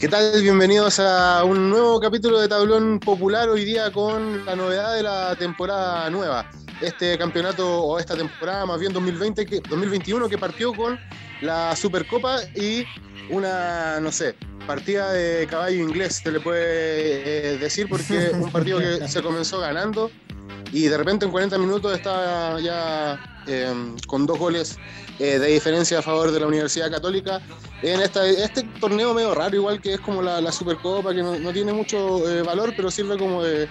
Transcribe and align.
¿Qué 0.00 0.08
tal? 0.08 0.40
Bienvenidos 0.40 0.98
a 0.98 1.44
un 1.44 1.68
nuevo 1.68 2.00
capítulo 2.00 2.40
de 2.40 2.48
Tablón 2.48 3.00
Popular 3.00 3.50
hoy 3.50 3.66
día 3.66 3.92
con 3.92 4.46
la 4.46 4.56
novedad 4.56 4.94
de 4.94 5.02
la 5.02 5.36
temporada 5.36 6.08
nueva. 6.08 6.50
Este 6.80 7.18
campeonato 7.18 7.82
o 7.82 7.98
esta 7.98 8.16
temporada, 8.16 8.64
más 8.64 8.80
bien 8.80 8.94
2020, 8.94 9.44
que, 9.44 9.60
2021, 9.60 10.26
que 10.30 10.38
partió 10.38 10.72
con 10.72 10.98
la 11.42 11.76
Supercopa 11.76 12.38
y 12.54 12.86
una, 13.28 14.00
no 14.00 14.10
sé, 14.10 14.36
partida 14.66 15.12
de 15.12 15.46
caballo 15.46 15.76
inglés, 15.76 16.22
se 16.24 16.32
le 16.32 16.40
puede 16.40 17.52
eh, 17.52 17.58
decir, 17.58 17.86
porque 17.86 18.30
un 18.40 18.50
partido 18.50 18.78
que 18.78 19.06
se 19.06 19.20
comenzó 19.20 19.60
ganando 19.60 20.10
y 20.72 20.88
de 20.88 20.96
repente 20.96 21.24
en 21.24 21.32
40 21.32 21.58
minutos 21.58 21.92
está 21.92 22.58
ya 22.60 23.18
eh, 23.46 23.72
con 24.06 24.26
dos 24.26 24.38
goles 24.38 24.78
eh, 25.18 25.38
de 25.38 25.48
diferencia 25.48 25.98
a 25.98 26.02
favor 26.02 26.30
de 26.30 26.40
la 26.40 26.46
Universidad 26.46 26.90
Católica 26.90 27.42
en 27.82 28.00
esta, 28.00 28.26
este 28.26 28.62
torneo 28.80 29.12
medio 29.14 29.34
raro, 29.34 29.54
igual 29.54 29.80
que 29.80 29.94
es 29.94 30.00
como 30.00 30.22
la, 30.22 30.50
Supercopa, 30.52 31.14
que 31.14 31.22
no, 31.22 31.52
tiene 31.52 31.72
mucho 31.72 32.28
eh, 32.28 32.42
valor, 32.42 32.72
pero 32.76 32.90
sirve 32.90 33.18
como 33.18 33.42
de, 33.42 33.68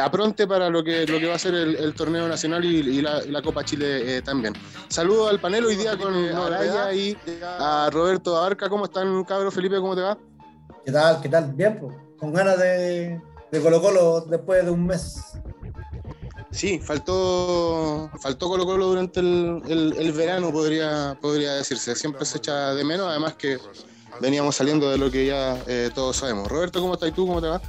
apronte 0.00 0.46
para 0.46 0.68
lo 0.68 0.82
que, 0.82 1.06
lo 1.06 1.18
que 1.18 1.26
va 1.26 1.34
a 1.34 1.38
ser 1.38 1.54
el, 1.54 1.94
torneo 1.94 2.26
nacional 2.28 2.64
y, 2.64 3.02
la, 3.02 3.42
Copa 3.42 3.64
Chile 3.64 4.16
eh, 4.16 4.22
también. 4.22 4.54
Saludo 4.88 5.28
al 5.28 5.40
panel 5.40 5.64
hoy 5.64 5.76
día 5.76 5.96
con 5.96 6.12
Araya 6.14 6.92
y 6.92 7.16
a 7.42 7.88
Roberto 7.92 8.36
Abarca. 8.36 8.68
¿Cómo 8.68 8.84
están, 8.84 9.24
cabros? 9.24 9.54
Felipe, 9.54 9.76
¿cómo 9.76 9.94
te 9.94 10.02
va? 10.02 10.18
¿Qué 10.84 10.92
tal? 10.92 11.20
¿Qué 11.20 11.28
tal? 11.28 11.52
Bien, 11.52 11.78
pues, 11.80 11.96
con 12.16 12.32
ganas 12.32 12.58
de, 12.58 13.20
de 13.50 13.60
Colo 13.60 13.80
Colo 13.80 14.20
después 14.22 14.64
de 14.64 14.70
un 14.70 14.86
mes. 14.86 15.34
Sí, 16.50 16.80
faltó, 16.80 18.10
faltó 18.20 18.48
Colo 18.48 18.66
Colo 18.66 18.86
durante 18.86 19.20
el, 19.20 20.12
verano, 20.16 20.50
podría, 20.50 21.16
podría 21.20 21.54
decirse. 21.54 21.94
Siempre 21.94 22.24
se 22.24 22.38
echa 22.38 22.74
de 22.74 22.84
menos, 22.84 23.08
además 23.08 23.34
que 23.34 23.58
veníamos 24.20 24.56
saliendo 24.56 24.90
de 24.90 24.98
lo 24.98 25.10
que 25.10 25.26
ya 25.26 25.56
eh, 25.68 25.90
todos 25.94 26.16
sabemos. 26.16 26.48
Roberto, 26.48 26.80
¿cómo 26.80 26.94
estás 26.94 27.12
tú? 27.12 27.26
¿Cómo 27.26 27.40
te 27.40 27.48
va? 27.48 27.60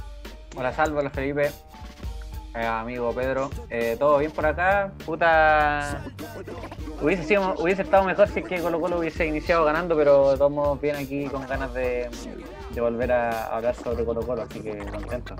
Hola, 0.56 0.72
Salvo, 0.74 0.98
hola, 0.98 1.10
Felipe. 1.10 1.52
Eh, 2.54 2.66
amigo 2.66 3.14
Pedro, 3.14 3.50
eh, 3.70 3.96
¿todo 3.98 4.18
bien 4.18 4.30
por 4.30 4.44
acá? 4.44 4.92
Puta. 5.06 6.04
Hubiese, 7.00 7.24
sido, 7.24 7.54
hubiese 7.58 7.82
estado 7.82 8.04
mejor 8.04 8.28
si 8.28 8.40
es 8.40 8.46
que 8.46 8.60
Colo 8.60 8.78
Colo 8.78 8.98
hubiese 8.98 9.26
iniciado 9.26 9.64
ganando, 9.64 9.96
pero 9.96 10.34
estamos 10.34 10.78
bien 10.80 10.96
aquí 10.96 11.26
con 11.28 11.46
ganas 11.46 11.72
de, 11.72 12.10
de 12.74 12.80
volver 12.80 13.12
a 13.12 13.46
hablar 13.54 13.74
sobre 13.74 14.04
Colo 14.04 14.22
Colo, 14.22 14.42
así 14.42 14.60
que 14.60 14.78
contento. 14.78 15.34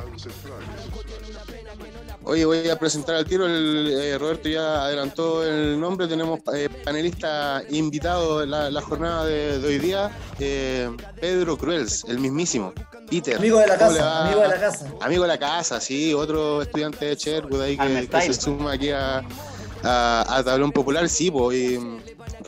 Oye, 2.25 2.45
voy 2.45 2.69
a 2.69 2.79
presentar 2.79 3.17
al 3.17 3.25
tiro, 3.25 3.47
el, 3.47 3.99
eh, 4.01 4.19
Roberto 4.19 4.49
ya 4.49 4.85
adelantó 4.85 5.45
el 5.45 5.81
nombre, 5.81 6.07
tenemos 6.07 6.41
eh, 6.55 6.69
panelista 6.85 7.63
invitado 7.71 8.43
en 8.43 8.51
la, 8.51 8.81
jornada 8.81 9.25
de, 9.25 9.61
hoy 9.65 9.79
día, 9.79 10.11
eh, 10.39 10.91
Pedro 11.21 11.57
Cruels, 11.57 12.05
el 12.07 12.19
mismísimo, 12.19 12.73
Peter. 13.11 13.37
Amigo 13.37 13.59
de 13.59 13.67
la 13.67 13.79
casa, 13.79 14.27
amigo 14.27 14.41
de 14.43 14.49
la 14.49 14.61
casa. 14.61 14.87
Amigo 15.01 15.23
de 15.23 15.29
la 15.29 15.39
casa, 15.39 15.81
sí, 15.81 16.15
otro 16.15 16.63
estudiante 16.63 17.07
de 17.07 17.17
Cherwood 17.17 17.61
ahí 17.61 17.77
que, 17.77 18.21
se 18.21 18.35
suma 18.35 18.73
aquí 18.73 18.91
a, 18.91 19.23
Tablón 19.83 20.71
Popular, 20.71 21.09
sí, 21.09 21.31
pues, 21.31 21.81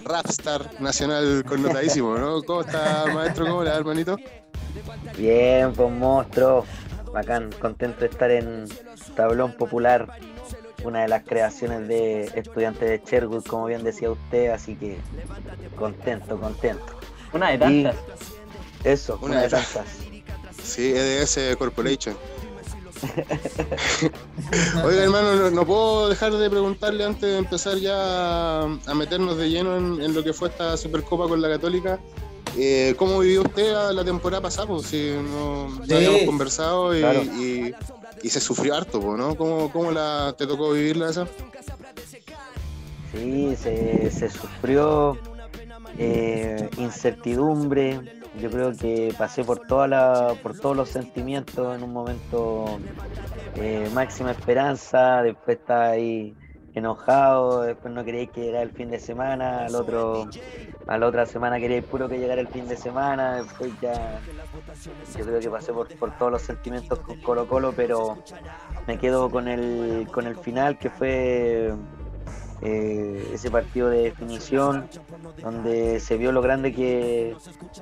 rapstar 0.05 0.71
nacional 0.81 1.45
connotadísimo, 1.49 2.17
¿no? 2.17 2.43
¿Cómo 2.43 2.61
está, 2.61 3.07
maestro? 3.13 3.47
¿Cómo 3.47 3.65
le 3.65 3.71
va, 3.71 3.77
hermanito? 3.77 4.17
Bien, 5.17 5.73
pues 5.73 5.91
monstruo. 5.91 6.65
Bacán, 7.13 7.51
contento 7.61 8.01
de 8.01 8.07
estar 8.07 8.31
en 8.31 8.67
Tablón 9.15 9.53
Popular, 9.53 10.09
una 10.83 11.03
de 11.03 11.09
las 11.09 11.23
creaciones 11.23 11.87
de 11.87 12.25
estudiantes 12.35 12.89
de 12.89 13.03
Cherwood, 13.03 13.45
como 13.45 13.67
bien 13.67 13.85
decía 13.85 14.11
usted, 14.11 14.51
así 14.51 14.75
que 14.75 14.99
contento, 15.77 16.39
contento. 16.41 16.85
Una 17.33 17.51
de 17.51 17.59
tantas. 17.59 17.97
eso, 18.83 19.19
una, 19.23 19.43
de 19.43 19.49
tantas. 19.49 19.87
Sí, 20.63 20.93
EDS 20.95 21.57
Corporation. 21.57 22.17
Oiga, 24.85 25.03
hermano, 25.03 25.51
no, 25.51 25.67
puedo 25.67 26.09
dejar 26.09 26.33
de 26.33 26.51
preguntarle 26.51 27.05
antes 27.05 27.23
de 27.23 27.39
empezar 27.39 27.77
ya 27.77 28.63
a 28.63 28.95
meternos 28.95 29.37
de 29.37 29.51
lleno 29.51 29.77
en, 29.77 30.15
lo 30.15 30.23
que 30.23 30.33
fue 30.33 30.49
esta 30.49 30.77
Supercopa 30.77 31.29
con 31.29 31.41
la 31.41 31.49
Católica. 31.49 31.99
Eh, 32.57 32.95
¿Cómo 32.97 33.21
vivió 33.21 33.43
usted 33.43 33.73
la, 33.93 34.05
temporada 34.05 34.43
pasada? 34.43 34.69
Pues, 34.69 34.87
si 34.87 35.13
no, 35.13 35.69
habíamos 35.83 36.23
conversado 36.23 36.97
y, 36.97 37.75
se 38.23 38.41
sufrió 38.41 38.75
harto, 38.75 39.01
¿no? 39.17 39.37
¿Cómo, 39.37 39.71
cómo 39.71 39.91
la, 39.91 40.35
te 40.39 40.47
tocó 40.47 40.73
vivirla 40.73 41.11
esa? 41.11 41.27
Sí, 43.13 43.55
se, 43.57 44.31
sufrió 44.31 45.19
eh, 45.99 46.69
incertidumbre. 46.79 48.01
Yo 48.41 48.51
creo 48.51 48.73
que 48.73 49.15
pasé 49.17 49.45
por 49.45 49.67
toda 49.67 49.87
la, 49.87 50.35
por 50.43 50.59
todos 50.59 50.77
los 50.77 50.89
sentimientos 50.89 51.77
en 51.77 51.85
un 51.85 51.93
momento 51.93 52.81
eh, 53.57 53.89
máxima 53.93 54.33
esperanza, 54.33 55.23
después 55.23 55.59
está 55.59 55.91
ahí 55.91 56.35
enojado, 56.75 57.63
después 57.63 57.95
no 57.95 58.05
quería 58.05 58.27
que 58.27 58.49
era 58.49 58.63
el 58.63 58.71
fin 58.71 58.91
de 58.91 58.99
semana, 58.99 59.67
al 59.67 59.75
otro, 59.77 60.29
a 60.87 60.99
la 60.99 61.07
otra 61.07 61.25
semana 61.25 61.61
quería 61.61 61.81
puro 61.83 62.09
que 62.09 62.19
llegara 62.19 62.41
el 62.41 62.49
fin 62.49 62.67
de 62.67 62.77
semana, 62.77 63.37
después 63.43 63.71
ya 63.81 64.21
yo 65.17 65.25
creo 65.25 65.41
que 65.41 65.51
pasé 65.51 65.73
por, 65.73 65.89
todos 66.19 66.33
los 66.33 66.43
sentimientos 66.43 66.99
con 66.99 67.21
Colo 67.21 67.47
Colo, 67.47 67.73
pero 67.77 68.19
me 68.87 68.99
quedo 68.99 69.31
con 69.31 69.47
el, 69.47 70.09
con 70.13 70.27
el 70.27 70.37
final 70.37 70.77
que 70.79 70.91
fue 70.91 71.73
eh, 72.63 73.31
ese 73.33 73.51
partido 73.51 73.89
de 73.91 74.03
definición 74.03 74.89
donde 75.43 76.01
se 76.01 76.17
vio 76.17 76.33
lo 76.33 76.43
grande 76.43 76.73
que, 76.73 77.37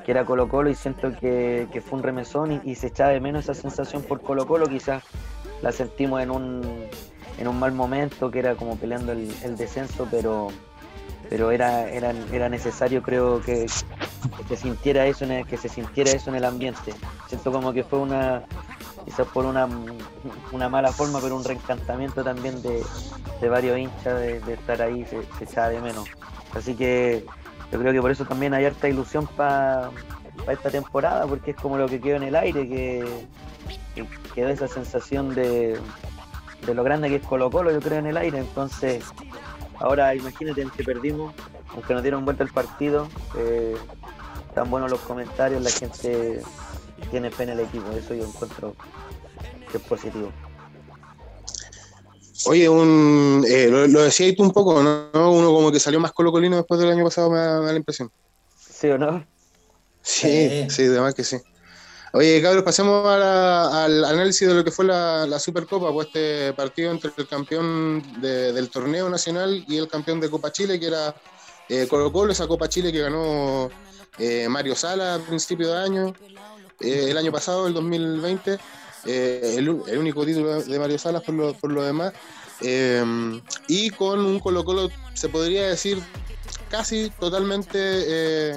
era 0.07 0.27
Colo 0.27 0.49
Colo 0.49 0.69
y 0.69 0.75
siento 0.75 1.17
que, 1.19 1.83
fue 1.83 1.99
un 1.99 2.03
remesón 2.03 2.61
y, 2.65 2.75
se 2.75 2.89
echaba 2.89 3.11
de 3.11 3.21
menos 3.21 3.45
esa 3.45 3.55
sensación 3.55 4.03
por 4.03 4.21
Colo 4.21 4.47
Colo, 4.47 4.67
quizás 4.67 5.03
la 5.63 5.73
sentimos 5.73 6.21
en 6.21 6.31
un 6.31 6.63
en 7.39 7.49
un 7.49 7.59
mal 7.59 7.73
momento, 7.73 8.31
que 8.31 8.39
era 8.39 8.55
como 8.55 8.77
peleando 8.77 9.13
el, 9.13 9.57
descenso, 9.57 10.07
pero 10.11 10.49
pero 11.29 11.51
era, 11.51 11.89
era, 11.89 12.49
necesario 12.51 13.03
creo 13.03 13.41
que, 13.41 13.67
se 14.49 14.57
sintiera 14.57 15.07
eso 15.07 15.25
en 15.25 15.31
el, 15.31 15.47
que 15.47 15.57
se 15.57 15.69
sintiera 15.69 16.11
eso 16.11 16.29
en 16.29 16.37
el 16.37 16.45
ambiente. 16.45 16.93
Siento 17.27 17.51
como 17.51 17.73
que 17.73 17.85
fue 17.85 18.01
una 18.01 18.43
quizás 19.05 19.27
por 19.29 19.47
una, 19.47 19.67
una 20.53 20.69
mala 20.69 20.93
forma, 20.93 21.21
pero 21.21 21.37
un 21.37 21.45
reencantamiento 21.45 22.23
también 22.23 22.61
de, 22.63 22.83
varios 23.49 23.79
hinchas 23.79 24.21
de, 24.21 24.53
estar 24.53 24.83
ahí, 24.83 25.05
se, 25.07 25.23
se, 25.39 25.45
echaba 25.45 25.71
de 25.71 25.81
menos. 25.81 26.09
Así 26.55 26.75
que 26.75 27.25
yo 27.73 27.79
creo 27.79 27.93
que 27.93 28.01
por 28.01 28.11
eso 28.11 28.25
también 28.25 28.53
hay 28.55 28.67
harta 28.67 28.89
ilusión 28.89 29.27
para 29.27 29.91
esta 30.51 30.71
temporada, 30.71 31.27
porque 31.27 31.53
es 31.53 31.57
como 31.57 31.79
lo 31.79 31.89
que 31.89 32.01
quedó 32.01 32.17
en 32.17 32.25
el 32.25 32.37
aire, 32.37 32.69
que, 32.69 33.27
que 34.35 34.51
esa 34.51 34.69
sensación 34.69 35.35
de, 35.35 35.79
de 36.67 36.75
lo 36.75 36.85
grande 36.85 37.09
que 37.09 37.17
es 37.17 37.23
Colo 37.23 37.51
Colo, 37.51 37.71
yo 37.71 37.81
creo, 37.81 37.99
en 37.99 38.07
el 38.07 38.17
aire. 38.17 38.39
Entonces, 38.39 39.05
ahora 39.79 40.15
imagínate, 40.15 40.67
que 40.77 40.85
perdimos, 40.85 41.35
aunque 41.75 41.95
nos 41.95 42.03
dieron 42.03 42.25
vuelta 42.25 42.45
el 42.45 42.51
partido, 42.51 43.09
eh, 43.37 43.77
tan 44.55 44.71
buenos 44.71 44.91
los 44.91 45.01
comentarios, 45.01 45.63
la 45.63 45.71
gente 45.71 46.43
tiene 47.11 47.31
fe 47.31 47.45
en 47.45 47.51
el 47.51 47.61
equipo, 47.61 47.91
eso 47.93 48.15
yo 48.15 48.25
encuentro 48.25 48.75
que 49.71 49.79
es 49.79 49.83
positivo. 49.85 50.31
Oye, 52.47 52.69
un, 52.69 53.45
eh, 53.49 53.69
lo, 53.69 54.03
decías 54.03 54.35
tú 54.35 54.43
un 54.43 54.51
poco, 54.51 54.83
¿no? 54.83 55.11
Uno 55.31 55.53
como 55.53 55.71
que 55.71 55.79
salió 55.79 56.01
más 56.01 56.13
colocolino 56.13 56.57
después 56.57 56.81
del 56.81 56.91
año 56.91 57.05
pasado, 57.05 57.31
me 57.31 57.39
da, 57.39 57.61
la 57.61 57.77
impresión. 57.77 58.11
¿Sí 58.59 58.89
o 58.89 58.99
no? 58.99 59.25
Sí, 60.03 60.67
sí, 60.69 60.87
además 60.87 61.15
que 61.15 61.23
sí. 61.23 61.37
Oye, 62.15 62.43
cabros, 62.43 62.63
pasemos 62.63 63.07
al 63.07 64.05
análisis 64.05 64.47
de 64.47 64.53
lo 64.53 64.63
que 64.63 64.71
fue 64.71 64.85
la, 64.85 65.39
Supercopa, 65.39 65.91
pues 65.93 66.09
este 66.09 66.53
partido 66.53 66.91
entre 66.91 67.11
el 67.17 67.27
campeón 67.27 68.03
del 68.21 68.69
torneo 68.69 69.09
nacional 69.09 69.65
y 69.67 69.79
el 69.79 69.89
campeón 69.89 70.21
de 70.21 70.29
Copa 70.29 70.53
Chile, 70.53 70.79
que 70.79 70.89
era 70.89 71.15
eh, 71.71 71.87
Colo 71.89 72.13
Colo, 72.13 72.33
esa 72.33 72.47
Copa 72.47 72.69
Chile 72.69 72.93
que 72.93 72.99
ganó 72.99 73.71
eh, 74.19 74.47
Mario 74.47 74.77
Sala 74.77 75.15
a 75.15 75.19
principio 75.21 75.69
de 75.69 75.79
año, 75.79 76.13
eh, 76.81 77.07
el 77.09 77.17
año 77.17 77.33
pasado, 77.33 77.67
el 77.67 77.73
2020, 77.73 78.59
eh, 79.07 79.55
el, 79.57 79.71
único 79.71 80.27
título 80.27 80.63
de 80.63 80.79
Mario 80.79 80.99
Salas 80.99 81.23
por 81.23 81.35
lo, 81.35 81.55
por 81.55 81.73
lo 81.73 81.83
demás, 81.83 82.13
y 83.69 83.89
con 83.89 84.21
un 84.21 84.39
Colo 84.39 84.67
Colo, 84.67 84.91
se 85.15 85.31
podría 85.31 85.69
decir, 85.69 85.99
casi 86.69 87.11
totalmente 87.19 88.55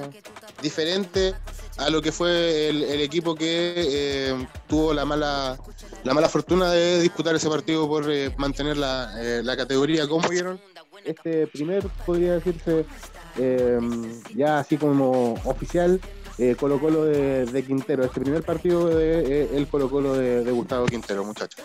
diferente 0.60 1.34
a 1.78 1.90
lo 1.90 2.00
que 2.00 2.12
fue 2.12 2.68
el, 2.68 3.00
equipo 3.00 3.34
que 3.34 3.74
eh, 3.76 4.46
tuvo 4.66 4.94
la 4.94 5.04
mala 5.04 5.58
la 6.04 6.14
mala 6.14 6.28
fortuna 6.28 6.70
de 6.70 7.00
disputar 7.00 7.34
ese 7.34 7.48
partido 7.48 7.88
por 7.88 8.10
eh, 8.10 8.32
mantener 8.36 8.76
la, 8.76 9.12
eh, 9.18 9.42
la, 9.42 9.56
categoría. 9.56 10.08
¿Cómo 10.08 10.28
vieron 10.28 10.60
este 11.04 11.46
primer, 11.46 11.86
podría 12.04 12.34
decirse, 12.34 12.84
ya 14.34 14.58
así 14.58 14.76
como 14.76 15.34
oficial, 15.44 16.00
Colo 16.58 16.80
Colo 16.80 17.04
de, 17.04 17.64
Quintero, 17.66 18.04
este 18.04 18.20
primer 18.20 18.42
partido 18.42 18.88
de 18.88 19.56
el 19.56 19.66
Colo 19.68 19.90
Colo 19.90 20.14
de, 20.14 20.42
de 20.44 20.50
Gustavo 20.52 20.86
Quintero, 20.86 21.24
muchachos? 21.24 21.64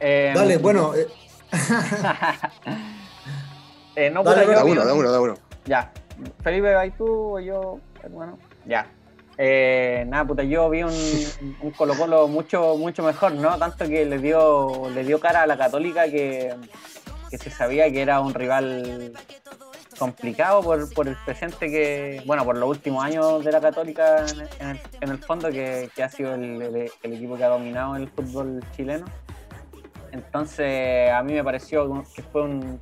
Dale, 0.00 0.56
bueno. 0.58 0.92
Eh, 3.94 4.10
no, 4.10 4.22
da 4.22 4.42
uno, 4.42 4.84
da 4.84 4.94
uno, 4.94 5.12
da 5.12 5.20
uno. 5.20 5.34
Ya. 5.64 5.92
Felipe, 6.42 6.74
¿vais 6.74 6.96
tú 6.96 7.36
o 7.36 7.40
yo, 7.40 7.78
hermano? 8.02 8.38
Ya. 8.64 8.86
Eh, 9.38 10.04
nada, 10.08 10.24
puta, 10.24 10.42
yo 10.42 10.68
vi 10.70 10.82
un, 10.82 10.92
un, 11.62 11.70
Colo 11.72 11.94
Colo 11.94 12.28
mucho, 12.28 12.76
mucho 12.76 13.02
mejor, 13.02 13.32
¿no? 13.32 13.58
Tanto 13.58 13.86
que 13.86 14.04
le 14.04 14.18
dio, 14.18 14.90
le 14.90 15.04
dio 15.04 15.20
cara 15.20 15.42
a 15.42 15.46
la 15.46 15.56
Católica 15.56 16.04
que, 16.04 16.54
que 17.30 17.38
se 17.38 17.50
sabía 17.50 17.90
que 17.90 18.02
era 18.02 18.20
un 18.20 18.34
rival 18.34 19.12
complicado 19.98 20.62
por, 20.62 20.92
por, 20.92 21.08
el 21.08 21.16
presente 21.24 21.70
que, 21.70 22.22
bueno, 22.26 22.44
por 22.44 22.56
los 22.56 22.68
últimos 22.68 23.04
años 23.04 23.44
de 23.44 23.52
la 23.52 23.60
Católica 23.60 24.24
en 24.26 24.68
el, 24.68 24.80
en 25.00 25.08
el, 25.10 25.18
fondo, 25.18 25.50
que, 25.50 25.88
que, 25.94 26.02
ha 26.02 26.08
sido 26.08 26.34
el, 26.34 26.60
el, 26.62 26.90
el, 27.02 27.12
equipo 27.12 27.36
que 27.36 27.44
ha 27.44 27.48
dominado 27.48 27.96
el 27.96 28.08
fútbol 28.08 28.62
chileno. 28.76 29.06
Entonces, 30.12 31.10
a 31.10 31.22
mí 31.22 31.32
me 31.32 31.42
pareció 31.42 32.04
que 32.14 32.22
fue 32.22 32.42
un, 32.42 32.80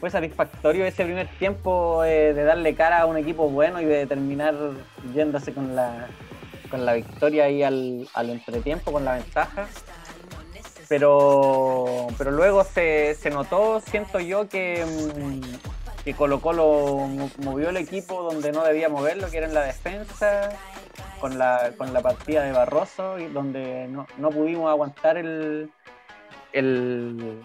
fue 0.00 0.10
satisfactorio 0.10 0.86
ese 0.86 1.04
primer 1.04 1.28
tiempo 1.38 2.02
eh, 2.04 2.32
de 2.32 2.42
darle 2.42 2.74
cara 2.74 3.00
a 3.02 3.06
un 3.06 3.18
equipo 3.18 3.50
bueno 3.50 3.80
y 3.82 3.84
de 3.84 4.06
terminar 4.06 4.54
yéndose 5.14 5.52
con 5.52 5.76
la, 5.76 6.08
con 6.70 6.86
la 6.86 6.94
victoria 6.94 7.44
ahí 7.44 7.62
al, 7.62 8.08
al 8.14 8.30
entretiempo, 8.30 8.92
con 8.92 9.04
la 9.04 9.14
ventaja. 9.14 9.68
Pero, 10.88 12.08
pero 12.18 12.32
luego 12.32 12.64
se, 12.64 13.14
se 13.14 13.30
notó, 13.30 13.80
siento 13.80 14.18
yo, 14.18 14.48
que, 14.48 14.84
mm, 14.84 16.02
que 16.02 16.14
Colo 16.14 16.40
movió 17.44 17.68
el 17.68 17.76
equipo 17.76 18.22
donde 18.22 18.50
no 18.50 18.64
debía 18.64 18.88
moverlo, 18.88 19.30
que 19.30 19.36
era 19.36 19.46
en 19.46 19.54
la 19.54 19.62
defensa, 19.62 20.48
con 21.20 21.38
la, 21.38 21.72
con 21.76 21.92
la 21.92 22.00
partida 22.00 22.42
de 22.42 22.52
Barroso, 22.52 23.18
y 23.18 23.26
donde 23.26 23.86
no, 23.88 24.06
no 24.16 24.30
pudimos 24.30 24.68
aguantar 24.68 25.16
el, 25.16 25.70
el, 26.52 27.40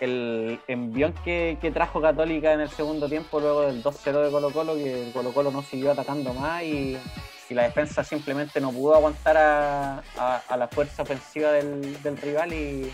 el 0.00 0.60
envión 0.68 1.14
que, 1.24 1.58
que, 1.60 1.70
trajo 1.70 2.00
Católica 2.00 2.52
en 2.52 2.60
el 2.60 2.70
segundo 2.70 3.08
tiempo 3.08 3.40
luego 3.40 3.62
del 3.62 3.82
2-0 3.82 4.24
de 4.24 4.30
Colo 4.30 4.50
Colo, 4.50 4.74
que 4.74 5.10
Colo 5.12 5.32
Colo 5.32 5.50
no 5.50 5.62
siguió 5.62 5.92
atacando 5.92 6.34
más 6.34 6.62
y, 6.62 6.98
y 7.48 7.54
la 7.54 7.62
defensa 7.62 8.04
simplemente 8.04 8.60
no 8.60 8.72
pudo 8.72 8.94
aguantar 8.94 9.36
a, 9.36 10.02
a, 10.48 10.56
la 10.56 10.68
fuerza 10.68 11.02
ofensiva 11.02 11.52
del, 11.52 12.02
del, 12.02 12.16
rival 12.18 12.52
y 12.52 12.92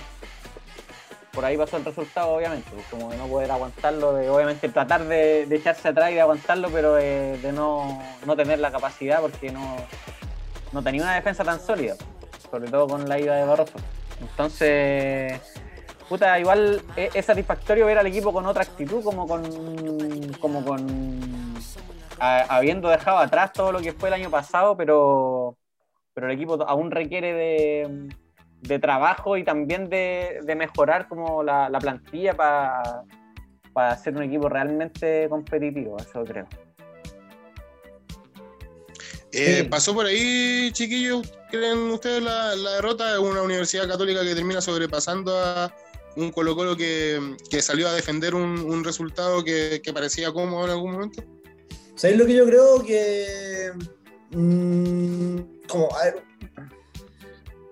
por 1.32 1.44
ahí 1.44 1.56
pasó 1.56 1.78
el 1.78 1.84
resultado 1.84 2.30
obviamente, 2.30 2.70
pues 2.72 2.86
como 2.86 3.10
de 3.10 3.16
no 3.16 3.26
poder 3.26 3.50
aguantarlo, 3.50 4.12
de 4.14 4.28
obviamente 4.28 4.68
tratar 4.68 5.04
de, 5.04 5.42
echarse 5.50 5.88
atrás 5.88 6.10
y 6.10 6.14
de 6.14 6.20
aguantarlo, 6.20 6.68
pero 6.70 6.94
de, 6.94 7.38
de 7.38 7.52
no, 7.52 8.00
no, 8.26 8.36
tener 8.36 8.58
la 8.58 8.70
capacidad 8.70 9.20
porque 9.20 9.50
no, 9.50 9.76
no 10.72 10.82
tenía 10.82 11.02
una 11.02 11.14
defensa 11.14 11.42
tan 11.42 11.58
sólida, 11.58 11.96
sobre 12.50 12.70
todo 12.70 12.86
con 12.86 13.08
la 13.08 13.18
ida 13.18 13.36
de 13.36 13.44
Barroso. 13.44 13.78
Entonces 14.20 15.40
puta, 16.08 16.38
igual 16.38 16.82
es, 16.96 17.24
satisfactorio 17.24 17.86
ver 17.86 17.98
al 17.98 18.06
equipo 18.06 18.32
con 18.32 18.46
otra 18.46 18.62
actitud, 18.62 19.02
como 19.02 19.26
con. 19.26 20.32
como 20.40 20.64
con. 20.64 21.54
A, 22.18 22.56
habiendo 22.56 22.88
dejado 22.88 23.18
atrás 23.18 23.52
todo 23.52 23.72
lo 23.72 23.80
que 23.80 23.92
fue 23.92 24.08
el 24.08 24.14
año 24.14 24.30
pasado, 24.30 24.76
pero. 24.76 25.56
Pero 26.14 26.26
el 26.26 26.34
equipo 26.34 26.62
aún 26.66 26.90
requiere 26.90 27.32
de, 27.32 28.08
de 28.60 28.78
trabajo 28.78 29.38
y 29.38 29.44
también 29.44 29.88
de, 29.88 30.40
de 30.42 30.54
mejorar 30.54 31.08
como 31.08 31.42
la, 31.42 31.70
la 31.70 31.78
plantilla 31.78 32.34
para 32.34 33.04
para 33.72 33.96
ser 33.96 34.16
un 34.16 34.22
equipo 34.22 34.48
realmente 34.48 35.28
competitivo, 35.28 35.96
eso 35.98 36.24
creo. 36.24 36.46
Eh, 39.32 39.66
¿Pasó 39.70 39.94
por 39.94 40.04
ahí, 40.04 40.70
chiquillos? 40.72 41.32
¿Creen 41.50 41.78
ustedes 41.90 42.22
la, 42.22 42.54
la, 42.54 42.72
derrota 42.72 43.12
de 43.12 43.18
una 43.18 43.40
universidad 43.40 43.88
católica 43.88 44.22
que 44.22 44.34
termina 44.34 44.60
sobrepasando 44.60 45.34
a, 45.38 45.74
un 46.16 46.30
Colo 46.30 46.54
Colo 46.54 46.76
que, 46.76 47.36
que 47.50 47.62
salió 47.62 47.88
a 47.88 47.92
defender 47.92 48.34
un, 48.34 48.58
un 48.58 48.84
resultado 48.84 49.42
que, 49.44 49.80
que, 49.82 49.92
parecía 49.92 50.32
cómodo 50.32 50.64
en 50.64 50.70
algún 50.70 50.92
momento? 50.92 51.22
¿Sabéis 51.94 52.18
lo 52.18 52.26
que 52.26 52.34
yo 52.34 52.46
creo? 52.46 52.82
Que. 52.82 53.72
Mmm, 54.30 55.38
como. 55.68 55.88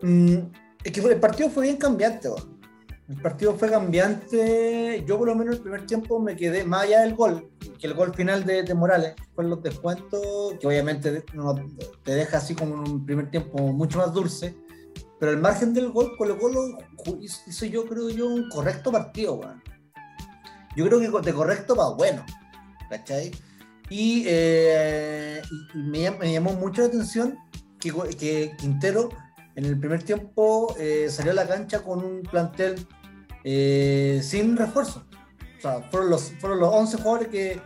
Mmm, 0.02 0.38
es 0.84 0.92
que 0.92 1.00
el 1.00 1.20
partido 1.20 1.50
fue 1.50 1.64
bien 1.64 1.76
cambiante. 1.76 2.28
¿o? 2.28 2.36
El 3.08 3.20
partido 3.20 3.54
fue 3.56 3.70
cambiante. 3.70 5.04
Yo, 5.06 5.18
por 5.18 5.28
lo 5.28 5.34
menos, 5.34 5.56
el 5.56 5.62
primer 5.62 5.86
tiempo 5.86 6.18
me 6.20 6.36
quedé 6.36 6.64
más 6.64 6.84
allá 6.84 7.00
del 7.00 7.14
gol, 7.14 7.50
que 7.78 7.86
el 7.86 7.94
gol 7.94 8.14
final 8.14 8.44
de, 8.44 8.62
de 8.62 8.74
Morales. 8.74 9.14
Fue 9.34 9.44
los 9.44 9.62
descuentos, 9.62 10.54
que 10.60 10.66
obviamente 10.66 11.24
no, 11.34 11.54
te 12.02 12.14
deja 12.14 12.38
así 12.38 12.54
como 12.54 12.74
un 12.76 13.04
primer 13.04 13.30
tiempo 13.30 13.58
mucho 13.72 13.98
más 13.98 14.12
dulce 14.12 14.54
pero 15.20 15.32
el 15.32 15.38
margen 15.38 15.74
del 15.74 15.90
gol, 15.90 16.16
Colo 16.16 16.38
Colo 16.38 16.78
hizo 17.20 17.66
yo 17.66 17.84
creo 17.84 18.08
yo 18.08 18.26
un 18.26 18.48
correcto 18.48 18.90
partido, 18.90 19.34
weón. 19.34 19.62
Yo 20.74 20.86
creo 20.86 20.98
que 20.98 21.26
de 21.26 21.34
correcto 21.34 21.76
para 21.76 21.90
bueno, 21.90 22.24
¿cachai? 22.88 23.30
Y, 23.90 24.24
eh, 24.26 25.42
y 25.74 25.78
me, 25.78 26.32
llamó 26.32 26.54
mucho 26.54 26.80
la 26.80 26.88
atención 26.88 27.38
que, 27.78 28.54
Quintero 28.56 29.10
en 29.56 29.66
el 29.66 29.78
primer 29.78 30.02
tiempo 30.02 30.74
eh, 30.78 31.08
salió 31.10 31.32
a 31.32 31.34
la 31.34 31.46
cancha 31.46 31.82
con 31.82 32.02
un 32.02 32.22
plantel 32.22 32.86
eh, 33.44 34.20
sin 34.22 34.56
refuerzo. 34.56 35.04
O 35.58 35.60
sea, 35.60 35.82
fueron 35.90 36.08
los, 36.08 36.32
fueron 36.40 36.60
los 36.60 36.72
11 36.72 36.96
jugadores 36.96 37.28
que, 37.28 37.60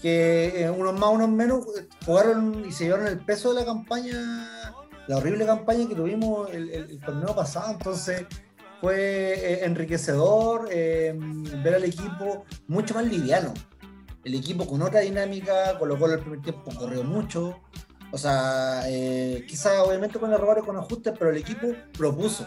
que 0.00 0.62
eh, 0.62 0.70
unos 0.70 0.98
más, 0.98 1.10
unos 1.10 1.28
menos, 1.28 1.66
jugaron 2.06 2.64
y 2.68 2.72
se 2.72 2.84
llevaron 2.84 3.08
el 3.08 3.18
peso 3.18 3.52
de 3.52 3.60
la 3.60 3.66
campaña 3.66 4.59
la 5.08 5.16
horrible 5.16 5.46
campaña 5.46 5.88
que 5.88 5.94
tuvimos 5.94 6.50
el, 6.50 6.70
el, 6.70 6.90
el 6.90 7.00
torneo 7.00 7.34
pasado. 7.34 7.72
Entonces 7.72 8.26
fue 8.80 9.34
eh, 9.34 9.64
enriquecedor 9.64 10.68
eh, 10.70 11.14
ver 11.62 11.74
al 11.74 11.84
equipo 11.84 12.44
mucho 12.68 12.94
más 12.94 13.04
liviano. 13.04 13.52
El 14.24 14.34
equipo 14.34 14.66
con 14.66 14.82
otra 14.82 15.00
dinámica, 15.00 15.78
colocó 15.78 16.06
el 16.06 16.20
primer 16.20 16.42
tiempo, 16.42 16.70
corrió 16.78 17.04
mucho. 17.04 17.60
O 18.12 18.18
sea, 18.18 18.82
eh, 18.86 19.44
quizás 19.48 19.78
obviamente 19.78 20.18
con 20.18 20.32
errores, 20.32 20.64
con 20.64 20.76
ajustes, 20.76 21.14
pero 21.18 21.30
el 21.30 21.36
equipo 21.36 21.68
propuso. 21.96 22.46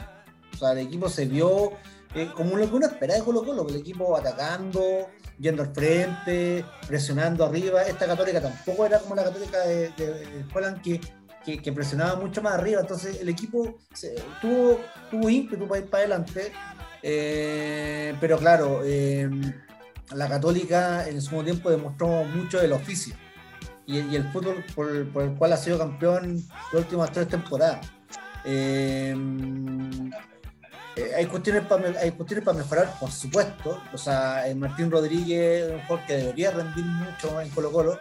O 0.53 0.57
sea, 0.57 0.73
el 0.73 0.79
equipo 0.79 1.09
se 1.09 1.25
vio 1.25 1.71
eh, 2.13 2.29
como 2.35 2.57
lo 2.57 2.69
que 2.69 2.75
uno 2.75 2.85
espera 2.85 3.15
de 3.15 3.21
Colo 3.21 3.43
Colo, 3.43 3.67
el 3.67 3.77
equipo 3.77 4.15
atacando, 4.15 5.09
yendo 5.39 5.63
al 5.63 5.73
frente, 5.73 6.63
presionando 6.87 7.45
arriba. 7.45 7.81
Esta 7.83 8.05
católica 8.05 8.41
tampoco 8.41 8.85
era 8.85 8.99
como 8.99 9.15
la 9.15 9.23
católica 9.23 9.59
de, 9.61 9.89
de, 9.97 10.13
de 10.13 10.81
que 10.83 11.01
que, 11.45 11.73
presionaba 11.73 12.15
mucho 12.19 12.41
más 12.41 12.53
arriba, 12.53 12.81
entonces 12.81 13.19
el 13.21 13.29
equipo 13.29 13.77
tuvo, 14.41 14.79
tuvo 15.11 15.29
ímpetu 15.29 15.67
para 15.67 15.81
ir 15.81 15.89
para 15.89 16.03
adelante, 16.03 16.51
eh, 17.01 18.15
pero 18.19 18.37
claro, 18.37 18.81
eh, 18.85 19.29
la 20.13 20.29
Católica 20.29 21.07
en 21.07 21.21
su 21.21 21.31
mismo 21.31 21.43
tiempo 21.43 21.69
demostró 21.69 22.23
mucho 22.23 22.59
del 22.59 22.73
oficio 22.73 23.15
y, 23.85 24.15
el 24.15 24.23
fútbol 24.31 24.63
por, 24.73 25.11
por, 25.11 25.23
el 25.23 25.33
cual 25.35 25.53
ha 25.53 25.57
sido 25.57 25.77
campeón 25.77 26.41
las 26.71 26.81
últimas 26.83 27.11
tres 27.11 27.27
temporadas. 27.27 27.85
Eh, 28.45 29.15
hay 31.17 31.25
cuestiones 31.25 31.63
para 31.63 31.99
hay 31.99 32.11
cuestiones 32.11 32.45
para 32.45 32.57
mejorar, 32.57 32.93
por 32.99 33.11
supuesto. 33.11 33.81
O 33.93 33.97
sea, 33.97 34.43
Martín 34.55 34.91
Rodríguez, 34.91 35.71
un 35.71 35.81
jugador 35.81 36.05
que 36.05 36.13
debería 36.13 36.51
rendir 36.51 36.85
mucho 36.85 37.41
en 37.41 37.49
Colo 37.49 37.71
Colo, 37.71 37.99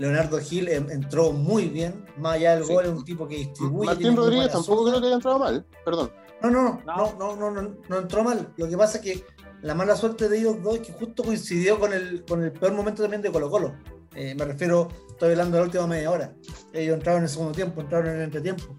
Leonardo 0.00 0.38
Gil 0.38 0.66
entró 0.68 1.30
muy 1.30 1.68
bien, 1.68 2.06
más 2.16 2.36
allá 2.36 2.54
del 2.56 2.64
sí. 2.64 2.72
gol, 2.72 2.86
es 2.86 2.90
un 2.90 3.04
tipo 3.04 3.28
que 3.28 3.36
distribuye. 3.36 3.86
Martín 3.86 4.16
Rodríguez 4.16 4.50
tampoco 4.50 4.86
creo 4.86 4.98
que 4.98 5.06
haya 5.08 5.16
entrado 5.16 5.38
mal, 5.38 5.66
perdón. 5.84 6.10
No 6.42 6.50
no 6.50 6.80
no, 6.86 7.14
no, 7.18 7.36
no, 7.36 7.50
no, 7.50 7.76
no, 7.86 7.98
entró 7.98 8.24
mal. 8.24 8.50
Lo 8.56 8.66
que 8.66 8.78
pasa 8.78 8.96
es 8.96 9.04
que 9.04 9.24
la 9.60 9.74
mala 9.74 9.94
suerte 9.94 10.30
de 10.30 10.38
ellos 10.38 10.62
dos 10.62 10.76
es 10.76 10.86
que 10.86 10.92
justo 10.94 11.22
coincidió 11.22 11.78
con 11.78 11.92
el, 11.92 12.24
con 12.24 12.42
el 12.42 12.50
peor 12.50 12.72
momento 12.72 13.02
también 13.02 13.20
de 13.20 13.30
Colo 13.30 13.50
Colo. 13.50 13.74
Eh, 14.14 14.34
me 14.34 14.46
refiero, 14.46 14.88
estoy 15.10 15.32
hablando 15.32 15.58
de 15.58 15.60
la 15.60 15.66
última 15.66 15.86
media 15.86 16.10
hora. 16.10 16.34
Ellos 16.72 16.94
entraron 16.94 17.18
en 17.18 17.24
el 17.24 17.30
segundo 17.30 17.52
tiempo, 17.52 17.82
entraron 17.82 18.08
en 18.08 18.16
el 18.16 18.22
entretiempo. 18.22 18.74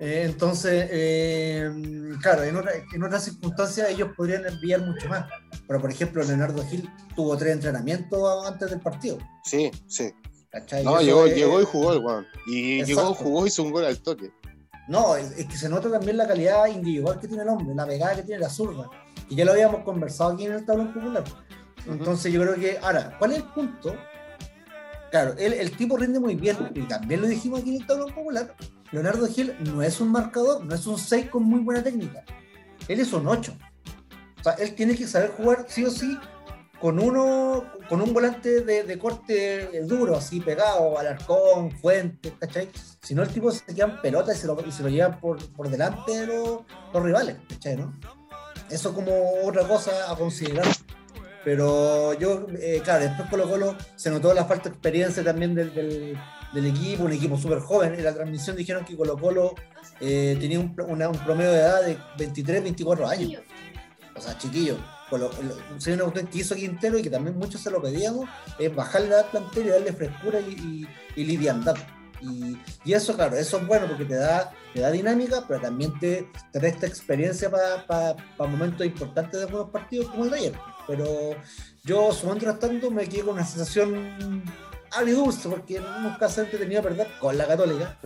Eh, 0.00 0.22
entonces, 0.24 0.88
eh, 0.90 1.70
claro, 2.22 2.42
en, 2.42 2.56
otra, 2.56 2.72
en, 2.90 3.02
otras 3.02 3.22
circunstancias 3.24 3.90
ellos 3.90 4.12
podrían 4.16 4.46
enviar 4.46 4.80
mucho 4.80 5.10
más. 5.10 5.26
Pero, 5.68 5.78
por 5.78 5.90
ejemplo, 5.90 6.24
Leonardo 6.24 6.64
Gil 6.64 6.88
tuvo 7.14 7.36
tres 7.36 7.52
entrenamientos 7.52 8.46
antes 8.46 8.70
del 8.70 8.80
partido. 8.80 9.18
Sí, 9.44 9.70
sí. 9.86 10.10
¿Cachai? 10.54 10.84
No, 10.84 11.00
llegó, 11.00 11.26
es... 11.26 11.34
llegó 11.34 11.60
y 11.60 11.64
jugó 11.64 11.92
el 11.92 11.98
weón. 11.98 12.26
Y 12.46 12.80
Exacto. 12.80 13.02
llegó, 13.02 13.14
jugó 13.14 13.44
y 13.44 13.48
hizo 13.48 13.62
un 13.64 13.72
gol 13.72 13.84
al 13.84 13.98
toque. 13.98 14.30
No, 14.86 15.16
es, 15.16 15.32
es, 15.32 15.46
que 15.46 15.56
se 15.56 15.68
nota 15.68 15.90
también 15.90 16.16
la 16.16 16.28
calidad 16.28 16.66
individual 16.66 17.18
que 17.18 17.26
tiene 17.26 17.42
el 17.42 17.48
hombre, 17.48 17.74
la 17.74 17.86
pegada 17.86 18.14
que 18.16 18.22
tiene 18.22 18.40
la 18.40 18.50
zurda. 18.50 18.88
Y 19.28 19.34
ya 19.34 19.44
lo 19.44 19.52
habíamos 19.52 19.82
conversado 19.82 20.32
aquí 20.32 20.46
en 20.46 20.52
el 20.52 20.64
tablón 20.64 20.92
popular. 20.92 21.24
Entonces 21.86 22.26
uh 22.26 22.28
-huh. 22.28 22.32
yo 22.32 22.42
creo 22.42 22.54
que, 22.54 22.78
ahora, 22.78 23.16
¿cuál 23.18 23.32
es 23.32 23.38
el 23.38 23.44
punto? 23.44 23.96
Claro, 25.10 25.34
el, 25.38 25.54
el, 25.54 25.76
tipo 25.76 25.96
rinde 25.96 26.20
muy 26.20 26.34
bien, 26.34 26.56
y 26.74 26.82
también 26.82 27.20
lo 27.20 27.26
dijimos 27.26 27.60
aquí 27.60 27.74
en 27.74 27.82
el 27.82 27.86
tablón 27.86 28.14
popular. 28.14 28.54
Leonardo 28.92 29.26
Gil 29.26 29.56
no 29.60 29.82
es 29.82 30.00
un 30.00 30.08
marcador, 30.12 30.64
no 30.64 30.74
es 30.74 30.86
un 30.86 30.98
6 30.98 31.30
con 31.30 31.42
muy 31.42 31.60
buena 31.60 31.82
técnica. 31.82 32.24
Él 32.86 33.00
es 33.00 33.12
un 33.12 33.26
8. 33.26 33.56
O 34.38 34.42
sea, 34.44 34.52
él 34.54 34.74
tiene 34.74 34.94
que 34.94 35.06
saber 35.08 35.30
jugar 35.30 35.66
sí 35.68 35.84
o 35.84 35.90
sí 35.90 36.16
con 36.84 36.98
uno, 36.98 37.64
con 37.88 38.02
un 38.02 38.12
volante 38.12 38.60
de, 38.60 38.98
corte 38.98 39.80
duro, 39.84 40.18
así 40.18 40.38
pegado, 40.40 40.98
Alarcón, 40.98 41.70
Fuente, 41.70 42.34
¿cachai? 42.38 42.68
Si 43.00 43.14
no, 43.14 43.22
el 43.22 43.30
tipo 43.30 43.50
se 43.50 43.64
queda 43.74 43.86
en 43.86 44.02
pelota 44.02 44.34
y 44.34 44.36
se 44.36 44.46
lo, 44.46 44.54
y 44.66 44.70
se 44.70 44.82
lo 44.82 44.90
lleva 44.90 45.18
por, 45.18 45.38
por 45.52 45.70
delante 45.70 46.12
de 46.12 46.26
los, 46.26 46.60
los 46.92 47.02
rivales, 47.02 47.36
¿cachai? 47.48 47.76
¿no? 47.78 47.98
Eso 48.68 48.92
como 48.92 49.14
otra 49.44 49.66
cosa 49.66 49.92
a 50.12 50.14
considerar. 50.14 50.66
Pero 51.42 52.12
yo, 52.18 52.48
eh, 52.60 52.82
claro, 52.84 53.04
después 53.04 53.30
Colo 53.30 53.48
Colo 53.48 53.76
se 53.96 54.10
notó 54.10 54.34
la 54.34 54.44
falta 54.44 54.64
de 54.64 54.74
experiencia 54.74 55.24
también 55.24 55.54
del, 55.54 55.72
del, 55.72 56.66
equipo, 56.66 57.04
un 57.04 57.12
equipo 57.12 57.38
súper 57.38 57.60
joven. 57.60 57.94
En 57.94 58.04
la 58.04 58.12
transmisión 58.12 58.56
dijeron 58.56 58.84
que 58.84 58.94
Colo 58.94 59.16
Colo 59.16 59.54
eh, 60.02 60.36
tenía 60.38 60.60
un, 60.60 60.78
un, 60.78 61.18
promedio 61.24 61.50
de 61.50 61.60
edad 61.60 61.82
de 61.82 61.96
23, 62.18 62.62
24 62.62 63.08
años. 63.08 63.40
O 64.14 64.20
sea, 64.20 64.36
chiquillo. 64.36 64.76
Si 65.78 65.92
una 65.92 66.04
cuestión 66.04 66.26
que 66.26 66.38
hizo 66.38 66.54
Quintero 66.54 66.98
y 66.98 67.02
que 67.02 67.10
también 67.10 67.38
muchos 67.38 67.60
se 67.60 67.70
lo 67.70 67.82
pedíamos, 67.82 68.28
es 68.58 68.74
bajarle 68.74 69.08
la 69.08 69.30
plantel 69.30 69.66
y 69.66 69.70
darle 69.70 69.92
frescura 69.92 70.40
y, 70.40 70.52
y, 71.16 71.20
y 71.20 71.24
liviandad. 71.24 71.76
Y, 72.84 72.92
eso, 72.92 73.14
claro, 73.14 73.36
eso 73.36 73.58
es 73.58 73.66
bueno 73.66 73.86
porque 73.86 74.04
te 74.04 74.14
da, 74.14 74.50
te 74.72 74.80
da 74.80 74.90
dinámica, 74.90 75.44
pero 75.46 75.60
también 75.60 75.98
te, 75.98 76.30
te 76.52 76.58
resta 76.58 76.86
experiencia 76.86 77.50
para 77.50 78.16
momentos 78.38 78.86
importantes 78.86 79.40
de 79.40 79.46
buenos 79.46 79.70
partidos 79.70 80.08
como 80.08 80.24
el 80.24 80.30
de 80.30 80.38
ayer. 80.38 80.54
Pero 80.86 81.36
yo, 81.82 82.12
sumando 82.12 82.54
tanto, 82.56 82.90
me 82.90 83.08
quedé 83.08 83.22
con 83.22 83.34
una 83.34 83.44
sensación 83.44 84.42
agridulce, 84.92 85.48
porque 85.48 85.80
nunca 85.80 86.28
se 86.28 86.44
tenido 86.44 86.82
perder 86.82 87.08
con 87.20 87.36
la 87.36 87.46
Católica. 87.46 87.98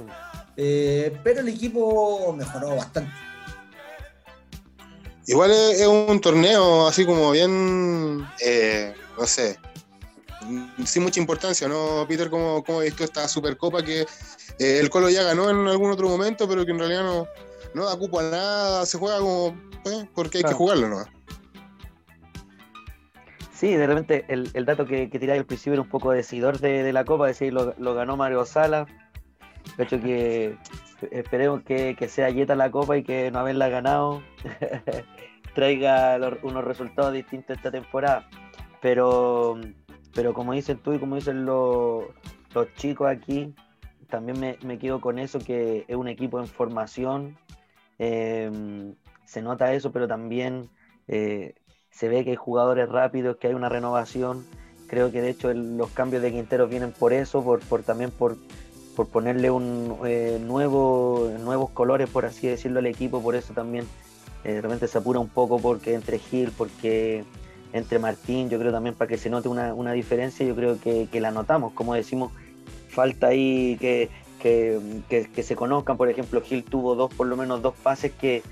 Eh, 0.56 1.16
pero 1.22 1.40
el 1.40 1.48
equipo 1.48 2.32
mejoró 2.32 2.74
bastante. 2.74 3.12
Igual 5.28 5.50
es, 5.50 5.86
un 5.86 6.20
torneo 6.22 6.88
así 6.88 7.04
como 7.04 7.30
bien, 7.32 8.26
eh, 8.42 8.94
no 9.18 9.26
sé, 9.26 9.58
sin 10.86 11.02
mucha 11.02 11.20
importancia, 11.20 11.68
¿no, 11.68 12.06
Peter? 12.08 12.30
¿Cómo, 12.30 12.64
cómo 12.64 12.80
visto 12.80 13.04
esta 13.04 13.28
Supercopa 13.28 13.84
que 13.84 14.06
eh, 14.58 14.78
el 14.80 14.88
Colo 14.88 15.10
ya 15.10 15.22
ganó 15.22 15.50
en 15.50 15.68
algún 15.68 15.90
otro 15.90 16.08
momento, 16.08 16.48
pero 16.48 16.64
que 16.64 16.70
en 16.70 16.78
realidad 16.78 17.02
no, 17.02 17.28
no 17.74 17.84
da 17.84 17.98
cupo 17.98 18.20
a 18.20 18.22
nada, 18.22 18.86
se 18.86 18.96
juega 18.96 19.18
como 19.18 19.54
porque 20.14 20.38
hay 20.38 20.44
que 20.44 20.54
jugarlo, 20.54 20.88
¿no? 20.88 21.04
Sí, 23.54 23.74
de 23.74 23.86
repente 23.86 24.24
el, 24.28 24.50
el 24.54 24.64
dato 24.64 24.86
que, 24.86 25.10
que 25.10 25.18
tiráis 25.18 25.40
al 25.40 25.46
principio 25.46 25.74
era 25.74 25.82
un 25.82 25.90
poco 25.90 26.10
decidor 26.10 26.58
de, 26.58 26.82
de 26.82 26.92
la 26.94 27.04
Copa, 27.04 27.26
decir, 27.26 27.52
lo, 27.52 27.74
lo 27.76 27.92
ganó 27.92 28.16
Mario 28.16 28.46
Sala. 28.46 28.86
De 29.76 29.84
hecho, 29.84 30.00
que 30.00 30.56
esperemos 31.10 31.62
que, 31.62 31.94
que, 31.96 32.08
sea 32.08 32.30
Yeta 32.30 32.54
la 32.54 32.70
Copa 32.70 32.96
y 32.96 33.02
que 33.02 33.30
no 33.30 33.38
haberla 33.38 33.68
ganado 33.68 34.22
traiga 35.54 36.18
unos 36.42 36.64
resultados 36.64 37.12
distintos 37.12 37.56
esta 37.56 37.70
temporada. 37.70 38.28
Pero, 38.80 39.58
pero 40.14 40.32
como 40.34 40.52
dicen 40.52 40.78
tú 40.78 40.92
y 40.92 40.98
como 40.98 41.16
dicen 41.16 41.44
los, 41.44 42.04
los 42.54 42.74
chicos 42.74 43.08
aquí, 43.08 43.54
también 44.08 44.38
me, 44.38 44.56
me, 44.64 44.78
quedo 44.78 45.00
con 45.00 45.18
eso, 45.18 45.38
que 45.38 45.84
es 45.88 45.96
un 45.96 46.08
equipo 46.08 46.38
en 46.38 46.46
formación. 46.46 47.36
Eh, 47.98 48.94
se 49.24 49.42
nota 49.42 49.72
eso, 49.74 49.92
pero 49.92 50.08
también 50.08 50.70
eh, 51.08 51.54
se 51.90 52.08
ve 52.08 52.24
que 52.24 52.30
hay 52.30 52.36
jugadores 52.36 52.88
rápidos, 52.88 53.36
que 53.36 53.48
hay 53.48 53.54
una 53.54 53.68
renovación. 53.68 54.46
Creo 54.86 55.12
que 55.12 55.20
de 55.20 55.30
hecho 55.30 55.52
los 55.52 55.90
cambios 55.90 56.22
de 56.22 56.32
Quinteros 56.32 56.70
vienen 56.70 56.92
por 56.92 57.12
eso, 57.12 57.44
por, 57.44 57.60
por 57.60 57.82
también 57.82 58.10
por, 58.10 58.36
por 58.98 59.06
ponerle 59.06 59.48
un 59.48 59.96
eh, 60.04 60.40
nuevo, 60.44 61.30
nuevos 61.38 61.70
colores, 61.70 62.10
por 62.10 62.24
así 62.24 62.48
decirlo, 62.48 62.80
al 62.80 62.86
equipo. 62.86 63.22
Por 63.22 63.36
eso 63.36 63.54
también 63.54 63.86
eh, 64.42 64.54
de 64.54 64.60
repente 64.60 64.88
se 64.88 64.98
apura 64.98 65.20
un 65.20 65.28
poco 65.28 65.60
porque 65.60 65.94
entre 65.94 66.18
Gil, 66.18 66.50
porque 66.50 67.22
entre 67.72 68.00
Martín, 68.00 68.50
yo 68.50 68.58
creo 68.58 68.72
también 68.72 68.96
para 68.96 69.06
que 69.06 69.16
se 69.16 69.30
note 69.30 69.48
una, 69.48 69.72
una 69.72 69.92
diferencia, 69.92 70.44
yo 70.44 70.56
creo 70.56 70.80
que, 70.80 71.06
que, 71.12 71.20
la 71.20 71.30
notamos. 71.30 71.74
Como 71.74 71.94
decimos, 71.94 72.32
falta 72.88 73.28
ahí 73.28 73.76
que, 73.78 74.10
que, 74.40 74.80
que, 75.08 75.42
se 75.44 75.54
conozcan. 75.54 75.96
Por 75.96 76.08
ejemplo, 76.08 76.42
Gil 76.42 76.64
tuvo 76.64 76.96
dos, 76.96 77.14
por 77.14 77.28
lo 77.28 77.36
menos 77.36 77.62
dos 77.62 77.74
pases 77.76 78.10
que, 78.10 78.42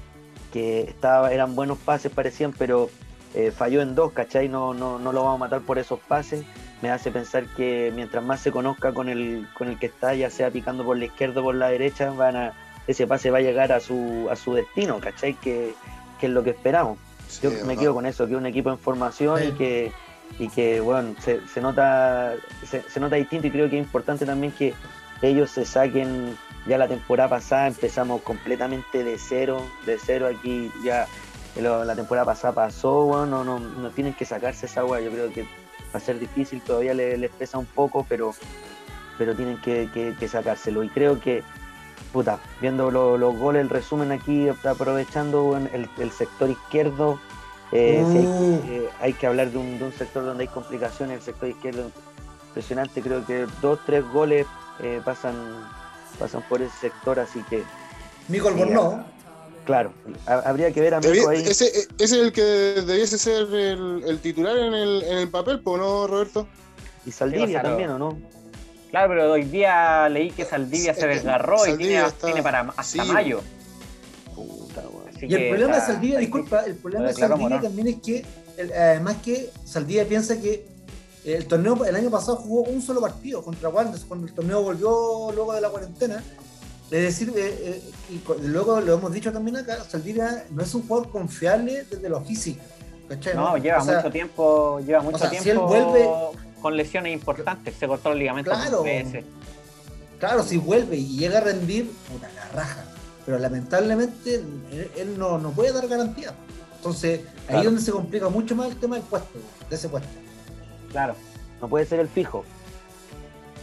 estaba, 0.55 1.33
eran 1.33 1.57
buenos 1.57 1.77
pases, 1.79 2.13
parecían, 2.13 2.55
pero 2.57 2.89
eh, 3.35 3.51
falló 3.51 3.83
en 3.83 3.97
dos, 3.97 4.13
¿cachai? 4.13 4.49
No, 4.49 4.75
no, 4.75 5.01
no 5.01 5.13
lo 5.13 5.25
vamos 5.25 5.41
a 5.41 5.45
matar 5.47 5.63
por 5.63 5.81
esos 5.81 5.99
pases. 5.99 6.45
Me 6.83 6.91
hace 6.91 7.11
pensar 7.11 7.47
que 7.57 7.91
mientras 7.95 8.23
más 8.23 8.41
se 8.41 8.53
conozca 8.53 8.93
con 8.93 9.09
el, 9.09 9.47
con 9.55 9.69
el 9.69 9.79
que 9.79 9.87
está, 9.87 10.15
ya 10.15 10.31
sea 10.31 10.51
picando 10.51 10.85
por 10.85 10.99
la 10.99 11.07
izquierda 11.07 11.41
o 11.41 11.45
por 11.45 11.55
la 11.55 11.69
derecha, 11.69 12.11
van 12.11 12.37
a, 12.37 12.53
ese 12.87 13.07
pase 13.07 13.31
va 13.31 13.39
a 13.39 13.41
llegar 13.41 13.73
a 13.73 13.81
su, 13.81 14.29
a 14.31 14.37
su 14.37 14.55
destino, 14.55 15.01
¿cachai? 15.01 15.35
Que, 15.35 15.75
que 16.21 16.27
es 16.27 16.33
lo 16.33 16.45
que 16.45 16.51
esperamos. 16.51 16.99
Yo 17.43 17.51
me 17.65 17.77
quedo 17.77 17.95
con 17.95 18.07
eso, 18.07 18.27
que 18.27 18.35
es 18.35 18.39
un 18.39 18.47
equipo 18.47 18.71
en 18.71 18.79
formación 18.79 19.43
y 19.43 19.53
que 19.53 19.93
y 20.39 20.49
que 20.49 20.81
bueno, 20.81 21.15
se, 21.21 21.47
se 21.47 21.61
nota 21.61 22.35
se, 22.65 22.83
se, 22.83 22.99
nota 22.99 23.15
distinto 23.15 23.47
y 23.47 23.51
creo 23.53 23.71
que 23.71 23.79
es 23.79 23.85
importante 23.85 24.27
también 24.27 24.53
que 24.53 24.75
ellos 25.23 25.51
se 25.51 25.65
saquen 25.65 26.37
ya 26.67 26.79
la 26.79 26.89
temporada 26.89 27.29
pasada 27.29 27.69
empezamos 27.69 28.23
completamente 28.23 29.05
de 29.05 29.19
cero, 29.19 29.63
de 29.87 29.99
cero 29.99 30.27
aquí 30.27 30.71
ya 30.85 31.07
la 31.63 31.95
temporada 31.95 32.27
pasada 32.27 32.55
pasó, 32.55 33.05
bueno, 33.05 33.43
no, 33.45 33.59
no, 33.59 33.91
tienen 33.91 34.13
que 34.13 34.25
sacarse 34.25 34.67
esa 34.67 34.81
agua, 34.81 35.01
yo 35.01 35.11
creo 35.11 35.33
que 35.33 35.47
va 35.97 36.03
a 36.03 36.05
ser 36.05 36.19
difícil, 36.19 36.61
todavía 36.61 36.93
les, 36.93 37.31
pesa 37.31 37.57
un 37.57 37.65
poco, 37.65 38.05
pero, 38.07 38.35
pero 39.17 39.35
tienen 39.35 39.59
que, 39.63 39.89
que, 40.19 40.29
sacárselo. 40.29 40.85
Y 40.85 40.91
creo 40.91 41.19
que, 41.21 41.43
puta, 42.13 42.39
viendo 42.61 42.91
los 42.91 43.39
goles, 43.39 43.63
el 43.63 43.71
resumen 43.71 44.13
aquí, 44.13 44.47
aprovechando 44.49 45.57
el, 45.57 45.89
el 45.99 46.11
sector 46.11 46.51
izquierdo, 46.51 47.19
eh, 47.73 48.05
mm. 48.05 49.03
hay, 49.03 49.13
que 49.15 49.27
hablar 49.27 49.51
de 49.51 49.59
un, 49.59 49.79
de 49.79 49.87
un, 49.87 49.93
sector 49.93 50.25
donde 50.25 50.45
hay 50.45 50.49
complicaciones, 50.49 51.17
el 51.17 51.23
sector 51.23 51.49
izquierdo 51.49 51.91
impresionante, 52.49 53.01
creo 53.01 53.25
que 53.25 53.47
dos, 53.63 53.81
tres 53.87 54.05
goles 54.13 54.47
eh, 54.81 55.01
pasan, 55.03 55.35
pasan 56.19 56.43
por 56.43 56.61
ese 56.61 56.77
sector, 56.77 57.19
así 57.19 57.43
que... 57.49 57.65
Mico 58.29 58.49
Albornoz. 58.49 59.16
Claro, 59.67 59.93
habría 60.27 60.71
que 60.71 60.81
ver 60.81 60.95
a 60.95 61.01
Mico 61.01 61.29
ahí. 61.29 61.43
Ese, 61.43 61.67
ese, 61.67 61.89
es 61.99 62.13
el 62.13 62.33
que 62.33 62.43
debiese 62.43 63.19
ser 63.19 63.53
el, 63.53 64.05
el 64.07 64.21
titular 64.21 64.57
en 64.57 64.73
el, 64.73 65.03
en 65.03 65.19
el 65.19 65.29
papel, 65.29 65.61
¿no, 65.65 66.07
Roberto? 66.07 66.47
Y 67.05 67.11
Saldivia 67.11 67.63
también, 67.63 67.91
¿o 67.91 67.99
no? 67.99 68.17
Claro, 68.91 69.09
pero 69.09 69.33
hoy 69.33 69.43
día 69.43 70.09
leí 70.09 70.31
que 70.31 70.45
Saldivia 70.45 70.95
se 70.95 71.09
desgarró 71.09 71.67
y 71.67 71.77
tiene, 71.77 72.05
tiene, 72.25 72.43
para 72.45 72.61
hasta 72.77 73.05
mayo. 73.07 73.43
Puta, 74.37 74.85
y 75.21 75.35
el 75.35 75.49
problema 75.49 75.75
de 75.75 75.81
Saldivia, 75.81 76.19
disculpa, 76.21 76.61
el 76.65 76.77
problema 76.77 77.09
de 77.09 77.15
Saldivia 77.15 77.61
también 77.61 77.89
es 77.89 77.97
que, 77.97 78.25
además 78.73 79.17
que 79.25 79.51
Saldivia 79.65 80.07
piensa 80.07 80.41
que 80.41 80.65
el 81.25 81.45
torneo, 81.47 81.85
el 81.85 81.97
año 81.97 82.09
pasado 82.09 82.37
jugó 82.37 82.63
un 82.71 82.81
solo 82.81 83.01
partido 83.01 83.43
contra 83.43 83.69
Wanderers 83.69 84.05
cuando 84.05 84.29
el 84.29 84.33
torneo 84.33 84.63
volvió 84.63 85.33
luego 85.35 85.55
de 85.55 85.61
la 85.61 85.71
cuarentena 85.71 86.23
es 86.91 87.03
decir, 87.03 87.33
eh, 87.37 87.83
eh, 87.83 87.83
y 88.11 88.47
luego 88.47 88.81
lo 88.81 88.95
hemos 88.95 89.13
dicho 89.13 89.33
también 89.33 89.57
acá, 89.57 89.83
Saldivia 89.85 90.45
no 90.51 90.63
es 90.63 90.73
un 90.75 90.87
jugador 90.87 91.11
confiable 91.11 91.85
desde 91.91 92.09
lo 92.09 92.21
físico. 92.21 92.63
No, 93.35 93.57
lleva 93.57 93.85
mucho 93.85 94.11
tiempo, 94.11 94.81
lleva 94.81 95.01
mucho 95.01 95.29
tiempo 95.29 95.67
vuelve, 95.67 96.09
con 96.61 96.77
lesiones 96.77 97.13
importantes, 97.13 97.75
se 97.79 97.87
cortó 97.87 98.13
el 98.13 98.19
ligamento 98.19 98.51
claro, 98.51 98.85
Claro, 100.19 100.43
si 100.43 100.57
vuelve 100.57 100.97
y 100.97 101.19
llega 101.19 101.39
a 101.39 101.41
rendir, 101.43 101.91
puta, 102.11 102.29
la 102.35 102.49
raja. 102.49 102.85
Pero 103.27 103.39
lamentablemente 103.39 104.43
él, 104.97 105.19
no, 105.19 105.37
no, 105.39 105.51
puede 105.51 105.73
dar 105.73 105.87
garantía. 105.89 106.33
Entonces, 106.77 107.21
ahí 107.49 107.59
es 107.59 107.65
donde 107.65 107.83
se 107.83 107.93
complica 107.93 108.29
mucho 108.29 108.55
más 108.57 108.69
el 108.69 108.77
tema 108.77 108.97
del 108.97 109.05
puesto, 109.05 109.39
de 109.69 109.77
ese 109.77 109.89
puesto. 109.89 110.09
Claro. 110.91 111.17
No 111.61 111.69
puede 111.69 111.85
ser 111.85 112.01
el 112.01 112.09
fijo. 112.09 112.45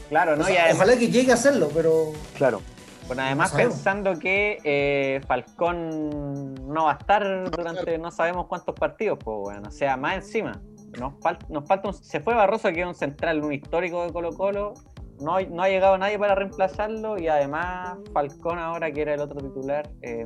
Claro, 0.10 0.36
¿no? 0.36 0.46
ojalá 0.74 0.96
que 0.96 1.08
llegue 1.08 1.32
a 1.32 1.36
hacerlo, 1.36 1.72
pero. 1.74 2.12
Claro. 2.38 2.62
Bueno, 3.08 3.24
además 3.24 3.52
pensando 3.52 4.18
que 4.18 4.60
eh, 4.64 5.22
Falcón 5.28 6.54
no 6.68 6.86
va 6.86 6.94
a 6.94 6.98
estar 6.98 7.52
durante 7.52 7.98
no 7.98 8.12
sabemos 8.12 8.48
cuántos 8.48 8.76
partidos, 8.76 9.20
pues 9.24 9.38
bueno, 9.40 9.68
o 9.68 9.72
sea, 9.72 9.98
más 9.98 10.16
encima. 10.16 10.62
Nos, 11.00 11.14
nos 11.50 11.68
falta 11.68 11.90
un, 11.90 11.94
se 11.94 12.20
fue 12.22 12.34
Barroso, 12.36 12.70
que 12.72 12.82
es 12.82 12.88
un 12.88 12.96
central, 12.96 13.44
un 13.44 13.52
histórico 13.52 14.06
de 14.06 14.14
Colo 14.14 14.32
Colo. 14.32 14.74
No, 15.20 15.40
no 15.40 15.64
ha 15.64 15.70
llegado 15.70 15.98
nadie 15.98 16.18
para 16.18 16.36
reemplazarlo 16.36 17.20
y 17.20 17.28
además 17.28 17.98
Falcón 18.14 18.60
ahora, 18.60 18.92
que 18.92 19.02
era 19.02 19.14
el 19.14 19.22
otro 19.22 19.40
titular, 19.42 19.90
eh, 20.02 20.26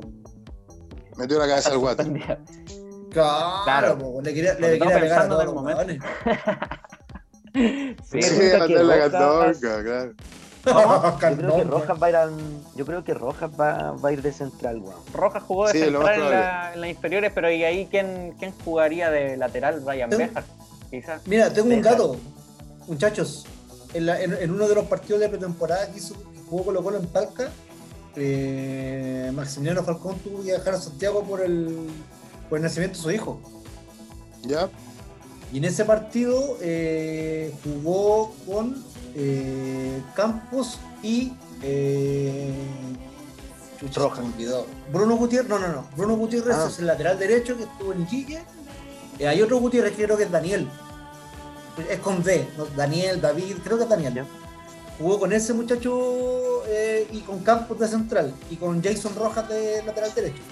metió 1.16 1.38
la 1.38 1.48
cabeza 1.48 1.70
al 1.70 1.78
guate. 1.78 2.04
Claro, 3.10 3.64
claro. 3.64 3.98
le 4.22 4.34
quería, 4.34 4.54
le 4.54 4.78
quería 4.78 5.00
pegar 5.00 5.22
a 5.22 5.28
todos 5.28 5.44
los 5.46 5.54
momento. 5.54 5.82
sí, 7.54 8.22
sí 8.22 8.50
la 8.52 8.98
católica, 8.98 9.82
claro 9.82 10.12
yo 10.66 11.36
creo 11.36 11.56
que 11.56 11.64
Rojas 11.64 12.02
va 12.02 12.06
a 12.06 12.10
ir 12.10 12.16
a, 12.16 12.30
yo 12.74 12.86
creo 12.86 13.04
que 13.04 13.14
Rojas 13.14 13.50
va, 13.58 13.92
va 13.92 14.08
a 14.08 14.12
ir 14.12 14.22
de 14.22 14.32
central, 14.32 14.78
weón. 14.78 15.00
Rojas 15.12 15.42
jugó 15.42 15.68
de 15.68 15.72
central 15.72 16.14
en, 16.14 16.30
la, 16.30 16.74
en, 16.74 16.80
las 16.80 16.90
inferiores, 16.90 17.32
pero 17.34 17.50
¿y 17.50 17.64
ahí 17.64 17.86
quién, 17.90 18.34
quién 18.38 18.52
jugaría 18.64 19.10
de 19.10 19.36
lateral? 19.36 19.82
Ryan 19.84 20.10
Bejar, 20.10 20.44
quizás. 20.90 21.22
Mira, 21.26 21.52
tengo 21.52 21.74
un 21.74 21.82
dato, 21.82 22.16
muchachos. 22.86 23.46
En, 23.94 24.06
la, 24.06 24.20
en, 24.20 24.50
uno 24.50 24.68
de 24.68 24.74
los 24.74 24.84
partidos 24.84 25.20
de 25.20 25.28
pretemporada 25.28 25.90
que, 25.90 25.98
hizo, 25.98 26.14
que 26.14 26.40
jugó 26.48 26.64
Colo 26.64 26.82
Colo 26.82 26.98
en 26.98 27.06
Talca, 27.06 27.50
eh, 28.16 29.30
Maximiliano 29.34 29.82
Falcón 29.82 30.18
tuvo 30.18 30.38
que 30.38 30.50
viajar 30.50 30.74
a 30.74 30.78
Santiago 30.78 31.22
por 31.22 31.40
el, 31.40 31.88
por 32.48 32.58
el 32.58 32.64
nacimiento 32.64 32.98
de 32.98 33.02
su 33.02 33.10
hijo. 33.10 33.40
¿Ya? 34.42 34.68
Y 35.52 35.58
en 35.58 35.64
ese 35.64 35.84
partido 35.84 36.58
eh, 36.60 37.54
jugó 37.64 38.34
con 38.46 38.84
eh, 39.18 40.00
Campos 40.14 40.78
y 41.02 41.32
eh, 41.62 42.52
Roja. 43.94 44.22
Bruno 44.92 45.16
Gutiérrez, 45.16 45.48
no, 45.48 45.58
no, 45.58 45.68
no. 45.68 45.86
Bruno 45.96 46.16
Gutiérrez 46.16 46.56
ah. 46.56 46.68
es 46.68 46.78
el 46.78 46.86
lateral 46.86 47.18
derecho 47.18 47.56
que 47.56 47.64
estuvo 47.64 47.92
en 47.92 48.02
Iquique. 48.02 48.40
Eh, 49.18 49.26
hay 49.26 49.42
otro 49.42 49.58
Gutiérrez 49.58 49.96
que 49.96 50.04
creo 50.04 50.16
que 50.16 50.24
es 50.24 50.30
Daniel, 50.30 50.68
es 51.90 51.98
con 51.98 52.22
D, 52.22 52.46
¿no? 52.56 52.66
Daniel, 52.66 53.20
David, 53.20 53.56
creo 53.64 53.76
que 53.76 53.84
es 53.84 53.90
Daniel. 53.90 54.24
Jugó 54.98 55.18
con 55.20 55.32
ese 55.32 55.52
muchacho 55.52 56.64
eh, 56.66 57.06
y 57.12 57.20
con 57.20 57.40
Campos 57.40 57.78
de 57.78 57.88
central 57.88 58.34
y 58.50 58.56
con 58.56 58.82
Jason 58.82 59.14
Rojas 59.14 59.48
de 59.48 59.82
lateral 59.84 60.12
derecho. 60.14 60.42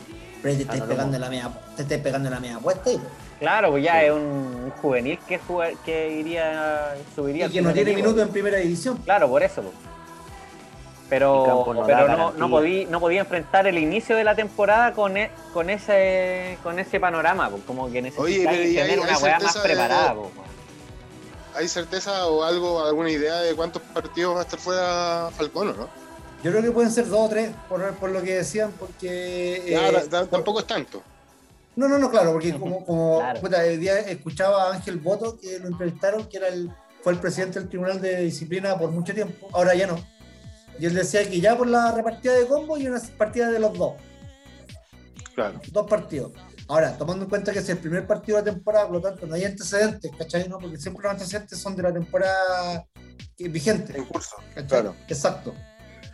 Pero 0.43 0.53
ahí 0.55 0.65
te 0.65 0.71
Ah, 0.71 0.75
estáis 0.75 0.83
pegando, 0.91 1.19
la 1.19 1.29
media, 1.29 1.51
te 1.77 1.83
estáis 1.83 2.01
pegando 2.03 2.29
en 2.29 2.35
la 2.35 2.41
media 2.41 2.59
puesta 2.59 2.91
ahí, 2.91 2.99
po. 2.99 3.05
Claro, 3.41 3.71
pues 3.71 3.85
ya 3.85 4.01
Sí. 4.01 4.07
es 4.07 4.13
un, 4.13 4.73
juvenil 4.83 5.19
que, 5.27 5.39
juega- 5.39 5.79
que 5.85 6.11
iría, 6.21 6.95
subiría 7.15 7.47
y 7.47 7.51
que 7.51 7.63
no 7.63 7.73
tiene 7.73 7.95
minutos 7.95 8.23
en 8.23 8.29
primera 8.29 8.59
división. 8.59 8.97
Claro, 8.99 9.29
por 9.29 9.43
eso. 9.43 9.63
pues. 9.63 9.75
Y 9.75 11.09
Pero, 11.09 11.65
no 11.73 11.87
pero 11.87 12.09
no, 12.09 12.33
no, 12.33 12.51
podí, 12.51 12.85
no 12.87 12.99
podía 12.99 13.21
enfrentar 13.21 13.67
el 13.69 13.79
inicio 13.79 14.17
de 14.17 14.25
la 14.25 14.35
temporada 14.35 14.93
con, 14.93 15.17
e- 15.17 15.31
con 15.53 15.71
ese 15.71 16.59
con 16.65 16.79
ese 16.81 16.99
panorama, 16.99 17.49
pues, 17.49 17.63
como 17.65 17.89
que 17.91 18.01
¿y 18.01 18.47
hay- 18.47 18.75
tener 18.75 18.99
una 18.99 19.17
weá 19.19 19.39
más 19.39 19.53
certeza 19.53 19.61
de- 19.61 19.65
preparada. 19.69 20.15
pues. 20.15 20.31
¿Hay 21.55 21.69
certeza 21.69 22.27
o 22.27 22.43
algo, 22.43 22.85
alguna 22.85 23.11
idea 23.11 23.37
de 23.41 23.55
cuántos 23.55 23.81
partidos 23.83 24.35
va 24.35 24.41
a 24.41 24.43
estar 24.43 24.59
fuera 24.59 25.29
Falcón 25.37 25.69
o 25.69 25.73
no? 25.75 25.89
Yo 26.47 26.53
creo 26.53 26.63
que 26.63 26.71
pueden 26.71 26.93
ser 26.93 27.09
dos 27.09 27.27
o 27.27 27.29
tres, 27.29 27.51
por, 27.69 27.83
por 27.95 28.11
lo 28.11 28.23
que 28.23 28.37
decían, 28.37 28.71
porque. 28.79 29.65
Ya, 29.69 29.89
eh, 29.89 29.93
ta- 29.93 30.09
ta- 30.09 30.27
tampoco 30.27 30.61
es 30.61 30.67
tanto. 30.69 31.03
No, 31.75 31.89
no, 31.89 31.99
no, 31.99 32.09
claro, 32.09 32.33
porque 32.33 32.53
como, 32.57 32.85
como 32.87 33.19
Claro. 33.21 33.41
puta, 33.41 33.65
el 33.67 33.81
día 33.81 33.99
escuchaba 33.99 34.65
a 34.71 34.75
Ángel 34.75 34.99
Boto, 34.99 35.37
que 35.39 35.59
lo 35.59 35.67
entrevistaron, 35.67 36.27
que 36.29 36.37
era 36.37 36.47
el, 36.49 36.71
fue 37.03 37.15
el 37.15 37.19
presidente 37.19 37.59
del 37.59 37.69
Tribunal 37.69 38.01
de 38.01 38.21
Disciplina 38.23 38.79
por 38.79 38.91
mucho 38.93 39.13
tiempo, 39.13 39.49
ahora 39.53 39.75
ya 39.75 39.89
no. 39.89 39.97
Y 40.79 40.87
él 40.87 40.95
decía 40.95 41.29
que 41.29 41.41
ya 41.41 41.57
por 41.57 41.67
la 41.67 41.91
repartida 41.91 42.35
de 42.35 42.47
combo 42.47 42.79
y 42.79 42.87
una 42.87 43.01
partida 43.19 43.51
de 43.51 43.59
los 43.59 43.77
dos, 43.77 43.95
Claro. 45.35 45.61
dos 45.73 45.87
partidos. 45.89 46.33
Ahora, 46.69 46.97
tomando 46.97 47.25
en 47.25 47.29
cuenta 47.29 47.53
que 47.53 47.59
es 47.59 47.69
el 47.69 47.79
primer 47.79 48.07
partido 48.07 48.39
de 48.39 48.45
la 48.47 48.53
temporada, 48.53 48.87
por 48.87 48.95
lo 48.97 49.01
tanto 49.01 49.27
no 49.27 49.35
hay 49.35 49.45
antecedentes, 49.45 50.11
¿cachai? 50.19 50.49
No? 50.49 50.59
Porque 50.59 50.79
siempre 50.79 51.03
los 51.05 51.13
antecedentes 51.13 51.59
son 51.59 51.77
de 51.77 51.83
la 51.83 51.93
temporada 51.93 52.87
que- 53.37 53.49
vigente. 53.49 53.97
En 53.97 54.05
curso. 54.05 54.37
¿cachai? 54.55 54.67
Claro. 54.67 54.97
Exacto. 55.09 55.55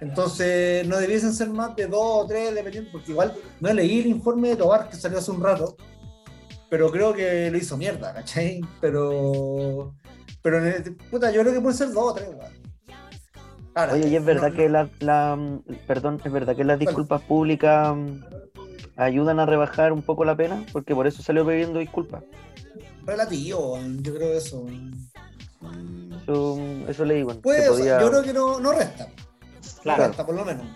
Entonces, 0.03 0.85
no 0.89 0.99
debiesen 0.99 1.33
ser 1.33 1.49
más 1.51 1.77
de 1.77 1.87
dos 1.87 2.01
o 2.03 2.27
tres, 2.27 2.53
dependiendo, 2.55 2.91
porque 2.91 3.13
igual 3.13 3.35
no 3.61 3.73
leí 3.73 4.01
el 4.01 4.07
informe 4.09 4.49
de 4.49 4.57
Tobar 4.57 4.89
que 4.89 4.97
salió 4.97 5.19
hace 5.19 5.31
un 5.31 5.41
rato, 5.41 5.77
pero 6.69 6.91
creo 6.91 7.13
que 7.15 7.49
lo 7.53 7.57
hizo 7.57 7.77
mierda, 7.77 8.13
¿cachai? 8.13 8.61
Pero, 8.81 9.95
pero 10.43 10.59
puta, 11.09 11.31
yo 11.31 11.43
creo 11.43 11.53
que 11.55 11.61
puede 11.61 11.77
ser 11.77 11.93
dos 11.93 12.11
o 12.11 12.15
tres, 12.15 12.31
weón. 12.31 12.53
Ahora, 13.75 13.93
Oye, 13.95 14.09
y 14.09 14.17
es 14.17 14.25
verdad 14.25 14.51
no- 14.51 14.57
que 14.57 14.69
la, 14.69 14.91
la- 14.99 15.61
perdón, 15.87 16.21
es 16.25 16.33
verdad 16.33 16.57
que 16.57 16.65
las 16.65 16.81
disculpas 16.81 17.23
públicas 17.23 17.95
mm, 17.97 18.25
ayudan 18.97 19.39
a 19.39 19.47
rebajar 19.47 19.93
un 19.93 20.03
poco 20.03 20.25
la 20.25 20.37
pena, 20.37 20.67
porque 20.73 20.97
por 20.97 21.07
eso 21.07 21.23
salió 21.23 21.47
pidiendo 21.47 21.79
disculpas. 21.79 22.25
relativo, 23.07 23.79
yo 24.01 24.15
creo 24.17 24.33
eso. 24.37 24.67
Eso, 26.23 26.59
eso 26.89 27.05
le 27.05 27.15
digo. 27.15 27.41
Puede, 27.41 27.63
que 27.63 27.69
o 27.69 27.77
sea, 27.77 27.99
podía- 27.99 28.01
yo 28.01 28.11
creo 28.11 28.23
que 28.25 28.33
no, 28.33 28.59
no 28.61 28.73
resta. 28.73 29.09
Claro. 29.83 30.03
No 30.03 30.09
resta, 30.09 30.27
por 30.27 30.35
lo 30.35 30.45
menos. 30.45 30.67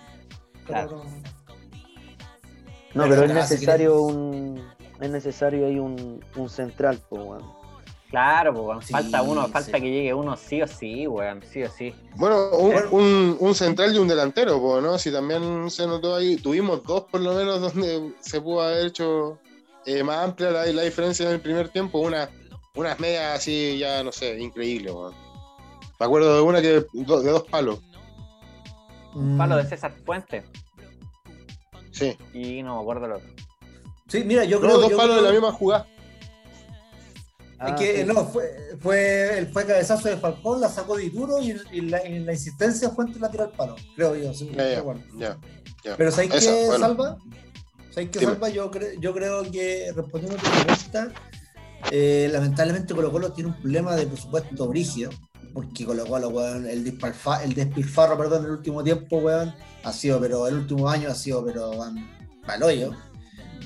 Pero 0.52 0.64
Claro. 0.66 0.90
no- 1.04 1.36
No, 2.94 3.02
pero 3.04 3.08
pero 3.08 3.22
es 3.26 3.32
necesario 3.34 4.00
un 4.02 4.62
es 5.00 5.10
necesario 5.10 5.66
ahí 5.66 5.78
un, 5.78 6.24
un 6.36 6.48
central, 6.48 6.98
pues, 7.10 7.22
weón. 7.22 7.42
Claro, 8.08 8.54
pues, 8.54 8.66
weón, 8.66 8.82
Sí, 8.82 8.92
falta 8.92 9.20
uno, 9.22 9.42
falta 9.48 9.76
sí. 9.76 9.82
que 9.82 9.90
llegue 9.90 10.14
uno 10.14 10.36
sí 10.36 10.62
o 10.62 10.66
sí, 10.66 11.06
weón, 11.06 11.42
sí 11.42 11.62
o 11.64 11.70
sí. 11.70 11.94
Bueno, 12.14 12.48
un, 12.58 12.74
un- 12.92 13.36
un 13.38 13.54
central 13.54 13.94
y 13.94 13.98
un 13.98 14.08
delantero, 14.08 14.58
po, 14.58 14.80
¿no? 14.80 14.96
Si 14.98 15.12
también 15.12 15.70
se 15.70 15.86
notó 15.86 16.14
ahí, 16.14 16.36
tuvimos 16.36 16.82
dos 16.84 17.02
por 17.10 17.20
lo 17.20 17.34
menos 17.34 17.60
donde 17.60 18.14
se 18.20 18.40
pudo 18.40 18.62
haber 18.62 18.86
hecho 18.86 19.38
eh, 19.84 20.02
más 20.02 20.24
amplia 20.24 20.50
la, 20.50 20.64
la 20.66 20.82
diferencia 20.82 21.26
en 21.26 21.32
el 21.32 21.40
primer 21.40 21.68
tiempo, 21.68 21.98
una, 21.98 22.28
unas 22.74 22.98
medias 22.98 23.36
así 23.38 23.76
ya, 23.78 24.02
no 24.02 24.10
sé, 24.12 24.38
increíble, 24.40 24.90
weón. 24.90 25.14
Me 26.00 26.06
acuerdo 26.06 26.36
de 26.36 26.42
una 26.42 26.62
que 26.62 26.68
de 26.68 26.86
dos 26.94 27.42
palos, 27.50 27.80
Mm. 29.16 29.38
Palo 29.38 29.56
de 29.56 29.64
César 29.66 29.92
Fuentes 30.04 30.44
sí. 31.90 32.16
y 32.34 32.62
no 32.62 32.76
me 32.76 32.82
acuerdo 32.82 33.08
lo 33.08 33.16
otro. 33.16 33.28
Sí, 34.08 34.22
mira, 34.24 34.44
yo 34.44 34.58
No, 34.60 34.66
creo 34.66 34.78
dos 34.80 34.90
yo 34.90 34.96
palos 34.96 35.16
de 35.16 35.22
la 35.22 35.30
misma 35.32 35.52
jugada. 35.52 35.86
Es 35.88 37.56
Ah, 37.58 37.74
que 37.74 37.96
sí. 37.98 38.04
no, 38.04 38.26
fue, 38.26 38.52
fue, 38.80 39.38
el 39.38 39.46
fue 39.46 39.64
cabezazo 39.66 40.08
de 40.08 40.18
Falcón, 40.18 40.60
la 40.60 40.68
sacó 40.68 40.96
de 40.96 41.08
duro 41.08 41.38
y, 41.40 41.56
y 41.72 41.80
la, 41.80 42.06
y 42.06 42.18
la 42.18 42.32
insistencia 42.34 42.90
fue 42.90 43.06
entre 43.06 43.20
la 43.20 43.30
tiró 43.30 43.44
al 43.44 43.52
palo, 43.52 43.76
creo 43.96 44.14
yo. 44.14 44.34
sí, 44.34 44.50
ya, 44.54 44.84
ya. 45.16 45.36
Pero 45.96 46.10
¿sabéis 46.10 46.32
qué, 46.34 46.66
bueno. 46.66 46.78
Salva? 46.86 47.16
¿Sabéis 47.90 48.10
qué, 48.10 48.18
Dime. 48.18 48.32
Salva? 48.32 48.48
Yo, 48.50 48.70
cre- 48.70 48.98
yo 49.00 49.14
creo 49.14 49.50
que, 49.50 49.90
respondiendo 49.96 50.36
a 50.38 50.42
tu 50.42 50.50
pregunta, 50.50 51.12
eh, 51.90 52.28
lamentablemente 52.30 52.94
Colo 52.94 53.10
Colo 53.10 53.32
tiene 53.32 53.48
un 53.50 53.56
problema 53.58 53.96
de 53.96 54.06
presupuesto 54.06 54.68
brígido, 54.68 55.10
porque 55.56 55.86
Colo 55.86 56.06
Colo, 56.06 56.28
weón, 56.28 56.66
el, 56.66 56.84
disparfa- 56.84 57.42
el 57.42 57.54
despilfarro, 57.54 58.18
perdón, 58.18 58.44
último 58.50 58.84
tiempo, 58.84 59.16
weón, 59.18 59.54
ha 59.84 59.92
sido, 59.92 60.20
pero 60.20 60.46
el 60.46 60.54
último 60.56 60.88
año 60.88 61.08
ha 61.10 61.14
sido, 61.14 61.42
pero, 61.44 61.70
weón, 61.70 62.06
paloyo. 62.46 62.92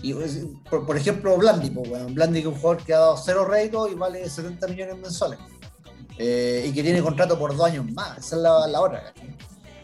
Y, 0.03 0.14
pues, 0.14 0.38
por, 0.70 0.87
por 0.87 0.96
ejemplo, 0.96 1.37
Blandi, 1.37 1.68
pues, 1.70 1.90
weón. 1.90 2.14
Blandi 2.14 2.42
que 2.42 2.48
es 2.48 2.55
un 2.55 2.61
jugador 2.61 2.85
que 2.85 2.94
ha 2.94 2.98
dado 3.00 3.16
cero 3.16 3.44
réditos 3.44 3.90
y 3.90 3.96
vale 3.96 4.31
70 4.31 4.68
millones 4.68 4.96
mensuales. 4.98 5.38
Eh, 6.16 6.66
y 6.68 6.72
que 6.72 6.83
tiene 6.83 7.03
contrato 7.03 7.37
por 7.38 7.57
dos 7.57 7.66
años 7.66 7.90
más. 7.92 8.18
Esa 8.18 8.37
es 8.37 8.42
la, 8.42 8.66
la 8.68 8.81
hora. 8.81 9.12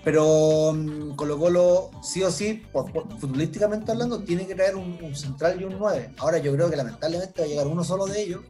Pero 0.05 0.73
mm, 0.75 1.17
Colo 1.17 1.39
Colo, 1.39 1.91
sí 2.03 2.23
o 2.23 2.31
sí, 2.31 2.63
por, 2.73 2.93
por- 2.93 3.19
futbolísticamente 3.19 3.91
hablando, 3.91 4.21
tiene 4.23 4.47
que 4.47 4.55
traer 4.55 4.77
un, 4.77 4.97
un 5.03 5.17
central 5.17 5.61
y 5.61 5.65
un 5.65 5.77
9. 5.79 6.13
Ahora 6.19 6.39
yo 6.39 6.53
creo 6.53 6.71
que 6.71 6.77
lamentablemente 6.77 7.41
va 7.41 7.45
a 7.47 7.49
llegar 7.49 7.67
uno 7.67 7.83
solo 7.83 8.07
de 8.07 8.23
ellos. 8.23 8.43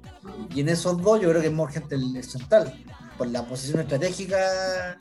Y 0.54 0.60
en 0.60 0.68
esos 0.68 1.00
dos 1.00 1.20
yo 1.20 1.30
creo 1.30 1.40
que 1.40 1.46
es 1.48 1.52
más 1.54 1.64
urgente 1.64 1.94
el, 1.94 2.14
el 2.16 2.24
central. 2.24 2.74
Por 3.16 3.28
la 3.28 3.44
posición 3.44 3.80
estratégica 3.80 4.98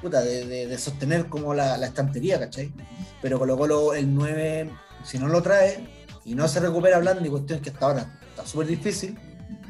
puta, 0.00 0.22
de, 0.22 0.78
sostener 0.78 1.26
como 1.28 1.54
la, 1.54 1.76
estantería, 1.84 2.38
¿cachai? 2.38 2.72
Pero 3.20 3.38
Colo 3.38 3.56
Colo 3.56 3.94
el 3.94 4.14
9, 4.14 4.70
si 5.04 5.18
no 5.18 5.28
lo 5.28 5.42
trae 5.42 5.86
y 6.24 6.34
no 6.34 6.48
se 6.48 6.60
recupera 6.60 6.98
Blandi, 6.98 7.28
cuestión 7.28 7.60
que 7.60 7.70
hasta 7.70 7.86
ahora 7.86 8.20
está 8.30 8.46
súper 8.46 8.68
difícil, 8.68 9.18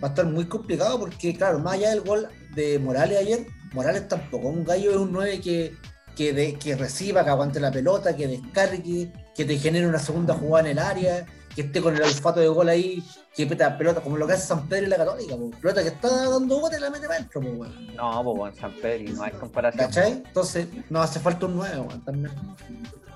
va 0.02 0.08
a 0.08 0.10
estar 0.10 0.26
muy 0.26 0.46
complicado 0.46 0.98
porque, 0.98 1.34
claro, 1.34 1.58
más 1.58 1.74
allá 1.74 1.90
del 1.90 2.02
gol 2.02 2.28
de 2.54 2.78
Morales 2.78 3.18
ayer, 3.18 3.46
Morales 3.72 4.08
tampoco, 4.08 4.48
un 4.48 4.64
gallo 4.64 4.90
es 4.90 4.96
un 4.96 5.12
9 5.12 5.40
que, 5.40 5.72
que, 6.16 6.32
de- 6.32 6.54
que 6.54 6.76
reciba, 6.76 7.24
que 7.24 7.30
aguante 7.30 7.60
la 7.60 7.70
pelota, 7.70 8.14
que 8.16 8.26
descargue, 8.28 9.12
que 9.34 9.44
te 9.44 9.58
genere 9.58 9.86
una 9.86 9.98
segunda 9.98 10.34
jugada 10.34 10.68
en 10.68 10.72
el 10.72 10.78
área, 10.78 11.26
que 11.54 11.62
esté 11.62 11.80
con 11.80 11.94
el 11.96 12.02
olfato 12.02 12.40
de 12.40 12.48
gol 12.48 12.68
ahí, 12.68 13.02
que 13.34 13.46
peta 13.46 13.76
pelota, 13.76 14.00
como 14.00 14.16
lo 14.16 14.26
que 14.26 14.34
hace 14.34 14.46
San 14.46 14.68
Pedro 14.68 14.86
y 14.86 14.88
la 14.90 14.96
Católica, 14.96 15.36
po. 15.36 15.50
pelota 15.60 15.82
que 15.82 15.88
está 15.88 16.08
dando 16.28 16.60
bote 16.60 16.76
y 16.76 16.80
la 16.80 16.90
mete 16.90 17.06
para 17.06 17.18
adentro, 17.18 17.40
po, 17.40 17.48
weón. 17.48 17.94
No, 17.96 18.22
pues 18.24 18.38
weón, 18.38 18.54
San 18.56 18.72
Pedro, 18.74 19.10
y 19.10 19.12
no 19.12 19.22
hay 19.24 19.32
comparación. 19.32 19.86
¿cachai? 19.86 20.12
Entonces, 20.12 20.66
nos 20.88 21.04
hace 21.10 21.20
falta 21.20 21.46
un 21.46 21.56
9, 21.56 21.80
weón, 21.80 22.04
también. 22.04 22.34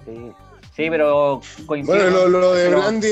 Sí. 0.05 0.33
Sí, 0.77 0.91
pero 0.91 1.41
coincido. 1.67 1.97
Bueno, 1.97 2.11
lo, 2.11 2.29
lo 2.29 2.53
de 2.55 2.65
pero- 2.65 2.79
Blandi 2.81 3.09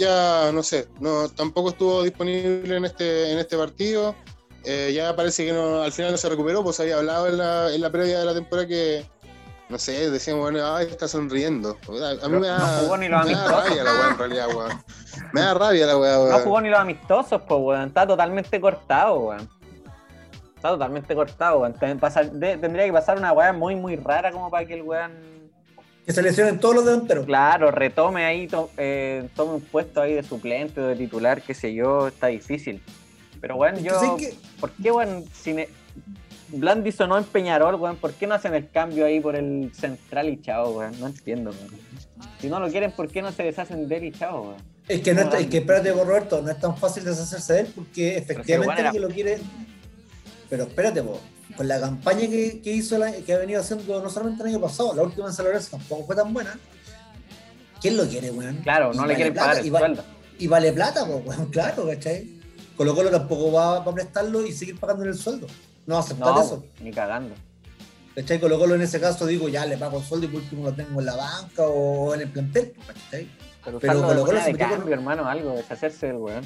ya, 0.00 0.50
no 0.52 0.64
sé, 0.64 0.88
no 0.98 1.28
tampoco 1.28 1.68
estuvo 1.70 2.02
disponible 2.02 2.76
en 2.76 2.84
este, 2.84 3.30
en 3.30 3.38
este 3.38 3.56
partido. 3.56 4.16
Eh, 4.64 4.92
ya 4.94 5.14
parece 5.14 5.44
que 5.46 5.52
no, 5.52 5.82
al 5.82 5.92
final 5.92 6.10
no 6.12 6.16
se 6.18 6.28
recuperó, 6.28 6.62
pues 6.64 6.80
había 6.80 6.96
hablado 6.98 7.28
en 7.28 7.38
la, 7.38 7.72
en 7.72 7.80
la 7.80 7.90
previa 7.90 8.18
de 8.18 8.24
la 8.24 8.34
temporada 8.34 8.66
que, 8.66 9.04
no 9.72 9.78
sé, 9.78 10.10
decíamos, 10.10 10.42
bueno, 10.50 10.74
ay, 10.76 10.86
está 10.90 11.08
sonriendo. 11.08 11.78
A, 12.02 12.26
a 12.26 12.28
mí 12.28 12.38
me 12.38 12.46
da, 12.46 12.58
No 12.58 12.66
jugó 12.82 12.96
ni 12.98 13.08
los 13.08 13.24
me 13.26 13.32
da 13.32 13.48
rabia 13.48 13.82
la 13.82 13.92
weá, 13.92 14.08
en 14.10 14.18
realidad, 14.18 14.46
weón. 14.54 14.82
Me 15.32 15.40
da 15.40 15.54
rabia 15.54 15.86
la 15.86 15.96
weá, 15.98 16.14
No 16.16 16.22
weón. 16.24 16.42
jugó 16.42 16.60
ni 16.60 16.68
los 16.68 16.78
amistosos, 16.78 17.40
pues, 17.48 17.60
weón. 17.60 17.88
Está 17.88 18.06
totalmente 18.06 18.60
cortado, 18.60 19.14
weón. 19.18 19.48
Está 20.54 20.68
totalmente 20.68 21.14
cortado, 21.14 21.60
weón. 21.60 21.72
Tendría 21.74 22.84
que 22.84 22.92
pasar 22.92 23.16
una 23.16 23.32
weá 23.32 23.52
muy, 23.52 23.74
muy 23.74 23.96
rara 23.96 24.30
como 24.30 24.50
para 24.50 24.66
que 24.66 24.74
el 24.74 24.82
weón, 24.82 25.10
Que 26.04 26.12
se 26.12 26.20
lesionen 26.22 26.60
todos 26.60 26.74
los 26.76 26.84
delanteros. 26.84 27.24
claro, 27.24 27.70
retome 27.70 28.24
ahí, 28.26 28.46
to- 28.48 28.70
eh, 28.76 29.28
tome 29.34 29.54
un 29.54 29.60
puesto 29.62 30.02
ahí 30.02 30.12
de 30.14 30.22
suplente 30.22 30.80
o 30.82 30.86
de 30.88 30.96
titular, 30.96 31.40
qué 31.40 31.54
sé 31.54 31.72
yo, 31.72 32.08
está 32.08 32.26
difícil. 32.26 32.82
Pero, 33.40 33.56
weón, 33.56 33.76
yo... 33.82 34.16
¿Por 34.60 34.70
qué, 34.72 34.90
weón, 34.92 35.24
si 35.32 35.54
ne- 35.54 35.68
Blandi 36.52 36.92
sonó 36.92 37.16
en 37.18 37.24
Peñarol, 37.24 37.74
weón? 37.76 37.96
¿Por 37.96 38.12
qué 38.12 38.26
no 38.26 38.34
hacen 38.34 38.54
el 38.54 38.70
cambio 38.70 39.06
ahí 39.06 39.20
por 39.20 39.34
el 39.36 39.72
central 39.74 40.28
y 40.28 40.40
chao, 40.40 40.70
weón? 40.78 40.98
No 41.00 41.06
entiendo, 41.06 41.50
weón. 41.50 41.70
Si 42.40 42.48
no 42.48 42.60
lo 42.60 42.68
quieren, 42.70 42.92
¿por 42.92 43.08
qué 43.08 43.22
no 43.22 43.32
se 43.32 43.42
deshacen 43.42 43.88
de 43.88 43.96
él 43.96 44.04
y 44.04 44.12
chao, 44.12 44.42
weón? 44.42 44.56
Es 44.88 45.00
que, 45.00 45.14
no 45.14 45.22
es, 45.22 45.34
es 45.40 45.46
que 45.46 45.58
espérate, 45.58 45.92
Roberto, 45.92 46.42
no 46.42 46.50
es 46.50 46.58
tan 46.60 46.76
fácil 46.76 47.04
deshacerse 47.04 47.52
de 47.54 47.60
él 47.60 47.72
porque 47.74 48.16
efectivamente 48.18 48.80
era- 48.80 48.90
el 48.90 48.94
que 48.94 49.00
lo 49.00 49.08
quiere. 49.08 49.38
Pero 50.50 50.64
espérate, 50.64 51.02
po, 51.02 51.18
con 51.56 51.66
la 51.68 51.80
campaña 51.80 52.20
que, 52.28 52.60
que 52.60 52.72
hizo, 52.72 52.98
la- 52.98 53.12
que 53.12 53.32
ha 53.32 53.38
venido 53.38 53.60
haciendo 53.60 54.02
no 54.02 54.10
solamente 54.10 54.42
el 54.42 54.50
año 54.50 54.60
pasado, 54.60 54.92
la 54.94 55.02
última 55.02 55.28
en 55.28 55.32
San 55.32 55.46
Lorenzo 55.46 55.70
tampoco 55.78 56.04
fue 56.06 56.16
tan 56.16 56.32
buena. 56.34 56.58
¿Quién 57.80 57.96
lo 57.96 58.06
quiere, 58.06 58.30
weón? 58.30 58.56
Claro, 58.58 58.90
Y 58.92 58.96
no 58.96 59.06
le 59.06 59.14
quieren 59.14 59.32
plata, 59.32 59.48
pagar 59.48 59.60
el 59.62 59.66
y 59.66 59.70
va-. 59.70 60.04
Y 60.38 60.46
vale 60.48 60.72
plata, 60.72 61.04
weón, 61.04 61.46
claro, 61.50 61.86
¿cachai? 61.86 62.28
Colo 62.76 62.94
Colo 62.94 63.10
tampoco 63.10 63.52
va, 63.52 63.80
va 63.80 63.90
a 63.90 63.94
prestarlo 63.94 64.44
y 64.44 64.52
seguir 64.52 64.78
pagándole 64.78 65.10
el 65.10 65.16
sueldo. 65.16 65.46
No 65.86 65.98
aceptar 65.98 66.34
No, 66.34 66.42
eso. 66.42 66.64
ni 66.80 66.90
cagando. 66.92 67.34
¿Cachai? 68.14 68.38
Colo 68.40 68.58
Colo 68.58 68.74
en 68.74 68.82
ese 68.82 69.00
caso 69.00 69.26
digo, 69.26 69.48
ya 69.48 69.64
le 69.66 69.76
pago 69.78 69.98
el 69.98 70.04
sueldo 70.04 70.26
y 70.26 70.28
por 70.30 70.40
último 70.42 70.64
lo 70.64 70.72
tengo 70.74 71.00
en 71.00 71.06
la 71.06 71.16
banca 71.16 71.62
o 71.66 72.14
en 72.14 72.20
el 72.22 72.28
plantel, 72.30 72.74
¿cachai? 72.86 73.28
Pero, 73.64 73.78
Pero 73.78 74.02
Colo 74.02 74.24
Colo 74.24 74.40
se 74.40 74.52
metió 74.52 74.68
con- 74.68 74.76
cambio, 74.78 74.94
hermano, 74.94 75.26
algo, 75.28 75.52
deshacerse 75.54 76.06
del 76.08 76.16
weón. 76.16 76.44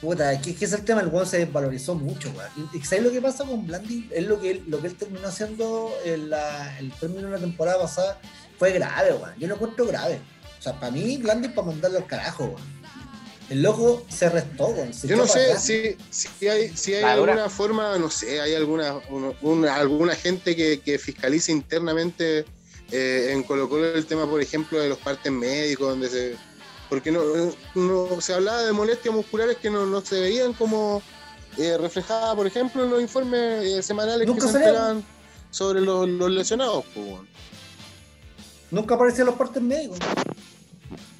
Puta, 0.00 0.38
que, 0.42 0.50
es 0.50 0.72
el 0.74 0.84
tema, 0.84 1.00
el 1.00 1.08
weón 1.08 1.26
se 1.26 1.38
desvalorizó 1.38 1.94
mucho, 1.94 2.30
weón. 2.36 2.68
¿Y 2.74 2.80
sabes 2.82 3.02
lo 3.04 3.10
que 3.10 3.22
pasa 3.22 3.44
con 3.44 3.66
Blandi? 3.66 4.10
Es 4.12 4.26
lo 4.26 4.38
que, 4.38 4.50
él, 4.50 4.64
lo 4.68 4.78
que 4.80 4.88
él 4.88 4.94
terminó 4.96 5.26
haciendo 5.26 5.90
en 6.04 6.28
la, 6.28 6.78
el 6.78 6.92
término 6.92 7.28
de 7.28 7.32
la 7.32 7.38
temporada 7.38 7.80
pasada 7.80 8.18
fue 8.58 8.72
grave, 8.72 9.14
weón. 9.14 9.34
Yo 9.38 9.48
lo 9.48 9.54
encuentro 9.54 9.86
grave. 9.86 10.20
O 10.58 10.62
sea, 10.62 10.78
para 10.78 10.92
mí, 10.92 11.16
Blandi 11.16 11.48
es 11.48 11.54
para 11.54 11.68
mandarlo 11.68 11.96
al 11.98 12.06
carajo, 12.06 12.44
weón. 12.44 12.75
El 13.48 13.62
loco 13.62 14.04
se 14.08 14.28
restó, 14.28 14.66
weón. 14.68 14.92
Yo 15.04 15.16
no 15.16 15.26
sé 15.26 15.56
si, 15.58 15.96
si, 16.10 16.48
hay, 16.48 16.76
si 16.76 16.94
hay 16.94 17.04
alguna 17.04 17.48
forma, 17.48 17.96
no 17.98 18.10
sé, 18.10 18.40
hay 18.40 18.54
alguna, 18.54 19.00
alguna 19.72 20.14
gente 20.16 20.56
que, 20.56 20.80
que 20.80 20.98
fiscalice 20.98 21.52
internamente 21.52 22.44
eh, 22.90 23.30
en 23.32 23.42
Colo 23.44 23.68
Colo 23.68 23.94
el 23.94 24.06
tema, 24.06 24.28
por 24.28 24.40
ejemplo, 24.40 24.80
de 24.80 24.88
los 24.88 24.98
partes 24.98 25.30
médicos, 25.30 25.88
donde 25.88 26.08
se 26.08 26.36
porque 26.88 27.10
no, 27.10 27.20
no, 27.74 28.20
se 28.20 28.34
hablaba 28.34 28.62
de 28.62 28.72
molestias 28.72 29.12
musculares 29.12 29.56
que 29.56 29.70
no, 29.70 30.00
se 30.02 30.20
veían 30.20 30.52
como 30.52 31.02
eh, 31.58 31.76
reflejadas, 31.78 32.34
por 32.36 32.46
ejemplo, 32.46 32.84
en 32.84 32.90
los 32.90 33.02
informes 33.02 33.64
eh, 33.64 33.82
semanales 33.82 34.30
que 34.30 34.40
se 34.40 34.46
entregan 34.46 35.04
sobre 35.50 35.80
los, 35.80 36.08
lesionados. 36.30 36.84
Nunca 38.70 38.94
aparecían 38.94 39.26
los 39.26 39.36
partes 39.36 39.62
médicos. 39.62 39.98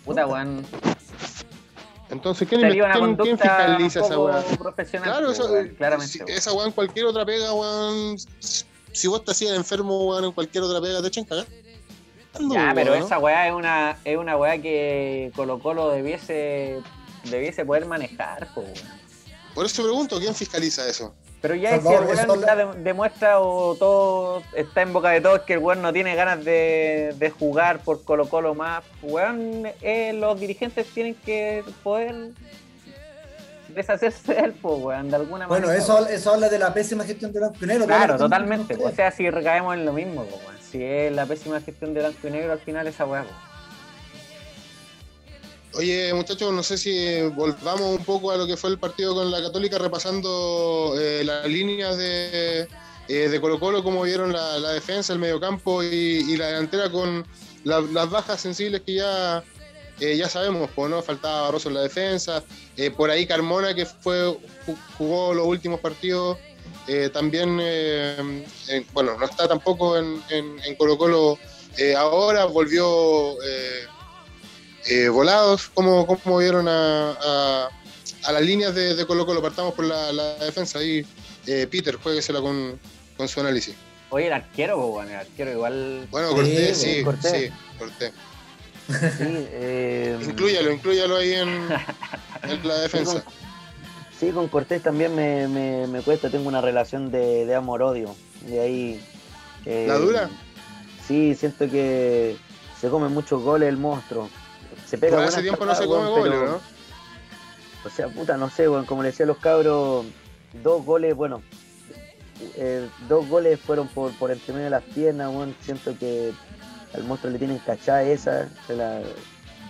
Puta, 0.04 0.26
weón. 0.26 0.64
Entonces, 2.08 2.48
¿quién, 2.48 2.60
¿quién, 2.60 3.16
¿quién 3.16 3.38
fiscaliza 3.38 4.00
esa 4.00 4.18
weón? 4.18 4.44
Claro, 5.02 5.30
esa, 5.30 5.44
claramente. 5.76 6.24
esa 6.28 6.52
weón, 6.52 6.72
cualquier 6.72 7.06
otra 7.06 7.24
pega, 7.26 7.52
weón. 7.52 8.16
Si 8.92 9.08
vos 9.08 9.24
te 9.24 9.32
hacías 9.32 9.56
enfermo, 9.56 10.06
weón, 10.06 10.24
en 10.24 10.32
cualquier 10.32 10.64
otra 10.64 10.80
pega, 10.80 11.02
te 11.02 11.08
echan 11.08 11.24
cagar. 11.24 11.46
Ya, 12.50 12.72
pero 12.74 12.94
esa 12.94 13.18
weá 13.18 13.48
es 13.48 13.54
una, 13.54 13.96
es 14.04 14.16
una 14.16 14.36
weá 14.36 14.60
que 14.60 15.32
Colo 15.34 15.58
Colo 15.58 15.90
debiese, 15.90 16.82
debiese 17.24 17.64
poder 17.64 17.86
manejar, 17.86 18.48
Por 19.54 19.64
eso 19.64 19.76
te 19.76 19.82
pregunto, 19.82 20.18
¿quién 20.18 20.34
fiscaliza 20.34 20.86
eso? 20.88 21.14
Pero 21.40 21.54
ya 21.54 21.80
si 21.80 21.88
el 21.88 22.04
weón 22.04 22.82
demuestra 22.82 23.40
o 23.40 23.74
todo 23.76 24.42
está 24.54 24.82
en 24.82 24.92
boca 24.92 25.10
de 25.10 25.20
todos 25.20 25.42
que 25.42 25.54
el 25.54 25.58
weón 25.60 25.82
no 25.82 25.92
tiene 25.92 26.14
ganas 26.14 26.44
de, 26.44 27.32
jugar 27.38 27.80
por 27.80 28.04
Colo 28.04 28.28
Colo 28.28 28.54
más, 28.54 28.82
weón, 29.02 29.66
eh, 29.82 30.12
los 30.12 30.40
dirigentes 30.40 30.86
tienen 30.92 31.14
que 31.14 31.62
poder 31.82 32.30
deshacerse 33.68 34.34
de 34.34 34.40
él, 34.40 34.54
pues, 34.60 34.82
weón, 34.82 35.10
de 35.10 35.16
alguna 35.16 35.46
manera. 35.46 35.66
Bueno, 35.66 35.70
eso, 35.70 36.08
eso 36.08 36.34
habla 36.34 36.48
de 36.48 36.58
la 36.58 36.72
pésima 36.72 37.04
gestión 37.04 37.32
de 37.32 37.40
los 37.40 37.56
pioneros. 37.56 37.86
Claro, 37.86 38.16
totalmente. 38.16 38.76
O 38.82 38.90
sea, 38.90 39.10
si 39.10 39.28
recaemos 39.28 39.74
en 39.74 39.84
lo 39.84 39.92
mismo, 39.92 40.22
weón 40.22 40.56
si 40.70 40.82
es 40.82 41.12
la 41.12 41.26
pésima 41.26 41.60
gestión 41.60 41.94
de 41.94 42.00
blanco 42.00 42.28
y 42.28 42.30
negro, 42.30 42.52
al 42.52 42.58
final 42.58 42.86
esa 42.86 43.06
hueá. 43.06 43.24
Oye, 45.76 46.12
muchachos, 46.14 46.52
no 46.52 46.62
sé 46.62 46.78
si 46.78 47.20
volvamos 47.34 47.98
un 47.98 48.04
poco 48.04 48.30
a 48.30 48.36
lo 48.36 48.46
que 48.46 48.56
fue 48.56 48.70
el 48.70 48.78
partido 48.78 49.14
con 49.14 49.30
la 49.30 49.42
Católica, 49.42 49.78
repasando 49.78 50.94
eh, 50.98 51.22
las 51.24 51.46
líneas 51.46 51.96
de, 51.98 52.68
eh, 53.08 53.28
de 53.28 53.40
Colo 53.40 53.60
Colo, 53.60 53.84
cómo 53.84 54.02
vieron 54.02 54.32
la, 54.32 54.72
defensa, 54.72 55.12
el 55.12 55.18
mediocampo 55.18 55.82
y, 55.82 55.86
y 55.86 56.36
la 56.36 56.46
delantera 56.46 56.90
con 56.90 57.26
las 57.64 58.10
bajas 58.10 58.40
sensibles 58.40 58.82
que 58.82 58.94
ya, 58.94 59.42
eh, 60.00 60.16
ya 60.16 60.28
sabemos, 60.28 60.70
pues, 60.74 60.90
¿no? 60.90 61.02
Faltaba 61.02 61.42
Barroso 61.42 61.68
en 61.68 61.74
la 61.74 61.82
defensa, 61.82 62.42
por 62.96 63.10
ahí 63.10 63.26
Carmona, 63.26 63.74
que 63.74 63.84
fue 63.84 64.36
jugó 64.96 65.34
los 65.34 65.46
últimos 65.46 65.80
partidos 65.80 66.38
eh, 66.88 67.10
también, 67.12 67.58
eh, 67.60 68.44
bueno, 68.92 69.16
no 69.18 69.24
está 69.24 69.48
tampoco 69.48 69.96
en, 69.98 70.22
en, 70.30 70.76
Colo 70.76 70.96
Colo 70.96 71.38
eh, 71.76 71.96
ahora, 71.96 72.44
volvió 72.44 73.34
volados. 75.12 75.70
¿Cómo, 75.74 76.06
¿Cómo, 76.06 76.38
vieron 76.38 76.68
a, 76.68 77.68
a, 78.24 78.32
las 78.32 78.42
líneas 78.42 78.74
de, 78.74 78.94
de, 78.94 79.06
Colo 79.06 79.26
Colo? 79.26 79.42
Partamos 79.42 79.74
por 79.74 79.84
la, 79.84 80.34
defensa 80.36 80.78
ahí. 80.78 81.04
Peter, 81.44 81.96
jueguesela 81.96 82.40
con, 82.40 82.78
con 83.16 83.28
su 83.28 83.40
análisis. 83.40 83.76
Oye, 84.10 84.26
el 84.26 84.32
arquero, 84.32 84.78
bueno, 84.78 85.10
el 85.10 85.16
arquero 85.16 85.52
igual. 85.52 86.08
Bueno, 86.10 86.30
Cortés, 86.30 86.78
sí, 86.78 86.96
sí, 86.96 87.02
Cortés. 87.04 87.52
Sí, 88.88 90.28
inclúyalo, 90.28 90.72
inclúyalo 90.72 91.16
ahí 91.16 91.32
en, 91.32 91.48
en 92.42 92.68
la 92.68 92.78
defensa. 92.80 93.24
Sí, 94.18 94.30
con 94.30 94.48
Cortés 94.48 94.82
también 94.82 95.14
me, 95.14 95.46
me, 95.86 96.00
cuesta, 96.02 96.30
tengo 96.30 96.48
una 96.48 96.60
relación 96.60 97.10
de, 97.10 97.52
amor-odio. 97.54 98.14
De 98.42 98.60
ahí. 98.60 99.04
Eh, 99.64 99.86
¿La 99.88 99.96
dura? 99.96 100.30
Sí, 101.06 101.34
siento 101.34 101.68
que 101.68 102.36
se 102.80 102.88
come 102.88 103.08
muchos 103.08 103.42
goles 103.42 103.68
el 103.68 103.76
monstruo. 103.76 104.30
Se 104.86 104.98
pega 104.98 105.24
hace 105.24 105.42
tiempo 105.42 105.66
no 105.66 105.74
se 105.74 105.86
come 105.86 106.08
goles, 106.08 106.40
¿no? 106.40 106.60
O 107.84 107.90
sea, 107.90 108.08
puta, 108.08 108.36
no 108.36 108.50
sé, 108.50 108.66
bueno, 108.66 108.86
como 108.86 109.02
le 109.02 109.10
decía 109.10 109.24
a 109.24 109.26
los 109.28 109.38
cabros, 109.38 110.06
dos 110.62 110.84
goles, 110.84 111.14
bueno, 111.14 111.42
eh, 112.56 112.88
dos 113.08 113.28
goles 113.28 113.60
fueron 113.60 113.88
por, 113.88 114.12
por 114.12 114.30
entre 114.30 114.52
medio 114.52 114.64
de 114.64 114.70
las 114.70 114.82
piernas, 114.82 115.32
bueno, 115.32 115.54
siento 115.60 115.96
que 115.98 116.32
al 116.94 117.04
monstruo 117.04 117.32
le 117.32 117.38
tienen 117.38 117.58
cachada 117.58 118.02
esa, 118.02 118.48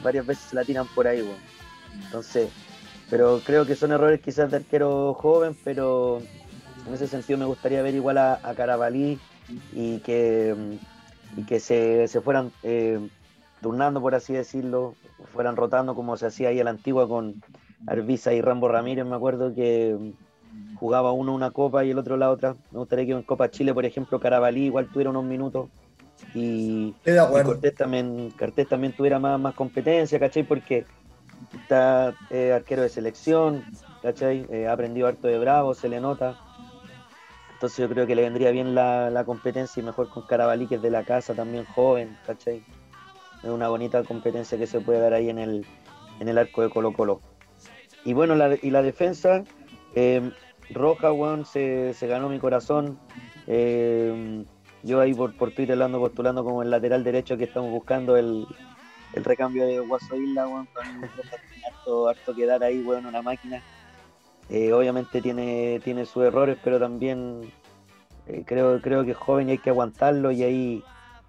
varias 0.02 0.26
veces 0.26 0.44
se 0.50 0.56
la 0.56 0.64
tiran 0.64 0.86
por 0.94 1.06
ahí, 1.06 1.20
bueno. 1.20 1.38
Entonces, 2.04 2.48
pero 3.10 3.40
creo 3.44 3.66
que 3.66 3.76
son 3.76 3.92
errores 3.92 4.20
quizás 4.20 4.50
de 4.50 4.58
arquero 4.58 5.14
joven, 5.14 5.56
pero 5.64 6.22
en 6.86 6.94
ese 6.94 7.06
sentido 7.06 7.38
me 7.38 7.44
gustaría 7.44 7.82
ver 7.82 7.94
igual 7.94 8.18
a, 8.18 8.40
a 8.42 8.54
Carabalí 8.54 9.18
y 9.72 9.98
que, 9.98 10.54
y 11.36 11.42
que 11.44 11.60
se, 11.60 12.08
fueran 12.22 12.52
eh, 12.62 12.98
turnando, 13.60 14.00
por 14.00 14.14
así 14.14 14.32
decirlo, 14.32 14.94
fueran 15.32 15.56
rotando 15.56 15.94
como 15.94 16.16
se 16.16 16.26
hacía 16.26 16.48
ahí 16.50 16.60
a 16.60 16.64
la 16.64 16.70
antigua 16.70 17.08
con 17.08 17.42
Arvisa 17.86 18.32
y 18.32 18.40
Rambo 18.40 18.68
Ramírez, 18.68 19.04
me 19.06 19.16
acuerdo 19.16 19.54
que 19.54 20.14
jugaba 20.78 21.12
uno 21.12 21.34
una 21.34 21.50
copa 21.50 21.84
y 21.84 21.90
el 21.90 21.98
otro 21.98 22.16
la 22.16 22.30
otra. 22.30 22.56
Me 22.70 22.78
gustaría 22.78 23.06
que 23.06 23.12
en 23.12 23.22
Copa 23.22 23.50
Chile, 23.50 23.74
por 23.74 23.84
ejemplo, 23.84 24.20
Carabalí 24.20 24.66
igual 24.66 24.88
tuviera 24.88 25.10
unos 25.10 25.24
minutos 25.24 25.68
y, 26.34 26.94
y 27.04 27.42
Cortés 27.44 27.74
también, 27.74 28.30
Cortés 28.38 28.68
también 28.68 28.92
tuviera 28.92 29.18
más, 29.18 29.38
más 29.38 29.54
competencia, 29.54 30.18
¿cachai? 30.18 30.42
Porque 30.44 30.84
está 31.54 32.14
eh, 32.30 32.52
arquero 32.52 32.82
de 32.82 32.88
selección, 32.88 33.64
¿cachai? 34.02 34.46
Eh, 34.50 34.66
ha 34.66 34.72
aprendido 34.72 35.06
harto 35.06 35.28
de 35.28 35.38
Bravo, 35.38 35.74
se 35.74 35.88
le 35.88 36.00
nota. 36.00 36.38
Entonces 37.54 37.78
yo 37.78 37.88
creo 37.88 38.06
que 38.06 38.14
le 38.14 38.22
vendría 38.22 38.50
bien 38.50 38.74
la, 38.74 39.22
competencia 39.24 39.80
y 39.80 39.84
mejor 39.84 40.10
con 40.10 40.26
Carabalí, 40.26 40.66
que 40.66 40.74
es 40.74 40.82
de 40.82 40.90
la 40.90 41.04
casa, 41.04 41.34
también 41.34 41.64
joven, 41.64 42.16
¿cachai? 42.26 42.62
Es 43.46 43.52
una 43.52 43.68
bonita 43.68 44.02
competencia 44.02 44.58
que 44.58 44.66
se 44.66 44.80
puede 44.80 44.98
dar 44.98 45.14
ahí 45.14 45.30
en 45.30 45.38
el, 45.38 45.64
en 46.18 46.28
el 46.28 46.36
arco 46.36 46.62
de 46.62 46.68
Colo 46.68 46.92
Colo. 46.92 47.20
Y 48.04 48.12
bueno, 48.12 48.34
la, 48.34 48.56
y 48.60 48.70
la 48.70 48.82
defensa, 48.82 49.44
eh, 49.94 50.32
Roja, 50.70 51.12
Juan, 51.12 51.44
se, 51.44 51.94
ganó 52.02 52.28
mi 52.28 52.40
corazón. 52.40 52.98
yo 53.46 55.00
ahí 55.00 55.14
por, 55.14 55.36
por 55.36 55.52
Twitter 55.52 55.80
ando 55.80 56.00
postulando 56.00 56.42
como 56.42 56.64
el 56.64 56.70
lateral 56.70 57.04
derecho 57.04 57.36
que 57.36 57.44
estamos 57.44 57.70
buscando 57.70 58.16
el, 58.16 58.48
el 59.12 59.24
recambio 59.24 59.64
de 59.64 59.78
Guaso 59.78 60.16
Isla, 60.16 60.48
weón, 60.48 60.66
con 60.74 60.84
harto, 61.64 62.08
harto 62.08 62.34
que 62.34 62.46
dar 62.46 62.64
ahí, 62.64 62.82
weón, 62.82 63.06
una 63.06 63.22
máquina. 63.22 63.62
Eh, 64.50 64.72
obviamente 64.72 65.22
tiene, 65.22 65.80
tiene 65.84 66.04
sus 66.04 66.24
errores, 66.24 66.58
pero 66.64 66.80
también 66.80 67.52
eh, 68.26 68.42
creo, 68.44 68.80
creo 68.82 69.04
que 69.04 69.12
es 69.12 69.16
joven 69.16 69.50
y 69.50 69.52
hay 69.52 69.58
que 69.58 69.70
aguantarlo 69.70 70.32
y 70.32 70.42
ahí 70.42 70.84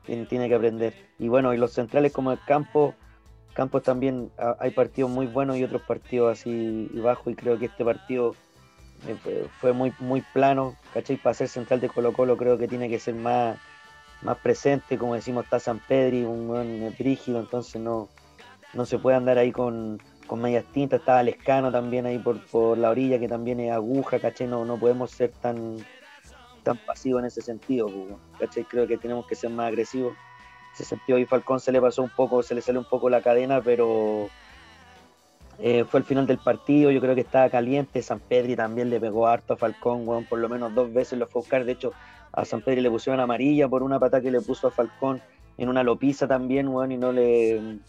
tiene, 0.07 0.49
que 0.49 0.55
aprender. 0.55 0.93
Y 1.19 1.27
bueno, 1.27 1.53
y 1.53 1.57
los 1.57 1.73
centrales 1.73 2.11
como 2.11 2.31
el 2.31 2.39
campo, 2.45 2.95
Campos 3.53 3.81
también 3.83 4.31
hay 4.59 4.69
partidos 4.71 5.09
muy 5.09 5.25
buenos 5.25 5.57
y 5.57 5.63
otros 5.63 5.81
partidos 5.81 6.39
así 6.39 6.89
bajos 6.93 7.33
y 7.33 7.35
creo 7.35 7.57
que 7.57 7.65
este 7.65 7.83
partido 7.83 8.35
eh, 9.07 9.47
fue, 9.59 9.73
muy, 9.73 9.93
muy 9.99 10.21
plano, 10.21 10.75
¿cachai? 10.93 11.17
Para 11.17 11.33
ser 11.33 11.47
central 11.47 11.79
de 11.79 11.89
Colo 11.89 12.13
Colo 12.13 12.37
creo 12.37 12.57
que 12.57 12.67
tiene 12.67 12.87
que 12.87 12.99
ser 12.99 13.15
más, 13.15 13.57
más 14.21 14.37
presente, 14.37 14.97
como 14.97 15.15
decimos, 15.15 15.43
está 15.43 15.59
San 15.59 15.79
Pedri, 15.79 16.23
un 16.23 16.47
buen 16.47 16.95
brígido, 16.97 17.39
entonces 17.39 17.81
no, 17.81 18.09
no 18.73 18.85
se 18.85 18.99
puede 18.99 19.17
andar 19.17 19.37
ahí 19.37 19.51
con, 19.51 19.99
con 20.27 20.41
medias 20.41 20.65
tintas, 20.65 20.99
está 20.99 21.21
Lescano 21.23 21.71
también 21.71 22.05
ahí 22.05 22.19
por, 22.19 22.39
por 22.47 22.77
la 22.77 22.89
orilla, 22.91 23.19
que 23.19 23.27
también 23.27 23.59
es 23.59 23.71
aguja, 23.71 24.19
caché, 24.19 24.45
no, 24.45 24.65
no 24.65 24.77
podemos 24.77 25.11
ser 25.11 25.31
tan, 25.31 25.77
tan 26.67 26.77
pasivos 26.77 27.21
en 27.21 27.27
ese 27.27 27.41
sentido, 27.41 27.89
caché, 28.37 28.65
creo 28.65 28.85
que 28.87 28.97
tenemos 28.97 29.25
que 29.25 29.35
ser 29.35 29.49
más 29.49 29.67
agresivos. 29.67 30.13
En 30.13 30.73
ese 30.73 30.83
sentido, 30.83 31.17
ahí 31.17 31.25
Falcón 31.25 31.59
se 31.59 31.71
le 31.71 31.79
pasó 31.79 32.03
un 32.03 32.09
poco, 32.09 32.43
se 32.43 32.53
le 32.53 32.61
salió 32.61 32.81
un 32.81 32.89
poco 32.89 33.09
la 33.09 33.21
cadena, 33.21 33.61
pero 33.61 34.29
eh, 35.59 35.85
fue 35.85 36.01
el 36.01 36.05
final 36.05 36.27
del 36.27 36.39
partido, 36.39 36.91
yo 36.91 36.99
creo 36.99 37.15
que 37.15 37.21
estaba 37.21 37.49
caliente, 37.49 38.01
San 38.01 38.19
Pedri 38.19 38.55
también 38.55 38.89
le 38.89 38.99
pegó 38.99 39.27
harto 39.27 39.53
a 39.53 39.57
Falcón, 39.57 40.25
por 40.25 40.39
lo 40.39 40.49
menos 40.49 40.75
dos 40.75 40.93
veces 40.93 41.17
lo 41.17 41.25
fue 41.25 41.39
a 41.39 41.43
buscar, 41.43 41.65
de 41.65 41.71
hecho 41.71 41.93
a 42.33 42.43
San 42.43 42.61
Pedro 42.61 42.81
le 42.81 42.91
pusieron 42.91 43.21
amarilla 43.21 43.67
por 43.69 43.81
una 43.81 43.97
pata 43.97 44.19
que 44.19 44.29
le 44.29 44.41
puso 44.41 44.67
a 44.67 44.71
Falcón 44.71 45.21
en 45.57 45.69
una 45.69 45.83
lopiza 45.83 46.27
también, 46.27 46.67
weón, 46.67 46.91
y 46.91 46.97
no 46.97 47.13
le 47.13 47.79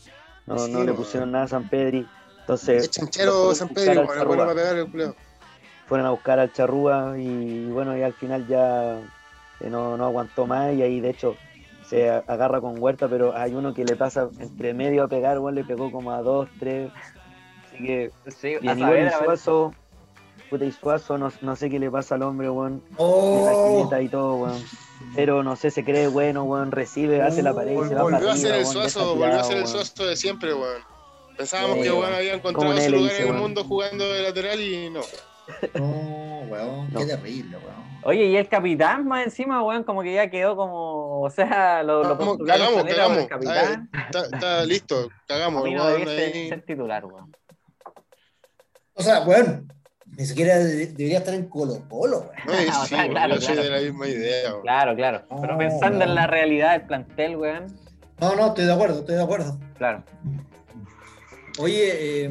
no, 0.47 0.85
le 0.85 0.95
pusieron 0.95 1.33
nada 1.33 1.45
a 1.45 1.49
San 1.49 1.69
Pedri. 1.69 2.07
Entonces, 2.41 2.89
chanchero 2.89 3.55
San 3.55 3.69
Pedro, 3.69 4.07
bueno, 4.07 4.47
para 4.47 4.55
pegar 4.55 4.77
el 4.77 5.15
Fueron 5.89 6.07
a 6.07 6.11
buscar 6.11 6.39
al 6.39 6.53
Charrúa 6.53 7.15
y 7.19 7.67
bueno, 7.67 7.97
y 7.97 8.03
al 8.03 8.13
final 8.13 8.47
ya 8.47 9.01
eh, 9.61 9.71
no, 9.71 9.95
aguantó 10.05 10.47
más 10.47 10.75
y 10.75 10.83
ahí 10.83 11.01
de 11.01 11.11
hecho 11.11 11.37
se 11.89 12.11
agarra 12.11 12.61
con 12.61 12.79
Huerta, 12.79 13.09
pero 13.09 13.35
hay 13.35 13.55
uno 13.55 13.73
que 13.73 13.85
le 13.85 13.97
pasa 13.97 14.29
entre 14.39 14.75
medio 14.75 15.05
a 15.05 15.09
pegar, 15.09 15.39
weón, 15.39 15.55
le 15.55 15.65
pegó 15.65 15.91
como 15.91 16.13
a 16.13 16.21
dos, 16.21 16.49
tres, 16.59 16.93
Así 17.67 17.83
que, 17.83 18.11
Sí, 18.29 18.57
y 18.61 18.69
a 18.69 18.75
nivel. 18.75 19.11
Suazo, 19.11 19.75
puta 20.51 20.67
y 20.67 20.73
Suazo, 20.73 21.17
no, 21.17 21.33
no 21.41 21.57
sé 21.57 21.71
qué 21.71 21.79
le 21.79 21.91
pasa 21.91 22.17
al 22.17 22.23
hombre, 22.23 22.51
weón. 22.51 22.83
Oh, 22.99 23.89
y 23.99 24.09
todo, 24.09 24.35
weón. 24.37 24.63
Pero 25.15 25.43
no 25.43 25.57
sé, 25.57 25.71
se 25.71 25.85
cree 25.85 26.09
bueno, 26.09 26.45
weón, 26.45 26.73
recibe, 26.73 27.23
hace 27.23 27.43
la 27.43 27.55
pared, 27.55 27.73
y 27.73 27.89
se 27.89 27.95
va 27.95 28.05
para 28.05 28.19
Volvió 28.19 28.31
a 28.31 28.37
ser 28.37 28.55
el 28.55 28.63
weón, 28.65 28.73
suazo, 28.75 29.17
volvió 29.17 29.41
a 29.41 29.45
ser 29.45 29.57
el 29.57 29.67
suazo 29.67 30.05
de 30.05 30.17
siempre, 30.17 30.53
weón. 30.53 30.83
Pensábamos 31.39 31.79
Sí, 31.79 31.85
que 31.85 31.93
weón. 31.93 32.13
había 32.13 32.35
encontrado 32.35 32.77
su 32.77 32.91
lugar 32.91 33.11
dice, 33.11 33.23
en 33.23 33.29
el 33.35 33.41
mundo 33.41 33.65
jugando 33.65 34.13
de 34.13 34.23
lateral 34.23 34.61
y 34.61 34.91
no. 34.91 35.01
No, 35.75 36.41
weón, 36.49 36.93
No. 36.93 37.01
qué 37.01 37.07
terrible, 37.07 37.57
weón. 37.57 37.89
Oye, 38.05 38.27
y 38.27 38.37
el 38.37 38.49
capitán 38.49 39.07
más 39.07 39.25
encima, 39.25 39.63
weón, 39.63 39.83
como 39.85 40.03
que 40.03 40.15
ya 40.15 40.31
quedó 40.31 40.57
como, 40.57 41.21
o 41.23 41.31
sea, 41.31 41.83
lo, 41.83 42.03
lo 42.05 42.17
Vamos, 42.17 42.39
cagamos, 42.47 42.85
el 42.85 42.95
cagamos. 42.97 43.27
capitán. 43.27 43.91
Está, 44.07 44.25
está 44.25 44.65
listo, 44.65 45.09
cagamos. 45.27 45.65
no 45.65 45.85
weón 45.85 46.09
ahí- 46.09 46.49
ser 46.49 46.63
titular, 46.63 47.05
weón. 47.05 47.35
O 48.95 49.03
sea, 49.03 49.21
weón, 49.23 49.73
ni 50.17 50.25
siquiera 50.25 50.59
de- 50.59 50.87
debería 50.87 51.19
estar 51.19 51.35
en 51.35 51.49
Colo 51.49 51.83
Colo, 51.89 52.21
weón. 52.21 52.33
No, 52.47 52.53
O 52.81 52.83
sí, 52.85 52.89
sea, 52.89 52.99
weón, 53.01 53.11
claro, 53.11 53.35
yo 53.35 53.41
soy 53.41 53.55
claro. 53.55 53.69
de 53.71 53.77
la 53.77 53.83
misma 53.83 54.07
idea, 54.09 54.51
weón. 54.51 54.63
Claro, 54.63 54.97
claro. 54.97 55.23
Pero 55.41 55.55
Oh, 55.55 55.59
pensando 55.59 56.05
en 56.05 56.15
la 56.15 56.27
realidad 56.27 56.73
del 56.73 56.83
plantel, 56.87 57.37
weón, 57.37 57.67
No, 58.21 58.35
no, 58.37 58.47
estoy 58.49 58.65
de 58.65 58.73
acuerdo, 58.73 59.01
estoy 59.01 59.17
de 59.17 59.23
acuerdo. 59.23 59.59
claro. 59.77 60.05
Oye, 61.59 62.25
eh, 62.27 62.31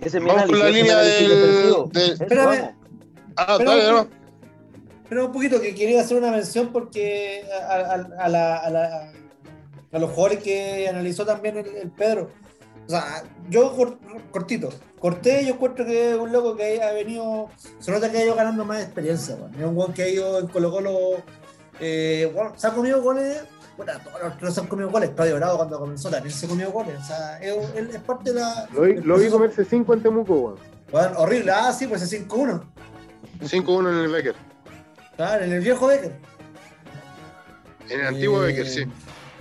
Ese 0.00 0.18
es 0.18 0.22
mi 0.24 0.28
Vamos 0.30 0.44
con 0.46 0.58
la 0.58 0.70
línea 0.70 1.02
Eso, 1.02 1.90
Espérame. 1.94 2.46
vamos. 2.46 2.70
Ah, 3.36 3.54
Pero- 3.58 3.70
dale, 3.70 3.90
no. 3.92 4.08
pero 5.08 5.26
un 5.26 5.32
poquito 5.32 5.60
que 5.60 5.74
quería 5.74 6.00
hacer 6.00 6.16
una 6.18 6.30
mención 6.30 6.70
porque 6.72 7.44
a, 7.52 7.74
a- 7.74 8.08
a 8.24 8.28
la- 8.28 8.56
a 8.56 8.70
la- 8.70 9.12
a 9.90 9.98
los 9.98 10.10
jugadores 10.10 10.42
que 10.42 10.86
analizó 10.88 11.24
también 11.24 11.56
el, 11.58 11.66
el 11.66 11.90
Pedro. 11.90 12.30
O 12.86 12.90
sea, 12.90 13.22
yo 13.48 13.74
cor- 13.74 13.98
cortito, 14.30 14.70
corté, 14.98 15.44
yo 15.44 15.54
encuentro 15.54 15.84
que 15.86 16.10
es 16.12 16.16
un 16.16 16.32
loco 16.32 16.56
que 16.56 16.82
ha 16.82 16.92
venido, 16.92 17.48
se 17.78 17.90
nota 17.90 18.10
que 18.10 18.18
ha 18.18 18.24
ido 18.24 18.34
ganando 18.34 18.64
más 18.64 18.82
experiencia. 18.82 19.36
Es 19.58 19.64
un 19.64 19.76
weón 19.76 19.92
que 19.92 20.02
ha 20.02 20.08
ido 20.08 20.38
en 20.38 20.46
Colo 20.48 20.70
Colo, 20.70 20.98
eh, 21.80 22.30
bueno, 22.34 22.52
se 22.56 22.66
ha 22.66 22.72
comido 22.74 23.02
goles, 23.02 23.42
bueno, 23.78 23.92
todos 24.04 24.22
los 24.22 24.34
que 24.34 24.50
se 24.50 24.60
han 24.60 24.66
comido 24.66 24.90
goles, 24.90 25.10
Claudio 25.16 25.36
Bravo 25.36 25.56
cuando 25.56 25.78
comenzó 25.78 26.10
también 26.10 26.34
se 26.34 26.46
comió 26.46 26.70
goles, 26.70 26.98
o 27.00 27.04
sea, 27.04 27.38
es, 27.38 27.54
es- 27.74 27.94
es 27.94 28.00
parte 28.02 28.32
de 28.34 28.40
la... 28.40 28.68
Lo 28.72 28.82
vi, 28.82 28.94
lo 28.96 29.16
vi 29.16 29.28
comerse 29.30 29.64
5 29.64 29.94
en 29.94 30.02
Temuco, 30.02 30.34
weón. 30.34 30.58
Weón, 30.92 31.12
horrible, 31.16 31.52
ah, 31.52 31.72
sí, 31.72 31.86
pues 31.86 32.02
es 32.02 32.12
5-1, 32.28 32.60
5-1 33.40 33.88
en 33.90 33.98
el 34.04 34.08
Becker. 34.10 34.34
claro, 35.16 35.44
en 35.44 35.52
el 35.52 35.60
viejo 35.60 35.86
Becker. 35.86 36.12
En 37.88 38.00
el 38.00 38.06
antiguo 38.08 38.42
Eh, 38.42 38.46
Becker, 38.48 38.66
sí. 38.68 38.84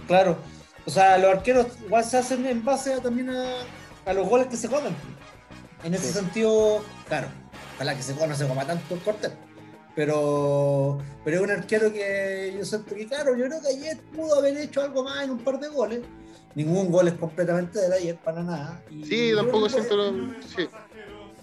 Claro. 0.07 0.37
O 0.85 0.89
sea, 0.89 1.17
los 1.17 1.31
arqueros 1.31 1.67
igual 1.85 2.03
se 2.05 2.17
hacen 2.17 2.45
en 2.45 2.63
base 2.63 2.93
a- 2.93 2.99
también 3.01 3.29
a, 3.29 3.45
a 4.05 4.13
los 4.13 4.27
goles 4.29 4.47
que 4.47 4.55
se 4.55 4.69
comen. 4.69 4.95
En 5.83 5.93
ese 5.93 6.13
sentido, 6.13 6.81
claro, 7.07 7.27
ojalá 7.75 7.95
que 7.95 8.01
se 8.03 8.13
no 8.13 8.35
se 8.35 8.47
coma 8.47 8.65
tanto 8.65 8.93
el 8.93 9.01
corte. 9.01 9.29
Pero, 9.97 10.99
pero 11.25 11.37
es 11.37 11.41
un 11.43 11.49
arquero 11.49 11.91
que 11.91 12.53
yo 12.55 12.63
siento 12.63 12.93
que, 12.95 13.07
claro, 13.07 13.35
yo 13.35 13.45
creo 13.47 13.59
que 13.59 13.67
ayer 13.69 13.97
pudo 14.15 14.35
haber 14.35 14.55
hecho 14.55 14.81
algo 14.83 15.03
más 15.03 15.23
en 15.23 15.31
un 15.31 15.39
par 15.39 15.59
de 15.59 15.69
goles. 15.69 16.01
Ningún 16.53 16.91
gol 16.91 17.07
es 17.07 17.15
completamente 17.15 17.79
del 17.79 17.91
ayer, 17.93 18.15
para 18.15 18.43
nada. 18.43 18.79
Y 18.91 19.03
Sí, 19.03 19.31
tampoco 19.35 19.67
siento 19.67 19.95
lo. 19.97 20.11
Sí. 20.55 20.69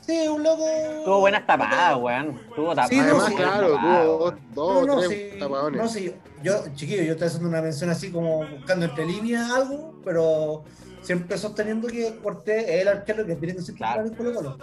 Sí, 0.06 0.28
un 0.28 0.44
loco. 0.44 0.64
Tuvo 1.04 1.18
buenas 1.20 1.44
tapadas, 1.48 1.96
weón. 2.00 2.40
Tuvo 2.54 2.68
tapadas. 2.76 2.90
Sí, 2.90 2.96
no, 2.96 3.02
Además, 3.02 3.26
sí. 3.26 3.34
claro, 3.34 3.68
tuvo 3.76 4.04
dos, 4.18 4.34
dos 4.54 4.86
No, 4.86 4.94
no, 4.94 5.00
tres 5.00 5.10
sí, 5.32 5.38
tapadones. 5.40 5.80
no, 5.82 5.88
sí, 5.88 6.14
yo, 6.44 6.54
chiquillo, 6.76 7.02
yo 7.02 7.12
estoy 7.14 7.26
haciendo 7.26 7.48
una 7.48 7.60
mención 7.60 7.90
así 7.90 8.12
como 8.12 8.46
buscando 8.46 8.86
entre 8.86 9.04
líneas 9.04 9.50
algo, 9.50 9.94
pero 10.04 10.62
siempre 11.04 11.36
sosteniendo 11.38 11.86
que 11.88 12.16
Cortés 12.22 12.64
es 12.68 12.82
el 12.82 12.88
arquero 12.88 13.24
que 13.26 13.36
tiene 13.36 13.54
que 13.54 13.62
ser 13.62 13.74
titular 13.74 13.94
Claro. 13.94 14.08
en 14.08 14.14
Colo 14.14 14.34
Colo. 14.34 14.58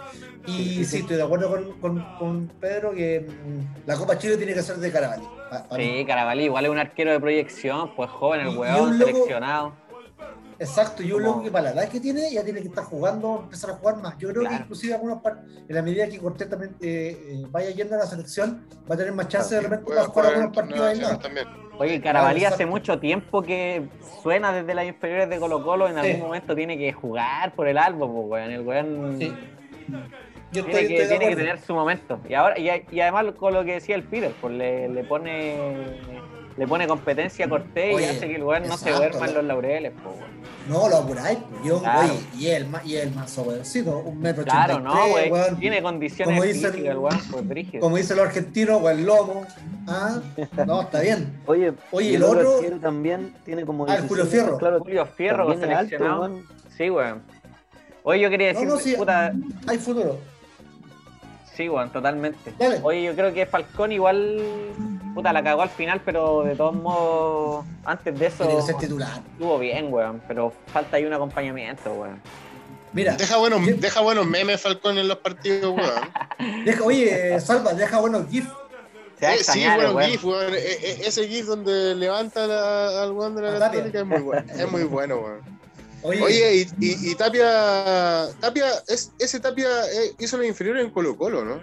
Y 0.46 0.84
sí, 0.84 0.98
estoy 0.98 1.16
de 1.16 1.22
acuerdo 1.22 1.48
con, 1.50 1.72
con- 1.80 2.16
con 2.18 2.46
Pedro 2.60 2.90
que 2.92 3.20
mm, 3.28 3.86
la 3.86 3.96
Copa 3.96 4.18
Chile 4.18 4.36
tiene 4.36 4.52
que 4.54 4.62
ser 4.62 4.76
de 4.76 4.90
Carabalí. 4.90 5.24
pa 5.50 5.76
mí. 5.76 5.84
Sí, 6.00 6.04
Carabalí, 6.06 6.44
igual 6.44 6.64
es 6.64 6.70
un 6.70 6.78
arquero 6.78 7.12
de 7.12 7.20
proyección, 7.20 7.94
pues 7.94 8.10
joven, 8.10 8.40
el 8.40 8.54
loco- 8.54 8.92
seleccionado. 8.98 9.80
Exacto, 10.58 11.02
yo 11.02 11.18
loco 11.18 11.42
que 11.42 11.50
para 11.50 11.72
la 11.74 11.82
edad 11.82 11.88
que 11.90 11.98
tiene 11.98 12.30
ya 12.32 12.44
tiene 12.44 12.60
que 12.60 12.68
estar 12.68 12.84
jugando, 12.84 13.40
empezar 13.44 13.70
a 13.70 13.74
jugar 13.74 13.96
más. 13.96 14.16
Yo 14.18 14.28
creo 14.28 14.48
que 14.48 14.54
inclusive 14.54 14.94
algunos 14.94 15.18
en 15.68 15.74
la 15.74 15.82
medida 15.82 16.06
que 16.08 16.18
Cortés 16.20 16.48
también 16.48 16.76
eh, 16.80 17.40
eh, 17.42 17.46
vaya 17.50 17.70
yendo 17.70 17.96
a 17.96 17.98
la 17.98 18.06
selección, 18.06 18.64
va 18.88 18.94
a 18.94 18.98
tener 18.98 19.12
más 19.12 19.26
chance 19.26 19.54
de 19.56 19.60
repente 19.62 19.84
para 19.86 20.04
jugar 20.04 20.12
jugar 20.12 20.26
algunos 20.34 20.56
partidos 20.56 20.86
aislados. 20.86 21.18
Oye, 21.82 22.00
Carabalí 22.00 22.44
hace 22.44 22.64
mucho 22.64 23.00
tiempo 23.00 23.42
que 23.42 23.82
suena 24.22 24.52
desde 24.52 24.72
las 24.72 24.86
inferiores 24.86 25.28
de 25.28 25.38
Colo 25.38 25.64
Colo, 25.64 25.88
en 25.88 25.94
Sí. 25.94 26.00
algún 26.10 26.26
momento 26.28 26.54
tiene 26.54 26.78
que 26.78 26.92
jugar 26.92 27.54
por 27.54 27.66
el 27.66 27.76
álbum, 27.76 28.12
pues, 28.14 28.26
weón. 28.30 28.50
El 28.52 28.60
weón 28.60 29.16
Sí. 29.18 29.34
Yo 30.52 30.64
tiene, 30.64 30.80
estoy, 30.82 30.86
que, 30.96 31.02
estoy 31.02 31.18
tiene 31.18 31.34
que 31.34 31.36
tener 31.40 31.58
su 31.58 31.74
momento. 31.74 32.20
Y 32.28 32.34
ahora 32.34 32.56
y, 32.58 32.70
y 32.92 33.00
además 33.00 33.32
con 33.36 33.52
lo 33.54 33.64
que 33.64 33.72
decía 33.74 33.96
el 33.96 34.04
Peter, 34.04 34.32
pues 34.40 34.54
le, 34.54 34.88
le 34.90 35.02
pone 35.02 35.56
le 36.56 36.66
pone 36.66 36.86
competencia 36.86 37.46
a 37.46 37.48
Cortés 37.48 37.94
Oye, 37.94 38.06
y 38.06 38.08
hace 38.08 38.28
que 38.28 38.36
el 38.36 38.42
weón 38.42 38.66
no 38.68 38.76
se 38.76 38.90
duerma 38.90 39.26
en 39.26 39.34
lo- 39.34 39.40
los 39.40 39.44
laureles, 39.44 39.92
weón. 40.04 40.42
No, 40.68 40.88
lo 40.88 40.98
apuráis, 40.98 41.38
yo, 41.64 41.80
Claro. 41.80 42.08
oye, 42.08 42.20
y 42.38 42.46
el 42.48 42.66
más, 42.68 42.84
y 42.86 42.96
el 42.96 43.12
más 43.12 43.34
jovencito, 43.34 43.98
un 43.98 44.20
metro 44.20 44.44
Claro, 44.44 44.74
ochenta 44.74 44.90
y 44.90 44.94
no, 44.94 45.00
tres, 45.02 45.10
güey. 45.12 45.30
weón. 45.32 45.56
Tiene 45.58 45.82
condiciones 45.82 46.34
como 46.34 46.42
dice 46.46 46.66
el- 46.66 46.72
físicas, 46.72 46.92
el 46.92 46.98
weón, 46.98 47.20
pues 47.30 47.48
brígido. 47.48 47.80
Como 47.80 47.96
dicen 47.96 48.16
los 48.16 48.26
argentinos, 48.26 48.80
o 48.82 48.90
el 48.90 49.04
lomo. 49.04 49.46
Ah, 49.88 50.20
no, 50.66 50.82
está 50.82 51.00
bien. 51.00 51.40
Oye, 51.46 51.72
Oye, 51.90 52.10
el 52.10 52.14
el 52.16 52.22
otro 52.22 52.60
también 52.80 53.34
tiene 53.44 53.64
como 53.64 53.86
Ah, 53.88 53.96
el 53.96 54.02
Julio 54.08 54.24
16 54.24 54.42
Fierro. 54.44 54.58
Claro, 54.58 54.78
Julio 54.80 55.06
Fierro 55.06 55.48
alto, 55.50 55.60
seleccionado. 55.66 56.20
weón. 56.20 56.46
sí, 56.76 56.90
weón. 56.90 57.22
Oye, 58.04 58.20
yo 58.20 58.30
quería 58.30 58.52
No, 58.52 58.58
decir, 58.60 58.68
no, 58.72 58.78
sí. 58.78 58.94
puta, 58.96 59.32
Hay 59.66 59.78
futuro. 59.78 60.18
Sí, 61.56 61.68
weón, 61.68 61.90
totalmente. 61.90 62.52
Dale. 62.58 62.80
Oye, 62.82 63.02
yo 63.02 63.14
creo 63.14 63.32
que 63.34 63.44
Falcón 63.46 63.92
igual, 63.92 64.40
puta, 65.14 65.32
la 65.32 65.42
cagó 65.42 65.62
al 65.62 65.70
final, 65.70 66.00
pero 66.04 66.42
de 66.44 66.54
todos 66.56 66.74
modos, 66.74 67.64
antes 67.84 68.18
de 68.18 68.26
eso, 68.26 68.44
Tiene 68.44 68.56
que 68.60 68.66
ser 68.66 68.76
titular. 68.76 69.20
estuvo 69.32 69.58
bien, 69.58 69.92
weón, 69.92 70.22
pero 70.26 70.52
falta 70.66 70.96
ahí 70.96 71.04
un 71.04 71.12
acompañamiento, 71.12 71.92
weón. 71.92 72.20
Mira, 72.92 73.16
Deja 73.16 73.36
buenos, 73.38 73.60
deja 73.80 74.00
buenos 74.02 74.26
memes 74.26 74.60
Falcón 74.60 74.98
en 74.98 75.08
los 75.08 75.18
partidos, 75.18 75.74
weón. 75.74 76.64
deja- 76.66 76.82
oye, 76.84 77.40
Salva, 77.40 77.72
deja 77.72 77.98
buenos 78.00 78.28
GIF. 78.28 78.46
Se 79.18 79.26
va 79.26 79.32
a 79.32 79.34
Eh, 79.36 79.44
sí, 79.44 79.64
bueno, 79.64 79.92
weón. 79.92 80.10
GIF, 80.10 80.24
weón. 80.24 80.52
Eh, 80.54 80.58
eh, 80.58 81.02
ese 81.06 81.26
GIF 81.28 81.46
donde 81.46 81.94
levanta 81.94 82.46
la- 82.46 83.02
al 83.02 83.12
weón 83.12 83.34
de 83.34 83.42
la. 83.42 83.58
Católica 83.58 84.00
es 84.00 84.06
muy 84.06 84.20
bueno. 84.20 84.44
Es 84.52 84.70
muy 84.70 84.84
bueno, 84.84 85.16
weón. 85.16 85.40
Oye, 86.04 86.20
Oye, 86.22 86.54
y, 86.56 86.84
y- 86.84 87.10
y 87.12 87.14
Tapia, 87.14 88.26
Tapia, 88.40 88.66
es, 88.88 89.12
ese 89.20 89.38
Tapia 89.38 89.68
hizo 90.18 90.36
lo 90.36 90.44
inferior 90.44 90.76
en 90.78 90.90
Colo 90.90 91.16
Colo, 91.16 91.44
¿no? 91.44 91.60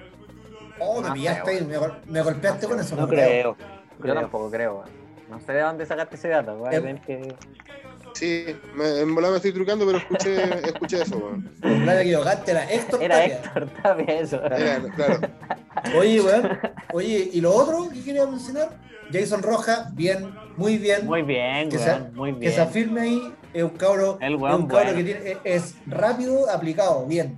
Oh, 0.80 1.02
me 1.02 1.12
pillaste 1.12 1.52
ahí, 1.52 1.66
me, 1.66 1.78
gol- 1.78 2.00
me 2.08 2.22
golpeaste 2.22 2.68
con 2.68 2.80
eso. 2.80 2.96
No 2.96 3.08
creo. 3.08 3.56
Yo 3.58 3.66
creo. 4.02 4.16
tampoco 4.16 4.50
creo, 4.52 4.76
weón. 4.78 4.90
No 5.30 5.40
sé 5.40 5.54
de 5.54 5.62
dónde 5.62 5.86
sacaste 5.86 6.16
ese 6.16 6.30
dato, 6.30 6.54
weón. 6.56 6.74
Eh, 6.74 6.80
tener 6.80 7.02
que... 7.02 7.36
Sí, 8.16 8.46
me, 8.74 9.02
en 9.02 9.14
volada 9.14 9.32
me 9.34 9.38
estoy 9.38 9.54
trucando, 9.54 9.86
pero 9.86 10.00
escuché, 10.00 10.44
escuché 10.68 11.02
eso, 11.04 11.18
weón. 11.18 11.52
No 11.62 11.78
me 11.86 12.02
equivocaste, 12.02 12.52
era 12.52 12.72
Héctor 12.72 13.04
Era 13.04 13.16
Tapia. 13.20 13.36
Héctor 13.36 13.70
Tapia 13.84 14.20
eso. 14.20 14.44
Era, 14.46 14.80
claro. 14.96 15.20
Oye, 15.98 16.22
weón. 16.22 16.60
Oye, 16.94 17.30
y 17.34 17.42
lo 17.42 17.54
otro 17.54 17.90
que 17.90 18.02
quería 18.04 18.26
mencionar, 18.26 18.70
Jason 19.14 19.44
Roja, 19.44 19.90
bien, 19.94 20.34
muy 20.58 20.78
bien. 20.78 21.06
Muy 21.06 21.22
bien, 21.22 21.70
que, 21.70 21.78
se, 21.78 22.00
muy 22.14 22.34
que 22.34 22.40
bien. 22.40 22.54
se 22.54 22.62
afirme 22.62 23.02
ahí, 23.02 23.34
es 23.54 23.64
un 23.64 23.70
cabro, 23.72 24.18
El 24.22 24.36
weón 24.36 24.64
un 24.64 24.68
cabro 24.68 24.86
bueno. 24.86 24.98
que 24.98 25.04
tiene, 25.04 25.32
es, 25.32 25.38
es 25.44 25.76
rápido, 25.88 26.50
aplicado, 26.50 27.06
bien. 27.06 27.38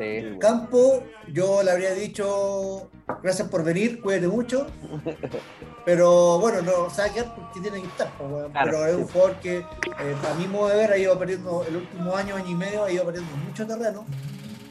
Sí. 0.00 0.38
Campo, 0.38 1.02
yo 1.28 1.62
le 1.62 1.70
habría 1.72 1.92
dicho 1.92 2.88
gracias 3.22 3.48
por 3.48 3.62
venir, 3.62 4.00
cuídate 4.00 4.28
mucho. 4.28 4.66
Pero 5.84 6.38
bueno, 6.38 6.62
no 6.62 6.88
se 6.88 7.02
va 7.02 7.08
a 7.08 7.12
quedar 7.12 7.34
porque 7.34 7.60
tiene 7.60 7.82
que 7.82 7.86
estar. 7.88 8.10
Claro, 8.16 8.50
pero 8.52 8.86
es 8.86 8.96
un 8.96 9.06
sí. 9.06 9.12
jugador 9.12 9.36
que, 9.40 9.58
eh, 9.58 10.16
a 10.30 10.34
mi 10.34 10.46
modo 10.46 10.68
de 10.68 10.76
ver, 10.76 10.92
ha 10.92 10.98
ido 10.98 11.18
perdiendo 11.18 11.64
el 11.66 11.76
último 11.76 12.14
año, 12.14 12.36
año 12.36 12.48
y 12.50 12.54
medio, 12.54 12.84
ha 12.84 12.92
ido 12.92 13.04
perdiendo 13.04 13.34
mucho 13.36 13.66
terreno. 13.66 14.04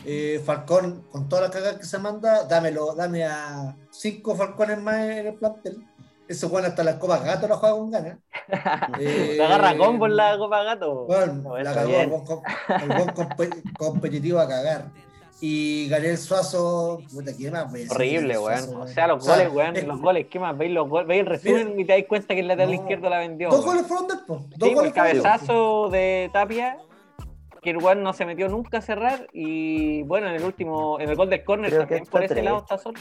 Eh, 0.05 0.41
Falcón, 0.45 1.03
con 1.11 1.27
toda 1.27 1.43
la 1.43 1.49
cagada 1.49 1.77
que 1.77 1.85
se 1.85 1.97
manda, 1.97 2.43
dámelo, 2.45 2.93
dame 2.95 3.25
a 3.25 3.75
cinco 3.91 4.35
Falcones 4.35 4.79
más 4.81 4.97
en 4.97 5.27
el 5.27 5.33
plantel. 5.33 5.83
Eso 6.27 6.47
bueno, 6.47 6.67
hasta 6.67 6.83
las 6.83 6.95
copas 6.95 7.23
gato 7.23 7.47
la 7.47 7.55
juega 7.55 7.75
con 7.75 7.91
ganas. 7.91 8.17
Eh, 8.99 9.33
Se 9.35 9.43
agarra 9.43 9.77
combo 9.77 10.05
en 10.05 10.15
la 10.15 10.37
Copa 10.37 10.63
Gato. 10.63 11.05
bueno, 11.05 11.33
No, 11.33 11.57
la 11.57 11.73
cagó, 11.73 12.01
el 12.01 12.07
buen, 12.09 13.63
competitivo 13.77 14.39
a 14.39 14.47
cagar. 14.47 14.85
Y 15.41 15.87
Gabriel 15.87 16.17
Suazo, 16.17 17.01
puta, 17.13 17.31
¿qué 17.37 17.49
más? 17.49 17.71
Horrible, 17.91 18.37
weón. 18.37 18.59
Suazo, 18.59 18.79
O 18.81 18.87
sea, 18.87 19.07
los 19.07 19.23
O 19.23 19.25
sea, 19.25 19.35
goles, 19.37 19.53
weón. 19.53 19.75
es- 19.77 19.87
Los 19.87 20.01
goles, 20.01 20.27
¿qué 20.29 20.39
más? 20.39 20.57
Veis 20.57 20.71
los 20.71 20.89
goles, 20.89 21.07
veis 21.07 21.21
el 21.21 21.25
resumen 21.27 21.79
y 21.79 21.85
te 21.85 21.93
das 21.93 22.03
cuenta 22.09 22.33
que 22.33 22.41
el 22.41 22.47
lateral 22.47 22.69
No. 22.75 22.81
izquierdo 22.81 23.09
la 23.09 23.19
vendió. 23.19 23.49
Dos 23.49 23.63
goles 23.65 23.87
fueron 23.87 24.07
po. 24.27 24.45
Dos 24.57 24.69
Sí, 24.69 24.75
goles 24.75 24.87
el 24.87 24.89
po. 24.89 24.95
cabezazo 24.95 25.89
de 25.89 26.29
Tapia, 26.33 26.77
que 27.61 27.69
el 27.69 27.77
weón 27.77 28.03
no 28.03 28.11
se 28.13 28.25
metió 28.25 28.49
nunca 28.49 28.79
a 28.79 28.81
cerrar. 28.81 29.27
Y 29.31 30.03
bueno, 30.03 30.27
en 30.27 30.35
el 30.35 30.43
último, 30.43 30.99
en 30.99 31.09
el 31.09 31.15
gol 31.15 31.29
del 31.29 31.43
córner 31.45 31.77
también 31.77 32.03
por 32.05 32.23
ese 32.23 32.33
tres. 32.33 32.43
lado 32.45 32.57
está 32.59 32.77
solo. 32.77 32.99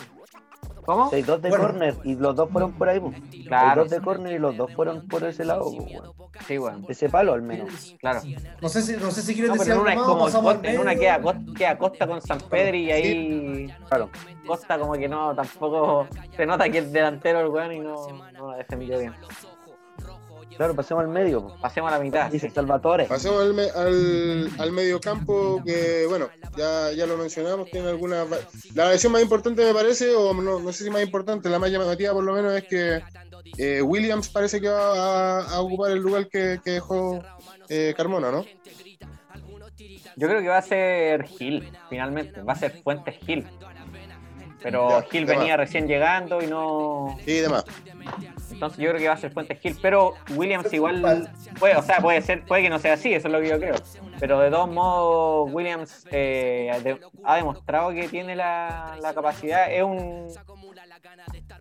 ¿Cómo? 0.89 1.11
6-2 1.11 1.41
de 1.43 1.51
Bueno. 1.51 1.65
corner 1.67 1.95
y 2.03 2.15
los 2.15 2.35
dos 2.35 2.49
fueron 2.49 2.73
por 2.73 2.89
ahí. 2.89 2.99
Claro. 3.47 3.85
6-2 3.85 3.89
de 3.91 4.01
corner 4.01 4.33
y 4.33 4.39
los 4.39 4.57
dos 4.57 4.73
fueron 4.73 5.07
por 5.07 5.23
ese 5.23 5.45
lado. 5.45 5.71
Sí, 6.47 6.57
weón. 6.59 6.87
Ese 6.89 7.11
palo 7.11 7.35
al 7.35 7.43
menos. 7.43 7.95
Claro. 8.01 8.23
No 8.63 8.71
sé 8.71 8.81
si, 8.81 8.97
no 8.97 9.11
sé 9.11 9.21
si 9.21 9.35
quieres 9.35 9.51
No, 9.51 9.57
decir 9.57 9.75
pero 9.75 9.83
en 9.87 9.99
algo 9.99 10.15
una 10.15 10.27
es 10.29 10.33
como 10.35 10.43
Costa- 10.51 10.71
en 10.71 10.99
queda, 10.99 11.21
Costa- 11.21 11.53
queda 11.55 11.77
Costa 11.79 12.07
con 12.07 12.23
San 12.23 12.39
Pedro 12.41 12.75
y 12.79 12.91
ahí 12.91 13.75
Claro. 13.87 14.09
Costa 14.47 14.79
como 14.79 14.95
que 14.95 15.09
no, 15.11 15.35
tampoco 15.35 16.07
se 16.35 16.47
nota 16.47 16.67
que 16.71 16.79
es 16.79 16.91
delantero 16.91 17.41
el 17.41 17.49
weón 17.49 17.73
y 17.75 17.81
no, 17.81 17.95
no 18.33 18.51
la 18.53 18.57
defendió 18.57 18.99
bien. 18.99 19.13
Claro, 20.57 20.75
pasemos 20.75 21.03
al 21.05 21.09
medio. 21.09 21.43
po. 21.43 21.57
Pasemos 21.61 21.93
a 21.93 21.97
la 21.99 22.03
mitad. 22.03 22.31
Dice 22.31 22.51
Salvatore. 22.51 23.05
Pasemos 23.05 23.41
al, 23.43 23.55
me- 23.55 23.71
al, 23.71 24.51
al 24.59 24.73
mediocampo 24.73 25.63
que, 25.65 26.05
bueno, 26.09 26.29
ya, 26.57 26.91
ya 26.93 27.07
lo 27.07 27.17
mencionamos, 27.17 27.71
tiene 27.71 27.89
algunas... 27.89 28.31
va- 28.31 28.39
La 28.75 28.89
versión 28.89 29.13
más 29.13 29.23
importante 29.23 29.65
me 29.65 29.73
parece, 29.73 30.15
o 30.15 30.35
no, 30.35 30.59
no 30.59 30.73
sé 30.73 30.85
si 30.85 30.91
más 30.91 31.03
importante, 31.03 31.49
la 31.49 31.59
más 31.61 31.71
llamativa 31.71 32.13
por 32.13 32.25
lo 32.25 32.33
menos 32.35 32.53
es 32.55 32.65
que 32.65 33.03
eh, 33.57 33.83
Williams 33.83 34.29
parece 34.31 34.61
que 34.61 34.69
va 34.69 35.41
a, 35.41 35.55
a 35.55 35.61
ocupar 35.61 35.93
el 35.93 35.99
lugar 36.01 36.29
que, 36.29 36.59
que 36.65 36.73
dejó 36.73 37.23
eh, 37.69 37.95
Carmona, 37.97 38.33
¿no? 38.33 38.45
Yo 40.17 40.27
creo 40.27 40.41
que 40.41 40.49
va 40.49 40.59
a 40.59 40.63
ser 40.63 41.25
Gil, 41.29 41.71
finalmente. 41.89 42.41
Va 42.43 42.55
a 42.55 42.57
ser 42.57 42.83
Fuentes 42.83 43.15
Gil. 43.25 43.47
Pero 44.63 45.01
Ya, 45.03 45.07
Gil 45.11 45.27
de 45.27 45.35
venía 45.37 45.57
más. 45.57 45.67
recién 45.67 45.87
llegando 45.87 46.43
y 46.43 46.47
no. 46.47 47.17
Sí, 47.25 47.33
y 47.33 47.41
demás. 47.41 47.65
Entonces 48.51 48.79
yo 48.79 48.89
creo 48.91 49.01
que 49.01 49.09
va 49.09 49.15
a 49.15 49.19
ser 49.19 49.31
Fuentes 49.31 49.59
Gil. 49.61 49.77
Pero 49.81 50.15
Williams 50.35 50.73
igual. 50.73 51.31
Puede, 51.59 51.77
o 51.77 51.83
sea, 51.83 51.99
puede 51.99 52.21
ser, 52.23 52.43
puede 52.45 52.63
que 52.63 52.71
no 52.71 52.79
sea 52.79 52.95
así, 52.95 53.13
eso 53.15 53.29
es 53.29 53.33
lo 53.33 53.41
que 53.41 53.49
yo 53.49 53.59
creo. 53.59 53.75
Pero 54.21 54.41
de 54.41 54.51
todos 54.51 54.69
modos, 54.71 55.51
Williams 55.53 56.07
eh, 56.11 56.73
de- 56.83 57.01
ha 57.25 57.37
demostrado 57.37 57.91
que 57.91 58.09
tiene 58.09 58.35
la, 58.37 58.97
la 59.01 59.15
capacidad. 59.15 59.71
Es 59.71 59.83
un. 59.83 60.29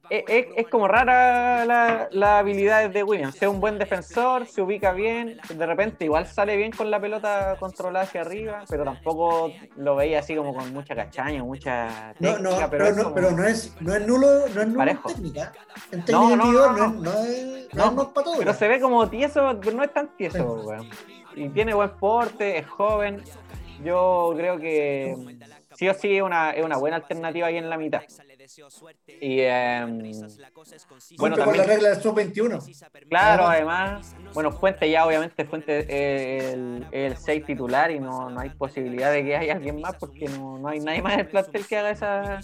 Es, 0.10 0.24
es- 0.28 0.46
es 0.56 0.68
como 0.68 0.88
rara 0.88 1.66
la, 1.66 2.08
la 2.12 2.40
habilidad 2.40 2.90
de 2.90 3.04
Williams. 3.04 3.36
Es 3.42 3.48
un 3.48 3.60
buen 3.60 3.78
defensor, 3.78 4.46
se 4.48 4.62
ubica 4.62 4.92
bien. 4.94 5.38
De 5.54 5.66
repente, 5.66 6.06
igual 6.06 6.26
sale 6.28 6.56
bien 6.56 6.72
con 6.72 6.90
la 6.90 7.00
pelota 7.00 7.58
controlada 7.60 8.06
hacia 8.06 8.22
arriba, 8.22 8.64
pero 8.70 8.84
tampoco 8.86 9.52
lo 9.76 9.96
veía 9.96 10.20
así 10.20 10.36
como 10.36 10.54
con 10.54 10.74
mucha 10.74 10.96
cachaña, 10.96 11.44
mucha 11.44 12.14
técnica. 12.20 12.40
no, 12.62 12.70
pero, 12.70 12.92
no, 12.96 13.04
como- 13.04 13.16
pero 13.16 13.32
no 13.32 13.44
es, 13.46 13.76
no 13.82 13.94
es 13.94 14.08
nulo, 14.08 14.28
no 14.54 14.62
es 14.62 14.68
nulo 14.68 14.78
Parejo. 14.78 15.10
en 15.10 15.16
técnica. 15.16 15.52
En 15.92 16.06
técnica 16.06 16.36
no, 16.36 16.36
no, 16.36 16.52
no, 16.72 16.86
es- 16.86 16.94
no 16.94 17.12
es, 17.24 17.74
no 17.74 17.92
No, 17.92 18.02
es 18.04 18.08
para 18.10 18.26
todo. 18.26 18.38
Pero 18.40 18.54
se 18.54 18.68
ve 18.68 18.80
como 18.80 19.08
tieso, 19.10 19.60
pero 19.62 19.76
no 19.78 19.84
es 19.84 19.94
tan 19.94 20.08
tieso, 20.16 20.44
weón. 20.64 20.90
Y 21.38 21.50
tiene 21.50 21.74
buen 21.74 21.92
porte, 21.92 22.58
es 22.58 22.68
joven. 22.68 23.24
Yo 23.84 24.34
creo 24.36 24.58
que 24.58 25.16
sí 25.76 25.88
o 25.88 25.94
sí 25.94 26.18
es 26.18 26.24
una, 26.24 26.52
es 26.52 26.66
una 26.66 26.78
buena 26.78 26.96
alternativa 26.96 27.48
ahí 27.48 27.58
en 27.58 27.70
la 27.70 27.78
mitad. 27.78 28.02
Y 29.22 29.42
em, 29.42 30.00
bueno, 31.18 31.36
con 31.36 31.46
la 31.46 31.46
también, 31.46 31.68
regla 31.68 31.90
del 31.90 32.02
sub-21. 32.02 33.08
claro, 33.10 33.48
además, 33.48 34.16
bueno, 34.34 34.52
Fuente 34.52 34.90
ya 34.90 35.06
obviamente 35.06 35.46
Fuente 35.46 35.80
es 35.80 36.54
el, 36.54 36.88
el 36.92 37.18
6 37.18 37.46
titular 37.46 37.92
y 37.92 38.00
no, 38.00 38.30
no 38.30 38.40
hay 38.40 38.50
posibilidad 38.52 39.12
de 39.12 39.24
que 39.24 39.36
haya 39.36 39.54
alguien 39.54 39.82
más 39.82 39.96
porque 39.96 40.28
no, 40.30 40.58
no 40.58 40.70
hay 40.70 40.80
nadie 40.80 41.02
más 41.02 41.14
en 41.14 41.20
el 41.20 41.28
plantel 41.28 41.68
que 41.68 41.78
haga 41.78 41.92
esa, 41.92 42.40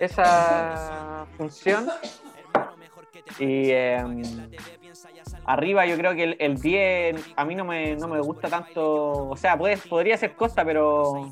esa 0.00 1.26
función. 1.36 1.88
Y 3.38 3.70
em, 3.70 4.22
arriba 5.44 5.86
yo 5.86 5.96
creo 5.96 6.14
que 6.14 6.24
el, 6.24 6.36
el 6.38 6.60
10 6.60 7.32
a 7.36 7.44
mí 7.44 7.54
no 7.54 7.64
me, 7.64 7.96
no 7.96 8.08
me 8.08 8.20
gusta 8.20 8.48
tanto, 8.48 9.28
o 9.28 9.36
sea, 9.36 9.56
puede, 9.56 9.76
podría 9.76 10.16
ser 10.16 10.34
Costa, 10.34 10.64
pero 10.64 11.30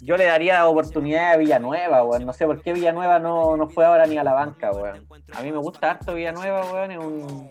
yo 0.00 0.16
le 0.16 0.24
daría 0.24 0.66
oportunidad 0.66 1.32
a 1.32 1.36
Villanueva, 1.36 2.04
weón. 2.04 2.26
No 2.26 2.32
sé 2.32 2.46
por 2.46 2.60
qué 2.62 2.72
Villanueva 2.72 3.18
no, 3.18 3.56
no 3.56 3.68
fue 3.68 3.84
ahora 3.84 4.06
ni 4.06 4.16
a 4.16 4.24
la 4.24 4.32
banca, 4.32 4.70
weón. 4.72 5.06
A 5.32 5.42
mí 5.42 5.52
me 5.52 5.58
gusta 5.58 5.92
harto 5.92 6.14
Villanueva, 6.14 6.72
weón. 6.72 6.90
Es 6.90 6.98
un, 6.98 7.50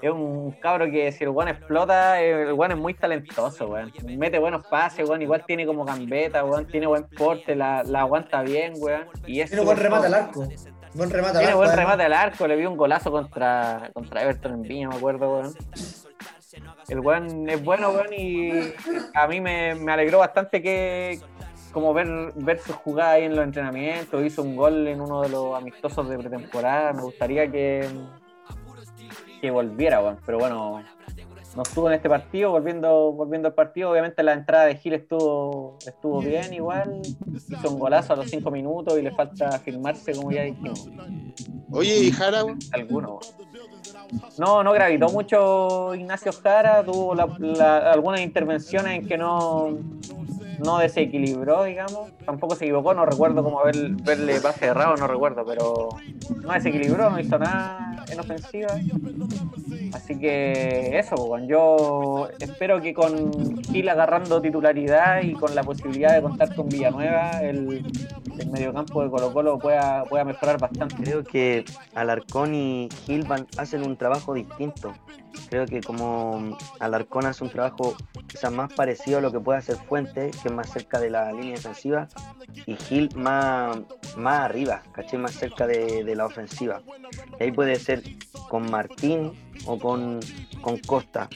es 0.00 0.10
un 0.10 0.52
cabro 0.52 0.90
que 0.90 1.12
si 1.12 1.24
el 1.24 1.30
weón 1.30 1.48
explota, 1.48 2.20
el 2.20 2.52
weón 2.52 2.72
es 2.72 2.78
muy 2.78 2.94
talentoso, 2.94 3.68
weón. 3.68 3.92
Mete 4.04 4.38
buenos 4.38 4.66
pases, 4.66 5.08
weón. 5.08 5.22
Igual 5.22 5.44
tiene 5.46 5.66
como 5.66 5.84
gambeta, 5.84 6.44
weón. 6.44 6.66
Tiene 6.66 6.86
buen 6.86 7.08
porte, 7.08 7.56
la, 7.56 7.82
la 7.82 8.00
aguanta 8.00 8.42
bien, 8.42 8.74
weón. 8.76 9.06
Y 9.26 9.40
es 9.40 9.50
Tiene 9.50 9.64
buen 9.64 9.76
remate 9.76 10.06
al 10.06 10.14
arco. 10.14 10.46
Buen 10.94 11.10
remate 11.10 11.38
al 11.38 11.44
Tiene 11.44 11.54
buen 11.54 11.76
remate 11.76 12.02
al 12.02 12.12
arco, 12.12 12.46
le 12.46 12.56
vi 12.56 12.66
un 12.66 12.76
golazo 12.76 13.10
contra, 13.10 13.90
contra 13.92 14.22
Everton 14.22 14.54
en 14.54 14.62
Viña, 14.62 14.88
me 14.88 14.96
acuerdo, 14.96 15.32
weón. 15.32 15.54
El 16.88 17.00
weón 17.00 17.48
es 17.48 17.62
bueno, 17.62 17.90
weón, 17.90 18.12
y 18.12 18.72
a 19.14 19.26
mí 19.28 19.40
me, 19.40 19.74
me 19.76 19.92
alegró 19.92 20.18
bastante 20.18 20.60
que 20.60 21.20
como 21.72 21.94
ver, 21.94 22.32
ver 22.34 22.58
su 22.58 22.72
jugada 22.72 23.12
ahí 23.12 23.24
en 23.24 23.36
los 23.36 23.44
entrenamientos, 23.44 24.24
hizo 24.24 24.42
un 24.42 24.56
gol 24.56 24.88
en 24.88 25.00
uno 25.00 25.22
de 25.22 25.28
los 25.28 25.56
amistosos 25.56 26.08
de 26.08 26.18
pretemporada, 26.18 26.92
me 26.92 27.02
gustaría 27.02 27.50
que, 27.50 27.88
que 29.40 29.50
volviera, 29.50 30.00
weón, 30.00 30.18
pero 30.26 30.38
bueno, 30.38 30.82
no 31.56 31.62
estuvo 31.62 31.88
en 31.88 31.94
este 31.94 32.08
partido, 32.08 32.50
volviendo, 32.50 33.12
volviendo 33.12 33.48
al 33.48 33.54
partido, 33.54 33.90
obviamente 33.90 34.22
la 34.22 34.32
entrada 34.34 34.66
de 34.66 34.76
Gil 34.76 34.92
estuvo, 34.94 35.76
estuvo 35.86 36.20
bien 36.20 36.52
igual, 36.52 37.00
hizo 37.48 37.70
un 37.70 37.78
golazo 37.78 38.12
a 38.12 38.16
los 38.16 38.28
cinco 38.30 38.50
minutos 38.50 38.98
y 38.98 39.02
le 39.02 39.10
falta 39.10 39.58
firmarse 39.58 40.14
como 40.14 40.30
ya 40.30 40.42
dijimos 40.42 40.88
Oye, 41.72 41.98
¿y 42.04 42.10
Jara? 42.10 42.42
alguno. 42.72 43.18
No, 44.38 44.62
no 44.64 44.72
gravitó 44.72 45.08
mucho 45.08 45.94
Ignacio 45.94 46.32
Jara, 46.32 46.84
tuvo 46.84 47.14
la- 47.14 47.26
la- 47.38 47.92
algunas 47.92 48.20
intervenciones 48.20 49.00
en 49.00 49.06
que 49.06 49.16
no, 49.18 49.78
no 50.64 50.78
desequilibró, 50.78 51.64
digamos. 51.64 52.10
Tampoco 52.24 52.54
se 52.54 52.64
equivocó, 52.64 52.94
no 52.94 53.04
recuerdo 53.06 53.42
cómo 53.42 53.62
ver, 53.64 53.76
verle 54.02 54.40
pase 54.40 54.66
errado, 54.66 54.96
no 54.96 55.06
recuerdo, 55.06 55.44
pero 55.46 55.88
no 56.42 56.52
desequilibró, 56.52 57.10
no 57.10 57.18
hizo 57.18 57.38
nada 57.38 58.04
en 58.10 58.20
ofensiva. 58.20 58.68
Así 59.92 60.18
que 60.18 60.98
eso, 60.98 61.16
pues, 61.16 61.44
yo 61.48 62.28
espero 62.38 62.80
que 62.80 62.94
con 62.94 63.62
Gil 63.64 63.88
agarrando 63.88 64.40
titularidad 64.40 65.22
y 65.22 65.32
con 65.32 65.54
la 65.54 65.62
posibilidad 65.64 66.14
de 66.14 66.22
contar 66.22 66.54
con 66.54 66.68
Villanueva, 66.68 67.40
el, 67.42 67.84
el 68.38 68.50
mediocampo 68.50 69.02
de 69.02 69.10
Colo 69.10 69.32
Colo 69.32 69.58
pueda, 69.58 70.04
pueda 70.04 70.24
mejorar 70.24 70.58
bastante. 70.58 70.96
Creo 70.96 71.24
que 71.24 71.64
Alarcón 71.94 72.54
y 72.54 72.88
Gil 73.04 73.24
van- 73.26 73.46
hacen 73.56 73.82
un 73.84 73.96
trabajo 73.96 74.34
distinto. 74.34 74.92
Creo 75.48 75.66
que 75.66 75.80
como 75.80 76.56
Alarcón 76.78 77.26
hace 77.26 77.44
un 77.44 77.50
trabajo 77.50 77.96
quizás 78.26 78.52
más 78.52 78.72
parecido 78.72 79.18
a 79.18 79.20
lo 79.20 79.32
que 79.32 79.40
puede 79.40 79.58
hacer 79.58 79.76
Fuente, 79.76 80.30
que 80.42 80.48
es 80.48 80.54
más 80.54 80.70
cerca 80.70 81.00
de 81.00 81.10
la 81.10 81.32
línea 81.32 81.54
defensiva, 81.54 82.08
y 82.66 82.76
Gil 82.76 83.10
más, 83.16 83.78
más 84.16 84.40
arriba, 84.40 84.82
caché 84.92 85.18
más 85.18 85.32
cerca 85.32 85.66
de, 85.66 86.04
de 86.04 86.16
la 86.16 86.26
ofensiva. 86.26 86.82
Ahí 87.40 87.52
puede 87.52 87.76
ser 87.76 88.02
con 88.48 88.70
Martín 88.70 89.32
o 89.66 89.78
con, 89.78 90.20
con 90.60 90.78
Costa. 90.78 91.28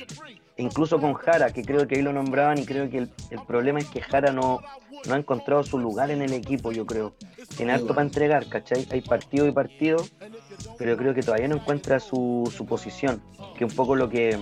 Incluso 0.56 1.00
con 1.00 1.14
Jara, 1.14 1.52
que 1.52 1.62
creo 1.62 1.88
que 1.88 1.96
ahí 1.96 2.02
lo 2.02 2.12
nombraban 2.12 2.58
y 2.58 2.64
creo 2.64 2.88
que 2.88 2.98
el, 2.98 3.10
el 3.30 3.40
problema 3.44 3.80
es 3.80 3.88
que 3.88 4.00
Jara 4.00 4.32
no, 4.32 4.60
no 5.06 5.14
ha 5.14 5.18
encontrado 5.18 5.64
su 5.64 5.78
lugar 5.78 6.10
en 6.10 6.22
el 6.22 6.32
equipo, 6.32 6.70
yo 6.70 6.86
creo. 6.86 7.14
Tiene 7.56 7.72
harto 7.72 7.88
para 7.88 8.02
entregar, 8.02 8.46
¿cachai? 8.48 8.86
Hay 8.90 9.00
partido 9.00 9.46
y 9.46 9.52
partido, 9.52 9.98
pero 10.78 10.96
creo 10.96 11.14
que 11.14 11.22
todavía 11.22 11.48
no 11.48 11.56
encuentra 11.56 12.00
su, 12.00 12.52
su 12.54 12.66
posición, 12.66 13.22
que 13.56 13.64
un 13.64 13.70
poco 13.70 13.96
lo 13.96 14.08
que 14.08 14.38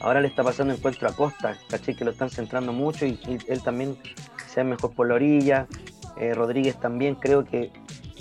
ahora 0.00 0.20
le 0.20 0.28
está 0.28 0.42
pasando 0.42 0.74
encuentro 0.74 1.08
a 1.08 1.12
Costa, 1.12 1.56
¿cachai? 1.68 1.94
Que 1.94 2.04
lo 2.04 2.10
están 2.10 2.30
centrando 2.30 2.72
mucho 2.72 3.06
y, 3.06 3.18
él 3.48 3.62
también 3.62 3.96
se 4.48 4.62
ve 4.62 4.70
mejor 4.70 4.94
por 4.94 5.08
la 5.08 5.14
orilla. 5.14 5.66
Eh, 6.18 6.34
Rodríguez 6.34 6.78
también 6.78 7.14
creo 7.16 7.44
que 7.44 7.70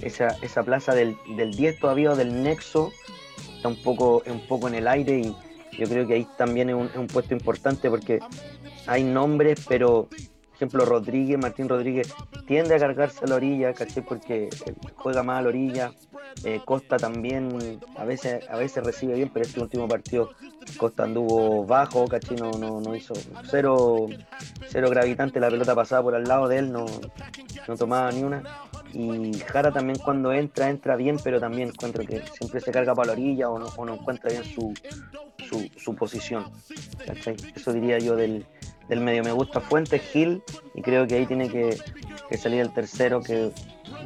esa, 0.01 0.29
esa 0.41 0.63
plaza 0.63 0.95
del, 0.95 1.15
del 1.37 1.51
10 1.51 1.79
todavía 1.79 2.11
o 2.11 2.15
del 2.15 2.41
nexo 2.41 2.91
está 3.55 3.67
un 3.67 3.81
poco, 3.81 4.23
un 4.25 4.45
poco 4.47 4.67
en 4.67 4.75
el 4.75 4.87
aire 4.87 5.19
y 5.19 5.35
yo 5.77 5.87
creo 5.87 6.07
que 6.07 6.13
ahí 6.15 6.27
también 6.37 6.69
es 6.69 6.75
un, 6.75 6.87
es 6.87 6.95
un 6.95 7.07
puesto 7.07 7.33
importante 7.33 7.89
porque 7.89 8.19
hay 8.87 9.03
nombres, 9.03 9.65
pero 9.67 10.09
ejemplo 10.63 10.85
Rodríguez, 10.85 11.37
Martín 11.37 11.67
Rodríguez 11.67 12.13
tiende 12.47 12.75
a 12.75 12.79
cargarse 12.79 13.25
a 13.25 13.27
la 13.27 13.35
orilla, 13.35 13.73
¿caché? 13.73 14.01
Porque 14.01 14.45
eh, 14.45 14.73
juega 14.95 15.21
más 15.21 15.39
a 15.39 15.41
la 15.41 15.49
orilla. 15.49 15.91
Eh, 16.45 16.61
Costa 16.63 16.97
también 16.97 17.79
a 17.97 18.05
veces, 18.05 18.49
a 18.49 18.55
veces 18.55 18.83
recibe 18.83 19.13
bien, 19.15 19.29
pero 19.31 19.45
este 19.45 19.59
último 19.59 19.87
partido 19.87 20.31
Costa 20.77 21.03
anduvo 21.03 21.65
bajo, 21.65 22.07
¿caché? 22.07 22.35
No, 22.35 22.51
no, 22.51 22.95
hizo 22.95 23.13
cero, 23.51 24.07
cero 24.67 24.89
gravitante, 24.89 25.39
la 25.41 25.49
pelota 25.49 25.75
pasaba 25.75 26.03
por 26.03 26.15
al 26.15 26.23
lado 26.23 26.47
de 26.47 26.59
él, 26.59 26.71
no, 26.71 26.85
no 27.67 27.77
tomaba 27.77 28.09
ni 28.11 28.23
una. 28.23 28.41
Y 28.93 29.33
Jara 29.39 29.71
también 29.71 29.99
cuando 29.99 30.31
entra, 30.31 30.69
entra 30.69 30.95
bien, 30.95 31.17
pero 31.21 31.41
también 31.41 31.69
encuentro 31.69 32.05
que 32.05 32.23
siempre 32.37 32.61
se 32.61 32.71
carga 32.71 32.95
para 32.95 33.07
la 33.07 33.13
orilla 33.13 33.49
o 33.49 33.59
no, 33.59 33.65
o 33.75 33.85
no 33.85 33.95
encuentra 33.95 34.29
bien 34.31 34.45
su, 34.45 34.73
su, 35.49 35.69
su 35.77 35.95
posición. 35.95 36.45
¿cachai? 37.05 37.35
Eso 37.55 37.73
diría 37.73 37.97
yo 37.99 38.15
del, 38.15 38.45
del 38.89 38.99
medio. 38.99 39.23
Me 39.23 39.31
gusta 39.31 39.59
Fuentes, 39.59 40.01
Gil, 40.01 40.43
y 40.73 40.81
creo 40.81 41.07
que 41.07 41.15
ahí 41.15 41.25
tiene 41.25 41.49
que, 41.49 41.77
que 42.29 42.37
salir 42.37 42.61
el 42.61 42.73
tercero, 42.73 43.21
que 43.21 43.51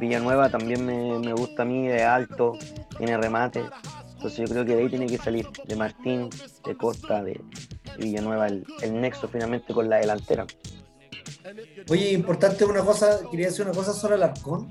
Villanueva 0.00 0.50
también 0.50 0.84
me, 0.84 1.18
me 1.18 1.32
gusta 1.32 1.62
a 1.62 1.64
mí, 1.64 1.86
de 1.88 2.02
alto, 2.02 2.52
tiene 2.96 3.16
remate. 3.16 3.64
Entonces 4.14 4.38
yo 4.38 4.52
creo 4.52 4.64
que 4.64 4.74
de 4.74 4.82
ahí 4.82 4.88
tiene 4.88 5.06
que 5.06 5.18
salir, 5.18 5.46
de 5.66 5.76
Martín, 5.76 6.28
de 6.64 6.76
Costa, 6.76 7.22
de 7.22 7.40
Villanueva, 7.98 8.48
el, 8.48 8.66
el 8.82 9.00
nexo 9.00 9.28
finalmente 9.28 9.72
con 9.72 9.88
la 9.88 9.98
delantera. 9.98 10.46
Oye, 11.88 12.12
importante 12.12 12.64
una 12.64 12.84
cosa, 12.84 13.20
quería 13.30 13.46
decir 13.46 13.64
una 13.64 13.74
cosa 13.74 13.92
sobre 13.92 14.16
el 14.16 14.22
Arcón. 14.22 14.68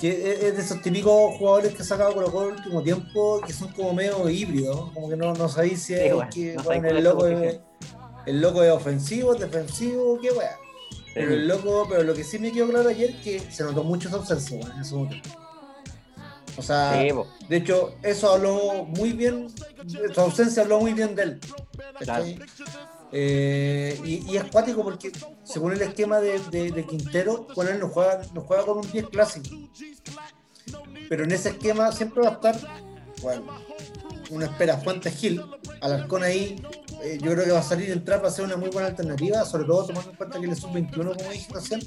que 0.00 0.32
es 0.32 0.56
de 0.56 0.62
esos 0.62 0.80
típicos 0.80 1.36
jugadores 1.36 1.74
que 1.74 1.82
ha 1.82 1.84
sacado 1.84 2.14
Colo 2.14 2.30
Colo 2.30 2.50
el 2.50 2.56
último 2.56 2.82
tiempo, 2.82 3.40
que 3.44 3.52
son 3.52 3.72
como 3.72 3.92
medio 3.92 4.28
híbridos, 4.28 4.92
como 4.92 5.08
que 5.08 5.16
no, 5.16 5.34
no 5.34 5.48
sabéis 5.48 5.82
si 5.82 5.94
es 5.94 6.12
que 6.32 6.54
el, 6.54 7.04
loco 7.04 7.26
el 8.28 8.42
loco 8.42 8.62
es 8.62 8.70
ofensivo, 8.70 9.34
defensivo, 9.34 10.18
qué 10.20 10.30
weá. 10.30 10.58
Pero 11.14 11.32
el 11.32 11.48
loco, 11.48 11.86
pero 11.88 12.02
lo 12.02 12.14
que 12.14 12.22
sí 12.22 12.38
me 12.38 12.52
quedó 12.52 12.68
claro 12.68 12.90
ayer 12.90 13.10
es 13.10 13.16
que 13.16 13.40
se 13.40 13.64
notó 13.64 13.82
mucho 13.82 14.08
esa 14.08 14.18
ausencia, 14.18 14.60
en 14.60 14.80
ese 14.80 14.94
momento. 14.94 15.28
O 16.58 16.62
sea, 16.62 16.92
de 16.92 17.56
hecho, 17.56 17.94
eso 18.02 18.32
habló 18.32 18.84
muy 18.84 19.12
bien, 19.12 19.48
su 20.12 20.20
ausencia 20.20 20.62
habló 20.62 20.80
muy 20.80 20.92
bien 20.92 21.14
de 21.14 21.22
él. 21.22 21.40
Eh, 23.12 23.98
y, 24.04 24.36
es 24.36 24.44
cuático 24.44 24.84
porque 24.84 25.10
según 25.44 25.72
el 25.72 25.80
esquema 25.80 26.20
de, 26.20 26.84
Quintero, 26.86 27.46
con 27.54 27.66
él 27.66 27.80
nos 27.80 27.92
juega, 27.92 28.20
nos 28.34 28.44
juega 28.44 28.66
con 28.66 28.78
un 28.78 28.92
10 28.92 29.08
clásico. 29.08 29.48
Pero 31.08 31.24
en 31.24 31.32
ese 31.32 31.50
esquema 31.50 31.90
siempre 31.92 32.22
va 32.22 32.28
a 32.28 32.32
estar, 32.32 32.58
bueno, 33.22 33.46
uno 34.30 34.44
espera 34.44 34.76
Fuentes 34.76 35.16
Gil, 35.16 35.42
Alarcón 35.80 36.22
ahí, 36.22 36.60
eh, 37.02 37.18
yo 37.22 37.32
creo 37.32 37.44
que 37.44 37.52
va 37.52 37.60
a 37.60 37.62
salir 37.62 37.90
entrar 37.90 38.20
para 38.20 38.32
ser 38.32 38.44
una 38.44 38.56
muy 38.56 38.70
buena 38.70 38.88
alternativa, 38.88 39.44
sobre 39.44 39.64
todo 39.64 39.86
tomando 39.86 40.10
en 40.10 40.16
cuenta 40.16 40.38
que 40.38 40.46
él 40.46 40.52
es 40.52 40.62
un 40.62 40.74
21 40.74 41.14
como 41.14 41.30
dije 41.30 41.52
recién. 41.52 41.80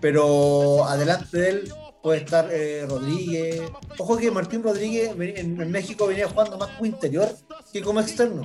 Pero 0.00 0.84
adelante 0.86 1.38
de 1.38 1.48
él 1.50 1.72
puede 2.02 2.18
estar 2.20 2.48
eh, 2.50 2.84
Rodríguez. 2.88 3.62
Ojo 3.98 4.16
que 4.16 4.30
Martín 4.30 4.62
Rodríguez 4.62 5.12
en, 5.18 5.70
México 5.70 6.06
venía 6.06 6.28
jugando 6.28 6.58
más 6.58 6.70
como 6.70 6.86
interior 6.86 7.28
que 7.72 7.80
como 7.80 8.00
externo. 8.00 8.42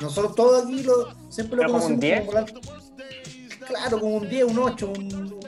Nosotros 0.00 0.34
todos 0.34 0.64
aquí 0.64 0.82
lo, 0.82 1.08
siempre 1.30 1.56
lo 1.58 1.72
conocemos 1.72 2.26
como, 2.26 2.38
un 2.40 2.48
Claro, 3.66 4.00
como 4.00 4.16
un 4.16 4.28
10, 4.28 4.44
un 4.44 4.58
8, 4.58 4.92
un, 4.96 5.40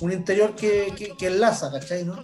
un 0.00 0.12
interior 0.12 0.54
que, 0.54 0.92
que, 0.96 1.16
que, 1.16 1.26
enlaza, 1.28 1.70
¿cachai? 1.70 2.04
¿no? 2.04 2.22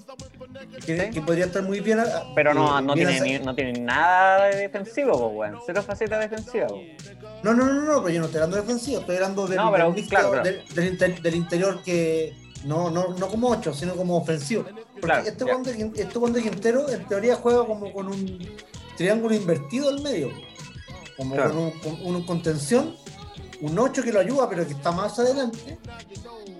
Que, 0.84 1.10
que, 1.10 1.20
podría 1.22 1.46
estar 1.46 1.62
muy 1.62 1.80
bien. 1.80 1.98
Pero 2.34 2.54
no, 2.54 2.78
eh, 2.78 2.82
no, 2.82 2.94
tiene, 2.94 3.38
no 3.40 3.54
tiene 3.54 3.80
nada 3.80 4.46
de 4.46 4.56
defensivo, 4.56 5.18
pues, 5.18 5.34
bueno. 5.34 5.60
Cero 5.64 5.82
faceta 5.82 6.18
defensiva. 6.18 6.66
No, 7.42 7.54
no, 7.54 7.64
no, 7.66 7.82
no, 7.82 8.02
pero 8.02 8.14
yo 8.14 8.20
no 8.20 8.26
estoy 8.26 8.40
hablando 8.40 8.56
de 8.56 8.62
defensivo, 8.62 9.00
estoy 9.00 9.16
hablando 9.16 9.46
del, 9.46 9.56
no, 9.56 9.72
pero, 9.72 9.94
claro, 10.08 10.42
Del, 10.42 10.64
del, 10.74 11.22
del, 11.22 11.34
interior 11.34 11.82
que, 11.82 12.34
no, 12.64 12.90
no, 12.90 13.08
no 13.14 13.28
como 13.28 13.48
8, 13.48 13.72
sino 13.72 13.94
como 13.94 14.16
ofensivo. 14.18 14.64
Porque 15.00 15.28
este 15.28 15.44
cuando 15.44 15.70
este 15.70 16.42
Quintero 16.42 16.88
en 16.90 17.06
teoría 17.06 17.36
juega 17.36 17.64
como 17.64 17.92
con 17.92 18.08
un 18.08 18.48
triángulo 18.96 19.34
invertido 19.34 19.88
al 19.88 20.02
medio. 20.02 20.30
Como 21.16 21.36
con, 21.36 21.56
un, 21.56 21.70
con 21.80 22.06
una 22.06 22.26
contención, 22.26 22.96
un 23.60 23.78
8 23.78 24.02
que 24.02 24.12
lo 24.12 24.20
ayuda, 24.20 24.48
pero 24.48 24.66
que 24.66 24.72
está 24.72 24.90
más 24.90 25.18
adelante. 25.18 25.78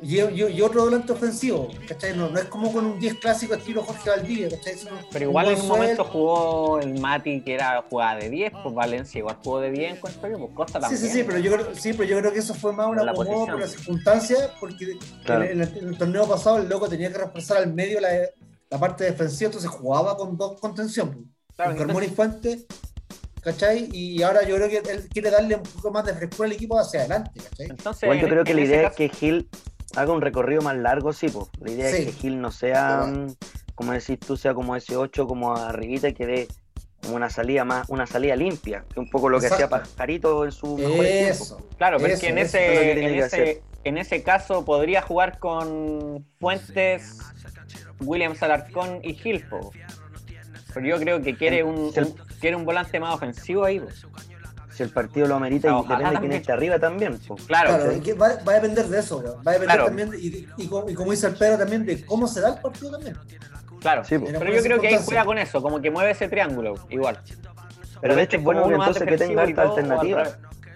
Y, 0.03 0.19
y, 0.19 0.63
otro 0.63 0.87
delante 0.87 1.13
ofensivo, 1.13 1.69
¿cachai? 1.87 2.17
No, 2.17 2.35
es 2.37 2.45
como 2.45 2.73
con 2.73 2.87
un 2.87 2.99
10 2.99 3.17
clásico 3.17 3.55
estilo 3.55 3.83
Jorge 3.83 4.09
Valdivia, 4.09 4.49
¿cachai? 4.49 4.77
pero 5.13 5.27
igual 5.27 5.49
en 5.49 5.61
un 5.61 5.69
momento 5.69 6.05
jugó 6.05 6.81
el 6.81 6.99
Mati 6.99 7.43
que 7.43 7.55
era 7.55 7.85
jugada 7.89 8.17
de 8.17 8.31
10, 8.31 8.53
pues 8.63 8.75
Valencia 8.75 9.19
igual 9.19 9.37
jugó 9.43 9.61
de 9.61 9.71
10 9.71 9.91
en 9.91 9.97
cuanto 10.01 10.21
pues 10.21 10.55
Costa 10.55 10.81
también. 10.81 11.01
Sí, 11.01 11.07
sí, 11.07 11.13
sí, 11.13 11.25
pero 11.25 11.39
yo 11.39 11.53
creo, 11.53 11.75
sí, 11.75 11.93
pero 11.93 12.05
yo 12.05 12.19
creo 12.19 12.33
que 12.33 12.39
eso 12.39 12.55
fue 12.55 12.73
más 12.73 12.87
una 12.87 13.11
acomodo 13.11 13.47
por 13.47 13.61
las 13.61 13.73
circunstancias, 13.73 14.51
porque 14.59 14.97
en, 15.27 15.61
el, 15.61 15.99
torneo 15.99 16.27
pasado 16.27 16.59
el 16.59 16.69
loco 16.69 16.89
tenía 16.89 17.13
que 17.13 17.19
reforzar 17.19 17.59
al 17.59 17.73
medio 17.73 18.01
la, 18.01 18.09
la 18.71 18.79
parte 18.79 19.05
defensiva, 19.05 19.49
entonces 19.49 19.71
jugaba 19.71 20.17
con 20.17 20.37
dos 20.37 20.59
contención, 20.61 21.11
pues. 21.13 21.27
claro, 21.57 21.73
con 21.73 21.87
Carmona 21.87 22.07
y 22.07 22.11
Fuente 22.11 22.67
¿cachai? 23.43 23.89
Y 23.93 24.23
ahora 24.23 24.43
yo 24.43 24.57
creo 24.57 24.69
que 24.69 24.91
él 24.91 25.09
quiere 25.09 25.31
darle 25.31 25.57
un 25.57 25.63
poco 25.63 25.91
más 25.91 26.05
de 26.05 26.15
frescura 26.15 26.47
al 26.47 26.53
equipo 26.53 26.79
hacia 26.79 27.01
adelante, 27.01 27.41
¿cachai? 27.41 27.67
Entonces, 27.71 28.21
yo 28.21 28.29
creo 28.29 28.45
que 28.45 28.55
la 28.55 28.61
idea 28.61 28.89
es 28.89 28.97
que 28.97 29.09
Gil 29.09 29.49
haga 29.97 30.13
un 30.13 30.21
recorrido 30.21 30.63
más 30.63 30.77
largo, 30.77 31.13
sí, 31.13 31.29
pues. 31.29 31.49
La 31.61 31.71
idea 31.71 31.89
es 31.89 32.07
que 32.07 32.13
Gil 32.13 32.41
no 32.41 32.51
sea, 32.51 33.11
como 33.75 33.93
decís 33.93 34.19
tú, 34.19 34.37
sea 34.37 34.55
como 34.55 34.77
ese 34.77 34.97
8, 34.97 35.27
como 35.27 35.57
arribita 35.57 36.09
y 36.09 36.15
que 36.15 36.27
dé 36.27 36.49
como 37.03 37.17
una 37.17 37.31
salida 37.31 37.65
más, 37.65 37.89
una 37.89 38.07
salida 38.07 38.37
limpia, 38.37 38.85
que 38.93 39.01
un 39.01 39.09
poco 39.09 39.29
lo 39.29 39.41
que 39.41 39.47
hacía 39.47 39.69
Pajarito 39.69 40.45
en 40.45 40.53
su 40.53 40.77
mejor 40.77 41.05
Eso, 41.05 41.67
Claro, 41.79 41.97
pero 41.99 42.13
es 42.13 42.21
que 42.21 42.29
en 42.29 42.39
ese, 42.39 42.93
en 42.93 43.15
ese, 43.15 43.63
en 43.85 43.97
ese 43.97 44.23
caso 44.23 44.65
podría 44.67 45.01
jugar 45.01 45.39
con 45.39 46.27
Fuentes, 46.39 47.19
Williams 48.01 48.43
Alarcón 48.43 49.01
y 49.03 49.15
Gil, 49.15 49.45
pero 50.75 50.87
yo 50.87 50.99
creo 50.99 51.23
que 51.23 51.37
quiere 51.37 51.65
un, 51.65 51.93
quiere 52.41 52.57
un 52.57 52.65
volante 52.65 52.99
más 52.99 53.15
ofensivo 53.15 53.65
ahí. 53.65 53.81
Pues. 53.81 54.07
Si 54.75 54.83
el 54.83 54.91
partido 54.91 55.27
lo 55.27 55.37
amerita 55.37 55.69
y 55.69 55.83
depende 55.83 56.11
de 56.11 56.19
quién 56.19 56.33
esté 56.33 56.53
arriba 56.53 56.79
también. 56.79 57.19
Pues. 57.27 57.45
Claro, 57.45 57.73
va, 57.73 58.29
va, 58.47 58.53
a 58.53 58.55
depender 58.55 58.87
de 58.87 58.99
eso. 58.99 59.23
Va 59.47 59.53
a 59.53 59.55
depender 59.55 59.85
también, 59.85 60.11
y, 60.19 60.49
y, 60.57 60.67
como 60.67 61.11
dice 61.11 61.27
el 61.27 61.35
Pedro, 61.35 61.59
también 61.59 61.85
de 61.85 62.05
cómo 62.05 62.27
se 62.27 62.41
da 62.41 62.55
el 62.55 62.61
partido 62.61 62.93
también. 62.93 63.17
Claro, 63.81 64.05
sí, 64.05 64.19
pues. 64.19 64.35
pero 64.39 64.53
yo 64.53 64.63
creo 64.63 64.81
que 64.81 64.89
ahí 64.89 64.99
juega 65.05 65.25
con 65.25 65.39
eso, 65.39 65.63
como 65.63 65.81
que 65.81 65.91
mueve 65.91 66.11
ese 66.11 66.29
triángulo, 66.29 66.75
igual. 66.91 67.19
Pero 68.01 68.15
de 68.15 68.23
hecho 68.23 68.37
es 68.37 68.43
bueno 68.43 68.67
que 68.67 68.75
entonces 68.75 69.03
que 69.03 69.17
tenga 69.17 69.43
alta 69.43 69.63
alternativa. 69.63 70.25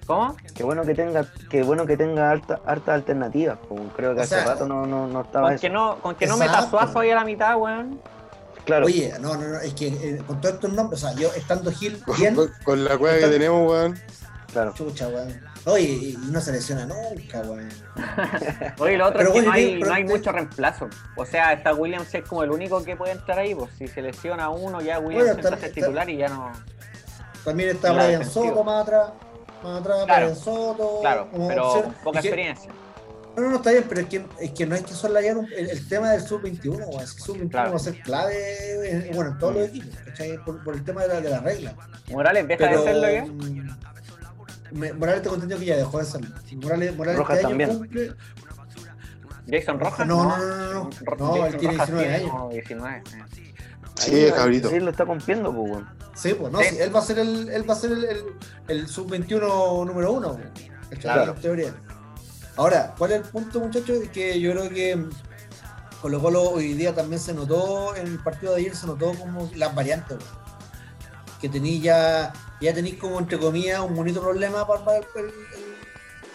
¿Cómo? 0.06 0.36
Qué 0.54 0.62
bueno 0.62 0.82
que 0.84 0.94
tenga, 0.94 1.24
qué 1.48 1.62
bueno 1.62 1.86
que 1.86 1.96
tenga 1.96 2.30
harta, 2.30 2.60
harta 2.66 2.92
alternativas. 2.92 3.58
Pues. 3.66 3.80
Creo 3.96 4.14
que 4.14 4.20
hace 4.22 4.44
rato 4.44 4.68
no, 4.68 4.86
no, 4.86 5.06
no 5.06 5.22
estaba. 5.22 5.48
Con 5.48 5.58
que 5.58 5.70
no, 5.70 5.96
con 5.96 6.14
que 6.14 6.26
no 6.26 6.36
meta 6.36 6.68
suazo 6.68 6.98
ahí 6.98 7.10
a 7.10 7.14
la 7.14 7.24
mitad, 7.24 7.56
weón. 7.56 8.00
Oye, 8.84 9.12
no, 9.20 9.36
no, 9.36 9.48
no, 9.48 9.60
es 9.60 9.74
que 9.74 9.88
eh, 9.88 10.22
con 10.26 10.40
todos 10.40 10.54
estos 10.54 10.72
nombres, 10.72 11.02
o 11.02 11.08
sea, 11.08 11.16
yo 11.16 11.32
estando 11.34 11.70
Gil 11.70 12.02
bien. 12.16 12.36
Con, 12.64 12.84
la 12.84 12.96
cueva 12.96 13.18
que 13.18 13.26
tenemos, 13.26 13.70
weón. 13.70 13.98
Claro. 14.52 14.72
Chucha, 14.74 15.08
weón. 15.08 15.38
Oye, 15.66 15.84
y 15.84 16.18
no 16.30 16.40
se 16.40 16.52
lesiona 16.52 16.86
nunca, 16.86 17.40
weón. 17.40 17.68
Oye, 18.78 18.96
lo 18.96 19.08
otro 19.08 19.22
es 19.22 19.28
que 19.30 19.42
no 19.42 19.52
hay, 19.52 19.80
no 19.80 19.92
hay 19.92 20.04
mucho 20.04 20.32
reemplazo. 20.32 20.88
O 21.16 21.26
sea, 21.26 21.52
está 21.52 21.74
Williams 21.74 22.14
es 22.14 22.26
como 22.26 22.42
el 22.42 22.50
único 22.50 22.82
que 22.84 22.96
puede 22.96 23.12
entrar 23.12 23.38
ahí, 23.38 23.54
pues 23.54 23.70
si 23.76 23.86
se 23.86 24.00
lesiona 24.00 24.48
uno, 24.48 24.80
ya 24.80 24.98
Williams 24.98 25.30
entra 25.30 25.56
a 25.56 25.58
ser 25.58 25.72
titular 25.72 26.08
y 26.08 26.16
ya 26.16 26.28
no. 26.28 26.52
También 27.44 27.70
está 27.70 27.92
Brian 27.92 28.24
Soto 28.24 28.64
más 28.64 28.82
atrás. 28.82 29.10
Más 29.62 29.80
atrás, 29.80 30.04
claro, 30.06 30.26
Brian 30.26 30.36
Soto. 30.36 30.98
Claro, 31.02 31.28
pero 31.48 31.92
poca 32.02 32.20
experiencia. 32.20 32.70
No, 33.36 33.42
no, 33.42 33.50
no, 33.50 33.56
está 33.56 33.72
bien, 33.72 33.84
pero 33.88 34.00
es 34.00 34.06
que, 34.06 34.26
es 34.40 34.50
que 34.52 34.66
no 34.66 34.74
hay 34.76 34.82
que 34.82 34.92
solayar 34.92 35.36
el, 35.56 35.70
el 35.70 35.88
tema 35.88 36.10
del 36.12 36.22
sub-21, 36.22 36.84
o 36.86 37.00
el 37.00 37.06
sub-21 37.06 37.72
va 37.72 37.76
a 37.76 37.78
ser 37.78 38.00
clave 38.00 39.08
en, 39.08 39.14
bueno, 39.14 39.32
en 39.32 39.38
todos 39.38 39.54
los 39.54 39.68
equipos, 39.68 39.90
por, 40.44 40.62
por, 40.62 40.74
el 40.74 40.84
tema 40.84 41.02
de 41.02 41.08
la, 41.08 41.20
de 41.20 41.30
la 41.30 41.40
regla. 41.40 41.74
Morales, 42.10 42.46
deja 42.46 42.68
de 42.68 42.74
hacerlo 42.74 43.10
ya. 43.10 43.24
Mm, 43.26 44.98
Morales 44.98 45.22
te 45.22 45.28
contendió 45.28 45.58
que 45.58 45.64
ya 45.64 45.76
dejó 45.76 45.98
de 45.98 46.02
hacerlo. 46.04 46.28
Morales, 46.62 46.96
Morales 46.96 47.18
Rojas 47.18 47.36
este 47.36 47.48
también. 47.48 47.78
cumple. 47.78 48.12
Jason 49.50 49.80
Rojas. 49.80 50.06
No, 50.06 50.24
no, 50.24 50.38
no, 50.38 50.72
no, 50.72 50.90
no, 51.18 51.36
no 51.36 51.46
él 51.46 51.56
tiene 51.56 51.74
19 51.74 52.14
años. 52.14 52.50
19. 52.50 53.02
Sí, 53.96 54.26
cabrito. 54.34 54.70
Sí, 54.70 54.80
lo 54.80 54.90
está 54.90 55.06
cumpliendo, 55.06 55.54
pues, 55.54 55.70
bueno. 55.70 55.92
Sí, 56.14 56.34
pues 56.34 56.52
no, 56.52 56.60
sí. 56.60 56.76
él 56.78 56.94
va 56.94 57.00
a 57.00 57.02
ser 57.02 57.18
el, 57.18 57.48
él 57.48 57.68
va 57.68 57.74
a 57.74 57.76
ser 57.76 57.92
el, 57.92 58.04
el, 58.04 58.24
el 58.68 58.88
sub-21 58.88 59.86
número 59.86 60.12
uno, 60.12 60.38
claro. 61.00 61.34
en 61.34 61.40
teoría. 61.40 61.74
Ahora, 62.56 62.94
¿cuál 62.96 63.12
es 63.12 63.16
el 63.18 63.24
punto, 63.24 63.60
muchachos? 63.60 63.98
Que 64.12 64.40
yo 64.40 64.52
creo 64.52 64.68
que 64.68 65.06
Colo 66.00 66.20
Colo 66.20 66.42
hoy 66.50 66.74
día 66.74 66.94
también 66.94 67.20
se 67.20 67.34
notó, 67.34 67.96
en 67.96 68.06
el 68.06 68.18
partido 68.18 68.54
de 68.54 68.60
ayer 68.60 68.76
se 68.76 68.86
notó 68.86 69.12
como 69.14 69.50
las 69.56 69.74
variantes, 69.74 70.18
que 71.40 71.48
tenéis 71.48 71.82
ya, 71.82 72.32
ya 72.60 72.72
tenéis 72.72 72.98
como 72.98 73.18
entre 73.18 73.38
comillas 73.38 73.80
un 73.80 73.94
bonito 73.94 74.20
problema 74.20 74.66
para, 74.66 74.98
el, 74.98 75.04
el, 75.16 75.32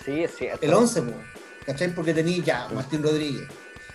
sí, 0.03 0.24
es 0.24 0.36
cierto. 0.36 0.65
el 0.65 0.74
11, 0.74 1.03
¿cachai? 1.65 1.93
Porque 1.93 2.13
tenéis 2.13 2.43
ya 2.43 2.67
Martín 2.74 3.01
Rodríguez. 3.01 3.47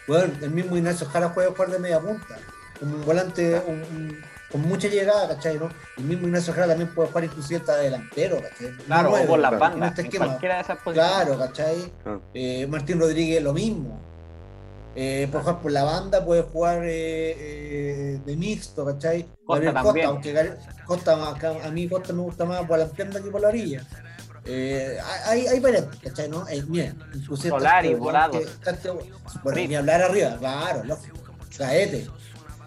Bueno, 0.06 0.32
el 0.40 0.50
mismo 0.50 0.76
Ignacio 0.76 1.06
Jara 1.08 1.30
juega 1.30 1.50
jugar 1.50 1.70
de 1.70 1.78
media 1.78 2.00
punta, 2.00 2.38
un 2.80 3.04
volante, 3.04 3.60
un 3.66 4.16
con 4.54 4.68
mucha 4.68 4.86
llegada, 4.86 5.26
¿cachai? 5.26 5.58
¿no? 5.58 5.68
El 5.96 6.04
mismo 6.04 6.28
Ignacio 6.28 6.54
Jara 6.54 6.68
también 6.68 6.94
puede 6.94 7.08
jugar 7.08 7.24
inclusive 7.24 7.58
hasta 7.58 7.76
delantero, 7.76 8.40
¿cachai? 8.40 8.70
Claro, 8.86 9.12
o 9.12 9.26
por 9.26 9.40
las 9.40 9.58
bandas, 9.58 9.98
en 9.98 10.10
cualquiera 10.12 10.54
de 10.54 10.60
esas 10.60 10.78
posiciones. 10.78 11.12
Claro, 11.12 11.38
¿cachai? 11.40 11.92
Ah. 12.06 12.18
Eh, 12.32 12.64
Martín 12.68 13.00
Rodríguez 13.00 13.42
lo 13.42 13.52
mismo. 13.52 13.98
Eh, 14.94 15.26
puede 15.32 15.42
jugar 15.42 15.60
por 15.60 15.72
la 15.72 15.82
banda, 15.82 16.24
puede 16.24 16.42
jugar 16.42 16.84
eh, 16.84 17.34
eh 17.36 18.20
de 18.24 18.36
mixto, 18.36 18.84
¿cachai? 18.84 19.26
Costa 19.44 19.82
Costa, 19.82 20.06
aunque 20.06 20.52
Costa, 20.86 21.34
a 21.64 21.70
mí 21.72 21.88
Costa 21.88 22.12
me 22.12 22.22
gusta 22.22 22.44
más 22.44 22.64
por 22.64 22.78
la 22.78 22.86
pierna 22.86 23.20
que 23.20 23.30
por 23.30 23.40
la 23.40 23.48
orilla. 23.48 23.82
Eh, 24.44 24.96
hay, 25.26 25.48
hay 25.48 25.58
variantes, 25.58 25.98
¿cachai? 25.98 26.28
¿no? 26.28 26.46
Eh, 26.48 26.62
miren, 26.68 26.96
inclusive. 27.12 27.48
Solari, 27.48 27.88
este, 27.88 27.98
volado. 27.98 28.40
Bueno, 29.42 29.58
ni 29.66 29.74
hablar 29.74 30.00
arriba, 30.00 30.36
claro, 30.38 30.84
lógico. 30.84 31.18
Gaete. 31.58 32.06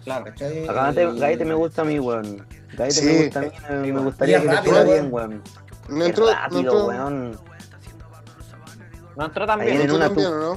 Claro. 0.08 1.14
Gaete, 1.16 1.44
me 1.44 1.54
gusta 1.54 1.82
a 1.82 1.84
mí, 1.84 1.98
weón. 1.98 2.46
Gaete 2.76 3.02
me 3.02 3.24
gusta 3.24 3.40
a 3.40 3.42
mí, 3.42 3.86
me, 3.88 3.92
me 3.92 4.00
gustaría 4.00 4.40
que 4.40 4.48
le 4.48 4.56
fuera 4.62 4.84
bien, 4.84 5.08
weón. 5.10 5.42
No 5.88 6.04
entró, 6.04 6.26
rápido, 6.32 6.62
no 6.62 6.70
entró. 6.70 6.86
weón. 6.86 7.40
No 9.16 9.24
entró 9.24 9.46
también. 9.46 9.86
No, 9.86 9.98
también, 9.98 10.30
¿no? 10.30 10.54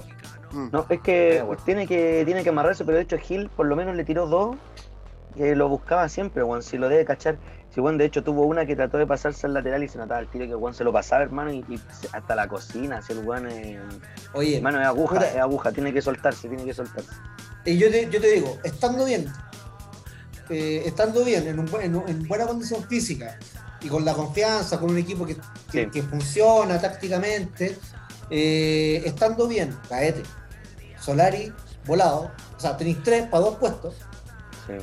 Mm. 0.51 0.69
No, 0.71 0.85
es 0.89 1.01
que 1.01 1.43
tiene 1.65 1.87
que 1.87 2.23
tiene 2.25 2.43
que 2.43 2.49
amarrarse, 2.49 2.85
pero 2.85 2.97
de 2.97 3.03
hecho 3.03 3.17
Gil 3.17 3.49
por 3.49 3.65
lo 3.65 3.75
menos 3.75 3.95
le 3.95 4.03
tiró 4.03 4.27
dos 4.27 4.55
que 5.35 5.55
lo 5.55 5.67
buscaba 5.67 6.07
siempre, 6.07 6.43
weón. 6.43 6.63
Si 6.63 6.77
lo 6.77 6.87
debe 6.87 7.03
cachar. 7.03 7.37
Si 7.73 7.79
Juan 7.79 7.97
de 7.97 8.03
hecho 8.03 8.21
tuvo 8.21 8.45
una 8.45 8.65
que 8.65 8.75
trató 8.75 8.97
de 8.97 9.07
pasarse 9.07 9.47
al 9.47 9.53
lateral 9.53 9.81
y 9.81 9.87
se 9.87 9.97
notaba 9.97 10.19
el 10.19 10.27
tiro 10.27 10.45
que 10.45 10.53
Juan 10.53 10.73
se 10.73 10.83
lo 10.83 10.91
pasaba, 10.91 11.23
hermano, 11.23 11.53
y, 11.53 11.63
hasta 12.11 12.35
la 12.35 12.47
cocina, 12.49 13.01
si 13.01 13.13
el 13.13 13.23
Juan 13.23 13.47
es. 13.47 13.79
Oye, 14.33 14.57
hermano, 14.57 14.81
es 14.81 14.87
aguja, 14.87 15.25
es 15.25 15.37
aguja, 15.37 15.71
tiene 15.71 15.93
que 15.93 16.01
soltarse, 16.01 16.49
tiene 16.49 16.65
que 16.65 16.73
soltarse. 16.73 17.11
Y 17.65 17.77
yo 17.77 17.89
te, 17.91 18.09
yo 18.09 18.19
te 18.21 18.27
digo, 18.31 18.57
estando 18.63 19.05
bien, 19.05 19.31
eh, 20.49 20.83
estando 20.85 21.23
bien, 21.23 21.47
en, 21.47 21.59
un 21.59 21.65
buen- 21.67 21.83
en, 21.85 22.03
en 22.07 22.27
buena 22.27 22.45
condición 22.47 22.83
física 22.87 23.37
y 23.81 23.87
con 23.87 24.03
la 24.03 24.13
confianza, 24.13 24.79
con 24.79 24.89
un 24.91 24.97
equipo 24.97 25.25
que, 25.25 25.35
que- 25.71 25.85
Sí. 25.85 25.89
que 25.91 26.03
funciona 26.03 26.79
tácticamente, 26.79 27.77
eh, 28.29 29.01
estando 29.05 29.47
bien, 29.47 29.77
Caete, 29.89 30.23
Solari, 30.99 31.53
volado, 31.85 32.31
o 32.57 32.59
sea, 32.59 32.77
tenéis 32.77 33.01
tres 33.03 33.27
para 33.27 33.43
dos 33.45 33.57
puestos. 33.57 33.95
Sí. 34.67 34.73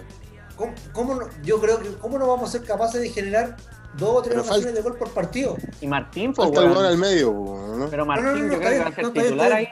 ¿Cómo, 0.57 0.75
cómo 0.93 1.15
no- 1.15 1.29
yo 1.43 1.61
creo 1.61 1.79
que 1.81 1.91
cómo 1.99 2.19
no 2.19 2.27
vamos 2.27 2.49
a 2.49 2.53
ser 2.53 2.65
capaces 2.65 3.01
de 3.01 3.11
generar 3.11 3.57
dos 3.97 4.09
o 4.17 4.23
tres 4.23 4.35
Pero 4.35 4.43
ocasiones 4.47 4.75
de 4.75 4.83
gol 4.83 4.97
por 4.97 5.11
partido? 5.11 5.57
Y 5.81 5.87
Martín, 5.87 6.33
pues, 6.33 6.49
Falta 6.49 6.63
el 6.69 6.75
gol 6.75 6.85
al 6.87 6.99
medio, 6.99 7.33
¿no? 7.33 7.87
Pero 7.91 8.05
Martín, 8.07 8.27
No, 8.27 8.33
no, 8.33 8.39
no, 8.47 8.53
yo 8.55 8.59
creo 8.59 8.71
que 8.71 8.79
va 8.81 8.87
a 8.89 8.95
ser 8.95 9.03
no, 9.05 9.09
está 9.09 9.21
bien, 9.21 9.25
titular 9.35 9.53
ahí 9.53 9.69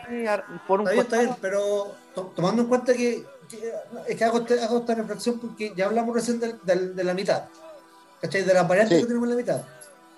por 0.68 0.80
un 0.80 0.86
Está 0.88 0.92
bien, 0.92 1.04
está 1.04 1.18
bien, 1.20 1.36
pero 1.40 1.94
to- 2.16 2.32
tomando 2.34 2.62
en 2.62 2.68
cuenta 2.68 2.94
que, 2.94 3.24
que- 3.48 3.72
es 4.08 4.16
que 4.16 4.24
hago, 4.24 4.38
este- 4.38 4.60
hago 4.60 4.78
esta 4.78 4.94
reflexión 4.94 5.38
porque 5.38 5.72
ya 5.76 5.84
hablamos 5.86 6.14
recién 6.14 6.40
del- 6.40 6.58
del- 6.64 6.96
de 6.96 7.04
la 7.04 7.12
mitad, 7.14 7.44
¿cachai? 8.20 8.42
De 8.42 8.54
la 8.54 8.62
variante 8.64 8.96
Sí. 8.96 9.02
que 9.02 9.06
tenemos 9.06 9.26
en 9.28 9.30
la 9.30 9.36
mitad. 9.36 9.62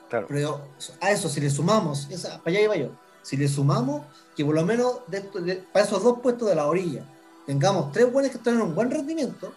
Claro. 0.09 0.27
Pero 0.29 0.61
a 1.01 1.11
eso, 1.11 1.29
si 1.29 1.41
le 1.41 1.51
sumamos, 1.51 2.07
esa, 2.11 2.39
para 2.39 2.51
allá 2.51 2.61
iba 2.61 2.77
yo, 2.77 2.91
si 3.23 3.37
le 3.37 3.47
sumamos 3.49 4.07
que 4.37 4.45
por 4.45 4.55
lo 4.55 4.65
menos 4.65 5.01
de 5.09 5.19
esto- 5.19 5.41
de- 5.41 5.57
para 5.57 5.85
esos 5.85 6.03
dos 6.03 6.21
puestos 6.21 6.49
de 6.49 6.55
la 6.55 6.67
orilla 6.67 7.05
tengamos 7.45 7.93
tres 7.93 8.11
buenos 8.13 8.31
que 8.31 8.49
en 8.49 8.61
un 8.63 8.75
buen 8.75 8.91
rendimiento, 8.91 9.53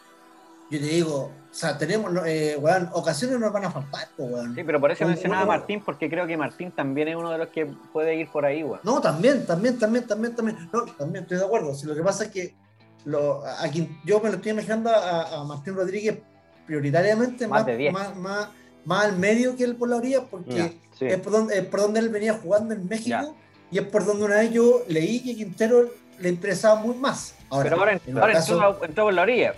yo 0.69 0.79
te 0.79 0.85
digo, 0.85 1.31
o 1.51 1.53
sea, 1.53 1.77
tenemos, 1.77 2.09
eh, 2.25 2.55
weón, 2.59 2.89
ocasiones 2.93 3.37
nos 3.37 3.51
van 3.51 3.65
a 3.65 3.71
faltar, 3.71 4.07
weón. 4.17 4.55
Sí, 4.55 4.63
pero 4.63 4.79
por 4.79 4.89
eso 4.89 5.05
mencionaba 5.05 5.41
a 5.41 5.45
Martín, 5.45 5.81
porque 5.85 6.09
creo 6.09 6.25
que 6.25 6.37
Martín 6.37 6.71
también 6.71 7.09
es 7.09 7.15
uno 7.17 7.29
de 7.29 7.37
los 7.37 7.49
que 7.49 7.65
puede 7.91 8.15
ir 8.15 8.29
por 8.29 8.45
ahí, 8.45 8.63
weón. 8.63 8.79
No, 8.83 9.01
también, 9.01 9.45
también, 9.45 9.77
también, 9.77 10.07
también, 10.07 10.35
también. 10.35 10.69
No, 10.71 10.85
también 10.85 11.23
estoy 11.23 11.37
de 11.39 11.45
acuerdo. 11.45 11.75
Si 11.75 11.85
lo 11.85 11.93
que 11.93 12.01
pasa 12.01 12.23
es 12.25 12.31
que 12.31 12.55
lo, 13.03 13.43
a 13.45 13.67
quien 13.69 13.99
yo 14.05 14.21
me 14.21 14.29
lo 14.29 14.35
estoy 14.37 14.51
imaginando 14.51 14.89
a, 14.91 15.41
a 15.41 15.43
Martín 15.43 15.75
Rodríguez 15.75 16.19
prioritariamente 16.65 17.47
Más 17.47 17.61
más, 17.61 17.65
de 17.65 17.77
10. 17.77 17.93
más, 17.93 18.15
más, 18.15 18.47
más 18.85 19.05
al 19.05 19.17
medio 19.17 19.55
que 19.57 19.65
él 19.65 19.75
por 19.75 19.89
la 19.89 19.97
orilla, 19.97 20.23
porque 20.23 20.77
sí. 20.97 21.05
es, 21.05 21.19
por 21.19 21.33
donde, 21.33 21.57
es 21.57 21.65
por 21.65 21.81
donde 21.81 21.99
él 21.99 22.09
venía 22.09 22.33
jugando 22.35 22.73
en 22.73 22.87
México 22.87 23.35
y 23.69 23.77
es 23.79 23.85
por 23.87 24.05
donde 24.05 24.23
una 24.25 24.35
vez 24.37 24.51
yo 24.51 24.83
leí 24.87 25.21
que 25.21 25.35
Quintero 25.35 25.89
le 26.19 26.29
interesaba 26.29 26.75
muy 26.79 26.95
más. 26.95 27.35
Ahora, 27.49 27.69
pero 27.69 27.81
ahora, 27.81 27.99
en 28.05 28.17
ahora 28.17 28.33
caso- 28.33 28.53
entró, 28.53 28.85
entró 28.85 29.03
por 29.05 29.13
la 29.13 29.21
orilla. 29.23 29.53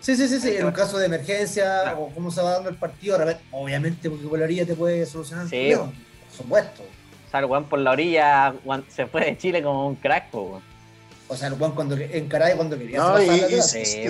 Sí, 0.00 0.16
sí, 0.16 0.28
sí, 0.28 0.40
sí, 0.40 0.56
en 0.56 0.64
un 0.66 0.72
caso 0.72 0.96
de 0.98 1.06
emergencia 1.06 1.82
Claro. 1.82 2.00
o 2.04 2.14
cómo 2.14 2.30
se 2.30 2.40
va 2.40 2.52
dando 2.52 2.70
el 2.70 2.76
partido, 2.76 3.16
ahora, 3.16 3.38
obviamente 3.50 4.08
porque 4.08 4.26
por 4.26 4.38
la 4.38 4.46
orilla 4.46 4.64
te 4.64 4.74
puede 4.74 5.04
solucionar 5.06 5.44
el 5.44 5.50
Sí, 5.50 5.66
bueno. 5.74 5.92
por 6.28 6.36
supuesto. 6.36 6.82
O 6.82 7.30
sea, 7.30 7.40
el 7.40 7.46
weón 7.46 7.64
por 7.68 7.78
la 7.78 7.90
orilla 7.92 8.54
se 8.88 9.06
fue 9.06 9.24
de 9.26 9.36
Chile 9.38 9.62
como 9.62 9.86
un 9.86 9.96
crack, 9.96 10.30
po, 10.30 10.42
weón. 10.42 10.62
O 11.28 11.36
sea, 11.36 11.46
el 11.46 11.54
Juan 11.54 11.72
cuando 11.72 11.96
en 11.96 12.26
Caray 12.28 12.56
cuando 12.56 12.76
quería 12.76 12.98
No, 12.98 13.16
se 13.18 13.24
y, 13.26 13.28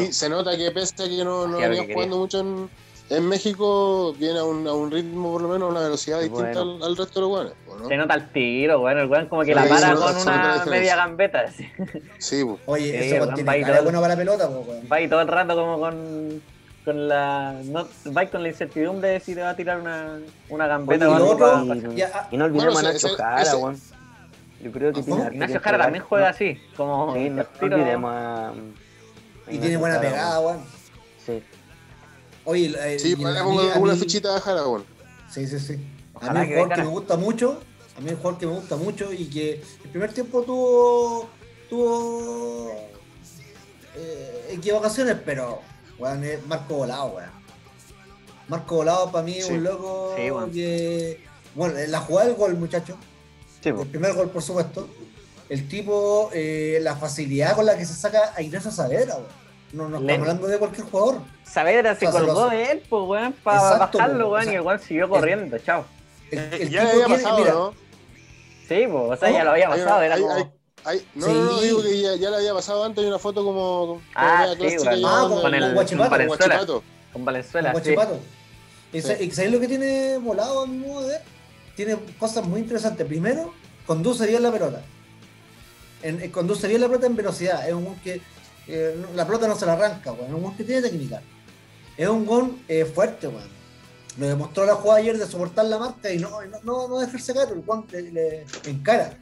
y- 0.01 0.03
y 0.09 0.13
se 0.15 0.29
nota 0.31 0.57
que 0.57 0.71
pese 0.71 1.03
a 1.03 1.07
que 1.07 1.23
no, 1.23 1.47
no 1.47 1.59
que 1.59 1.65
venía 1.69 1.81
quería. 1.83 1.95
jugando 1.95 2.17
mucho 2.17 2.41
en, 2.41 2.71
en 3.11 3.29
México, 3.29 4.15
viene 4.19 4.39
a 4.39 4.45
un, 4.45 4.67
a 4.67 4.73
un 4.73 4.91
ritmo, 4.91 5.33
por 5.33 5.43
lo 5.43 5.49
menos, 5.49 5.69
a 5.69 5.71
una 5.73 5.81
velocidad 5.81 6.21
distinta 6.21 6.53
Bueno. 6.63 6.77
al, 6.77 6.83
al 6.91 6.97
resto 6.97 7.15
de 7.15 7.21
los 7.21 7.29
guanes. 7.29 7.53
¿no? 7.81 7.89
Se 7.89 7.97
nota 7.97 8.15
el 8.15 8.29
tiro, 8.33 8.81
weón. 8.81 8.99
El 8.99 9.07
weón 9.09 9.27
como 9.27 9.43
que 9.43 9.49
Sí, 9.49 9.55
la 9.55 9.65
para 9.69 9.95
con 9.95 10.17
una 10.17 10.65
media 10.67 10.97
gambeta. 10.97 11.41
así. 11.41 11.67
Sí, 12.19 12.45
pues. 12.45 12.59
Oye, 12.67 12.85
Sí, 13.03 13.09
tiene 13.09 13.27
va 13.45 13.57
y 13.59 13.65
todo- 13.65 13.83
buena 13.83 14.01
para 14.01 14.15
la 14.15 14.17
pelota, 14.17 14.49
weón. 14.49 14.81
Va 14.91 14.97
ahí 14.97 15.09
todo 15.09 15.21
el 15.21 15.29
rato 15.29 15.57
como 15.57 15.81
con, 15.81 16.43
con 16.85 17.09
la. 17.09 17.55
No, 17.65 17.89
va 18.17 18.27
con 18.27 18.43
la 18.43 18.49
incertidumbre 18.49 19.09
de 19.11 19.21
si 19.21 19.35
te 19.35 19.43
va 19.43 19.51
a 19.51 19.57
tirar 19.57 19.81
una, 19.81 20.19
una 20.49 20.67
gambeta 20.69 21.09
Oye, 21.11 21.23
o 21.23 21.27
y 21.27 21.31
otro- 21.31 21.67
pa- 21.67 21.77
Y, 21.93 21.97
Ya, 21.97 22.11
ah, 22.15 22.29
y 22.31 22.37
no 22.37 22.45
olvidemos 22.45 22.75
bueno, 22.75 22.89
a 22.89 22.93
Nacho 22.93 23.09
Jara, 23.09 23.43
ese- 23.43 23.57
weón. 23.57 23.81
Yo 24.63 24.71
creo 24.73 24.93
que 24.93 25.01
¿Ah, 25.01 25.31
tiene 25.31 25.47
que 25.47 25.59
Jara 25.59 25.79
también 25.79 26.05
juega 26.05 26.27
No- 26.27 26.31
así, 26.31 26.59
como. 26.77 27.15
Sí, 27.15 27.31
no, 27.31 27.45
olvidemos 27.63 28.13
a. 28.13 28.49
a 28.51 28.53
Y 29.51 29.59
tiene 29.59 29.77
buena 29.79 30.01
pegada, 30.01 30.39
weón. 30.41 30.61
Sí. 31.25 31.43
Oye, 32.51 32.75
eh, 32.95 32.99
Sí, 32.99 33.15
pues 33.15 33.33
le 33.33 33.41
pongo 33.43 33.61
a 33.61 33.79
una 33.79 33.95
fichita 33.95 34.35
a 34.37 34.41
Jara, 34.41 34.63
bueno. 34.63 34.85
Sí, 35.33 35.47
sí, 35.47 35.61
sí. 35.61 35.75
A 36.21 36.33
mí 36.33 36.41
un 36.41 36.47
jugador 36.49 36.75
que 36.75 36.83
me 36.83 36.89
gusta 36.89 37.17
mucho, 37.17 37.61
a 37.97 38.01
mí 38.01 38.11
un 38.11 38.17
jugador 38.17 38.39
que 38.41 38.47
me 38.47 38.53
gusta 38.55 38.77
mucho 38.77 39.13
y 39.13 39.27
que 39.27 39.63
el 39.85 39.91
primer 39.91 40.13
tiempo 40.13 40.43
tuvo 40.43 41.29
tuvo 41.69 42.73
eh, 43.97 44.49
equivocaciones, 44.51 45.17
pero 45.25 45.61
weón, 45.99 46.25
es 46.25 46.45
Marco 46.47 46.75
Volado, 46.75 47.07
weón. 47.17 47.31
Marco 48.49 48.75
Volado 48.77 49.13
para 49.13 49.25
mí 49.25 49.39
es 49.39 49.47
Sí. 49.47 49.53
un 49.55 49.63
loco 49.65 50.15
Sí, 50.17 50.31
weón. 50.31 50.51
que 50.51 51.21
bueno, 51.55 51.79
en 51.79 51.91
la 51.91 52.01
jugada 52.01 52.27
del 52.29 52.37
gol, 52.37 52.55
muchacho. 52.57 52.97
Sí, 53.63 53.69
El 53.69 53.75
pues. 53.77 53.89
primer 53.89 54.15
gol, 54.15 54.31
por 54.31 54.43
supuesto. 54.43 54.89
El 55.49 55.69
tipo, 55.69 56.31
eh, 56.33 56.79
la 56.83 56.97
facilidad 56.97 57.55
con 57.57 57.67
la 57.67 57.77
que 57.77 57.85
se 57.87 57.95
saca 57.95 58.33
a 58.37 58.43
Ignacio 58.43 58.71
Saavedra, 58.73 59.15
weón. 59.17 59.41
No, 59.73 59.89
no 59.89 59.99
estamos 59.99 60.21
hablando 60.21 60.47
de 60.49 60.59
cualquier 60.59 60.87
jugador. 60.87 61.21
Saavedra 61.45 61.95
se 61.95 62.07
O 62.09 62.11
sea, 62.13 62.21
se 62.21 62.27
colgó 62.27 62.49
de 62.49 62.71
él, 62.73 62.83
pues, 62.89 63.03
weón, 63.07 63.33
para 63.45 63.73
Exacto, 63.73 63.99
bajarlo, 63.99 64.25
po, 64.27 64.31
weón, 64.33 64.41
o 64.41 64.45
sea, 64.45 64.53
y 64.53 64.57
el 64.57 64.63
weón 64.63 64.81
siguió 64.81 65.09
corriendo, 65.09 65.59
chao. 65.59 65.85
El, 66.31 66.39
el 66.39 66.71
ya 66.71 66.81
tipo 66.91 66.93
había 67.05 67.17
pasado, 67.17 67.39
mira, 67.39 67.53
¿no? 67.53 67.75
Sí, 68.69 68.85
pues, 68.91 68.93
o 68.93 69.17
sea, 69.17 69.31
ya 69.31 69.45
lo 69.45 69.51
había 69.53 69.67
Hay 69.69 69.75
una- 69.75 69.85
pasado, 69.85 70.03
era 70.03 70.15
hay- 70.17 70.21
como. 70.23 70.35
hay- 70.35 70.45
hay- 70.85 71.07
no, 71.15 71.27
Sí. 71.27 71.33
no, 71.33 71.45
no, 71.45 71.61
digo 71.61 71.83
que 71.83 72.01
ya, 72.01 72.17
ya 72.17 72.31
le 72.31 72.37
había 72.37 72.55
pasado 72.55 72.85
antes. 72.85 73.03
Hay 73.03 73.09
una 73.09 73.19
foto 73.19 73.45
como. 73.45 73.87
como 73.87 74.01
Ah, 74.15 74.47
sí, 74.53 74.57
clásica 74.59 74.91
Ah, 75.05 75.21
donde- 75.23 75.43
con 75.43 75.55
el 75.55 75.61
con 75.63 75.75
Guachipato, 75.75 76.09
con 76.09 76.11
Valenzuela. 76.19 76.67
Con 77.13 77.25
Valenzuela, 77.25 77.73
Con 77.73 77.85
sí. 77.85 77.95
Guachipato. 77.95 78.21
¿Y 78.93 79.01
Sí. 79.03 79.31
sabéis 79.33 79.53
lo 79.53 79.61
que 79.61 79.69
tiene 79.69 80.19
volado 80.19 80.63
a 80.63 80.67
mi 80.67 80.79
modo 80.79 81.03
de 81.03 81.09
ver? 81.15 81.23
Tiene 81.77 81.97
cosas 82.19 82.45
muy 82.45 82.61
interesantes. 82.61 83.07
Primero, 83.07 83.53
conduce 83.87 84.27
bien 84.27 84.43
la 84.43 84.51
pelota. 84.51 84.83
En- 86.03 86.23
eh, 86.23 86.31
conduce 86.31 86.67
bien 86.67 86.81
la 86.81 86.87
pelota 86.89 87.07
en 87.07 87.17
velocidad. 87.17 87.67
Es 87.69 87.75
un 87.75 87.95
que 88.01 88.21
eh, 88.69 88.97
la 89.15 89.27
pelota 89.27 89.49
no 89.49 89.57
se 89.57 89.67
la 89.67 89.73
arranca, 89.75 90.13
weón. 90.13 90.29
Es 90.29 90.35
un 90.35 90.43
gol 90.43 90.57
que 90.57 90.65
tiene 90.65 90.83
técnica. 90.83 91.23
Es 91.97 92.09
un 92.09 92.25
gol 92.27 92.59
eh, 92.69 92.85
fuerte, 92.85 93.29
weón. 93.29 93.61
Lo 94.19 94.27
demostró 94.27 94.67
la 94.67 94.75
jugada 94.75 95.01
ayer 95.01 95.17
de 95.19 95.27
soportar 95.27 95.65
la 95.67 95.79
marca 95.79 96.13
y 96.13 96.19
no, 96.19 96.31
no, 96.43 96.59
no, 96.65 96.89
no 96.89 96.99
dejarse 96.99 97.33
caer, 97.33 97.49
el 97.55 97.63
Juan 97.65 97.85
le, 97.93 98.11
le 98.13 98.47
encara. 98.67 99.17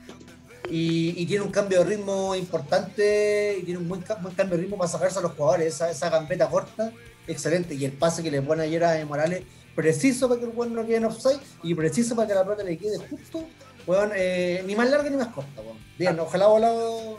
Y, 0.71 1.15
y 1.23 1.27
tiene 1.27 1.45
un 1.45 1.51
cambio 1.51 1.79
de 1.79 1.85
ritmo 1.85 2.35
importante 2.35 3.59
y 3.61 3.63
tiene 3.65 3.79
un 3.81 3.89
buen, 3.89 4.03
ca- 4.03 4.17
buen 4.17 4.35
cambio 4.35 4.57
de 4.57 4.63
ritmo 4.65 4.77
para 4.77 4.91
sacarse 4.91 5.19
a 5.19 5.23
los 5.23 5.33
jugadores. 5.33 5.75
Esa, 5.75 5.91
esa 5.91 6.11
gambeta 6.11 6.49
corta, 6.49 6.93
excelente. 7.27 7.75
Y 7.75 7.85
el 7.85 7.93
pase 7.93 8.23
que 8.23 8.31
le 8.31 8.43
pone 8.43 8.65
ayer 8.65 8.85
a 8.85 9.05
Morales, 9.07 9.45
preciso 9.75 10.29
para 10.29 10.41
que 10.41 10.47
el 10.47 10.53
Juan 10.53 10.75
no 10.75 10.85
quede 10.85 10.97
en 10.97 11.05
offside 11.07 11.41
y 11.63 11.75
preciso 11.75 12.17
para 12.17 12.29
que 12.29 12.35
la 12.35 12.43
pelota 12.45 12.65
le 12.65 12.77
quede 12.77 12.99
justo. 13.09 13.45
Weón, 13.87 14.11
eh, 14.15 14.63
ni 14.67 14.75
más 14.75 14.91
larga 14.91 15.09
ni 15.09 15.17
más 15.17 15.29
corta, 15.29 15.63
weón. 15.63 15.79
Bien, 15.99 16.19
ojalá 16.19 16.47
volado 16.49 17.19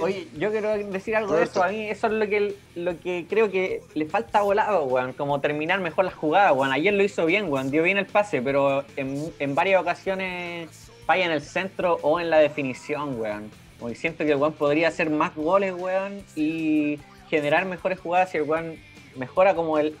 Oye, 0.00 0.26
yo 0.36 0.50
quiero 0.50 0.76
decir 0.76 1.14
algo 1.14 1.34
de 1.34 1.44
eso. 1.44 1.62
A 1.62 1.68
mí 1.68 1.88
eso 1.88 2.08
es 2.08 2.12
lo 2.12 2.28
que, 2.28 2.56
lo 2.74 2.98
que 2.98 3.26
creo 3.28 3.50
que 3.50 3.82
le 3.94 4.06
falta 4.06 4.42
volado, 4.42 4.84
weón. 4.84 5.12
Como 5.12 5.40
terminar 5.40 5.80
mejor 5.80 6.04
las 6.04 6.14
jugadas, 6.14 6.52
weón. 6.52 6.72
Ayer 6.72 6.92
lo 6.92 7.04
hizo 7.04 7.26
bien, 7.26 7.50
weón. 7.50 7.70
Dio 7.70 7.82
bien 7.84 7.96
el 7.96 8.06
pase, 8.06 8.42
pero 8.42 8.84
en, 8.96 9.32
en 9.38 9.54
varias 9.54 9.80
ocasiones 9.80 10.90
falla 11.06 11.26
en 11.26 11.30
el 11.30 11.42
centro 11.42 11.98
o 12.02 12.18
en 12.18 12.28
la 12.28 12.38
definición, 12.38 13.20
weón. 13.20 13.50
Como 13.78 13.94
siento 13.94 14.24
que 14.24 14.32
el 14.32 14.36
weón 14.38 14.54
podría 14.54 14.88
hacer 14.88 15.10
más 15.10 15.34
goles, 15.36 15.72
weón. 15.76 16.24
Y 16.34 16.98
generar 17.30 17.64
mejores 17.64 18.00
jugadas 18.00 18.30
si 18.30 18.38
el 18.38 18.44
weón 18.44 18.76
mejora 19.14 19.54
como 19.54 19.78
el, 19.78 19.96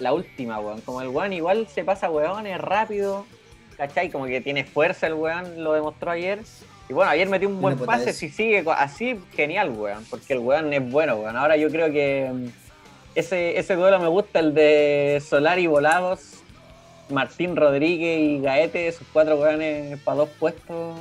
la 0.00 0.12
última, 0.12 0.58
weón. 0.58 0.80
Como 0.80 1.00
el 1.00 1.08
weón 1.08 1.32
igual 1.32 1.68
se 1.68 1.84
pasa, 1.84 2.10
weón, 2.10 2.46
es 2.46 2.58
rápido. 2.58 3.24
¿Cachai? 3.76 4.10
Como 4.10 4.26
que 4.26 4.40
tiene 4.40 4.64
fuerza 4.64 5.06
el 5.06 5.14
weón, 5.14 5.62
lo 5.62 5.74
demostró 5.74 6.10
ayer. 6.10 6.40
Y 6.92 6.94
bueno, 6.94 7.10
ayer 7.10 7.26
metió 7.26 7.48
un 7.48 7.58
buen 7.58 7.78
pase, 7.78 8.12
si 8.12 8.28
sigue 8.28 8.62
así, 8.76 9.18
genial, 9.34 9.70
weón. 9.70 10.04
Porque 10.10 10.34
el 10.34 10.40
weón 10.40 10.70
es 10.74 10.90
bueno, 10.90 11.14
weón. 11.16 11.38
Ahora 11.38 11.56
yo 11.56 11.70
creo 11.70 11.90
que 11.90 12.30
mm, 12.30 12.46
ese, 13.14 13.58
ese 13.58 13.76
duelo 13.76 13.98
me 13.98 14.08
gusta, 14.08 14.40
el 14.40 14.52
de 14.52 15.22
Solari 15.26 15.66
Volados, 15.66 16.34
Martín 17.08 17.56
Rodríguez 17.56 18.20
y 18.20 18.40
Gaete, 18.42 18.88
esos 18.88 19.06
cuatro 19.10 19.36
weones 19.36 19.98
para 20.00 20.18
dos 20.18 20.28
puestos. 20.38 20.98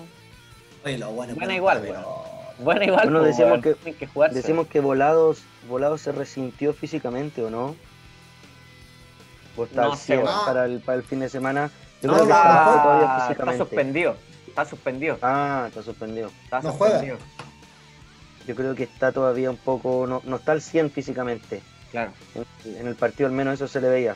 Oye, 0.85 0.97
los 0.97 1.13
buenos 1.13 1.35
Buena 1.35 1.55
igual, 1.57 1.81
pero- 1.81 2.23
Bueno, 2.59 2.83
igual, 2.85 3.03
Bueno, 3.09 3.19
pues, 3.19 3.31
decíamos 3.31 3.59
weón, 3.65 3.75
que- 3.83 3.93
que. 3.95 4.33
Decimos 4.33 4.67
que 4.67 4.79
Volados, 4.79 5.43
Volados 5.67 5.99
se 5.99 6.13
resintió 6.13 6.71
físicamente, 6.71 7.43
¿o 7.43 7.49
no? 7.49 7.75
¿O 9.57 9.65
está 9.65 9.81
No 9.81 9.91
al 9.91 9.97
sé, 9.97 10.05
100 10.05 10.23
weón. 10.23 10.45
para 10.45 10.63
el, 10.67 10.79
para 10.79 10.97
el 10.99 11.03
fin 11.03 11.19
de 11.19 11.27
semana? 11.27 11.69
Yo 12.01 12.07
No, 12.07 12.13
creo 12.13 12.27
que 12.27 12.31
está 12.31 12.81
todavía 12.81 13.27
está, 13.29 13.57
suspendido. 13.57 14.15
Está 14.51 14.65
suspendido. 14.65 15.17
Ah, 15.21 15.65
está 15.69 15.81
suspendido. 15.81 16.29
Está 16.43 16.61
No 16.61 16.71
juega. 16.73 16.95
suspendido. 16.99 17.17
Yo 18.47 18.55
creo 18.55 18.75
que 18.75 18.83
está 18.83 19.11
todavía 19.11 19.49
un 19.49 19.57
poco, 19.57 20.05
no, 20.07 20.21
no 20.25 20.35
está 20.35 20.51
al 20.51 20.61
100 20.61 20.91
físicamente. 20.91 21.61
Claro. 21.91 22.11
En, 22.35 22.75
en 22.75 22.87
el 22.87 22.95
partido 22.95 23.27
al 23.27 23.33
menos 23.33 23.53
eso 23.55 23.67
se 23.67 23.79
le 23.79 23.87
veía. 23.89 24.15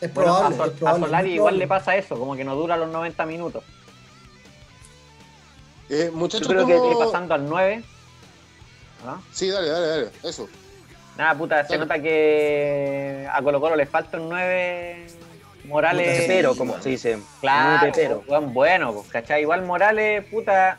Es 0.00 0.12
Bueno, 0.14 0.32
probable, 0.34 0.54
a, 0.54 0.58
Sol- 0.58 0.68
es 0.70 0.78
probable, 0.78 1.04
a 1.04 1.06
Solari 1.06 1.28
igual 1.34 1.38
probable. 1.54 1.58
le 1.58 1.68
pasa 1.68 1.96
eso, 1.96 2.18
como 2.18 2.34
que 2.36 2.44
no 2.44 2.54
dura 2.56 2.76
los 2.76 2.88
90 2.90 3.26
minutos. 3.26 3.64
Eh, 5.90 6.10
muchachos, 6.12 6.46
Yo 6.48 6.54
creo 6.54 6.66
que 6.66 6.76
¿cómo- 6.76 7.00
Y 7.00 7.04
pasando 7.04 7.34
al 7.34 7.48
9. 7.48 7.84
¿Ah? 9.06 9.20
Sí, 9.32 9.48
dale, 9.48 9.68
dale, 9.68 9.86
dale. 9.86 10.08
Eso. 10.24 10.48
Nada, 11.16 11.34
puta, 11.36 11.64
se 11.66 11.78
nota 11.78 12.00
que 12.00 13.28
a 13.32 13.42
Colo 13.42 13.60
Colo 13.60 13.76
le 13.76 13.86
falta 13.86 14.18
un 14.18 14.28
9 14.28 15.06
Morales. 15.68 16.24
Pero, 16.26 16.56
como 16.56 16.80
se 16.80 16.90
dice, 16.90 17.18
Claro, 17.40 17.92
bueno, 18.52 18.92
pues, 18.94 19.08
¿cachai? 19.08 19.42
Igual 19.42 19.62
Morales, 19.64 20.24
puta, 20.30 20.78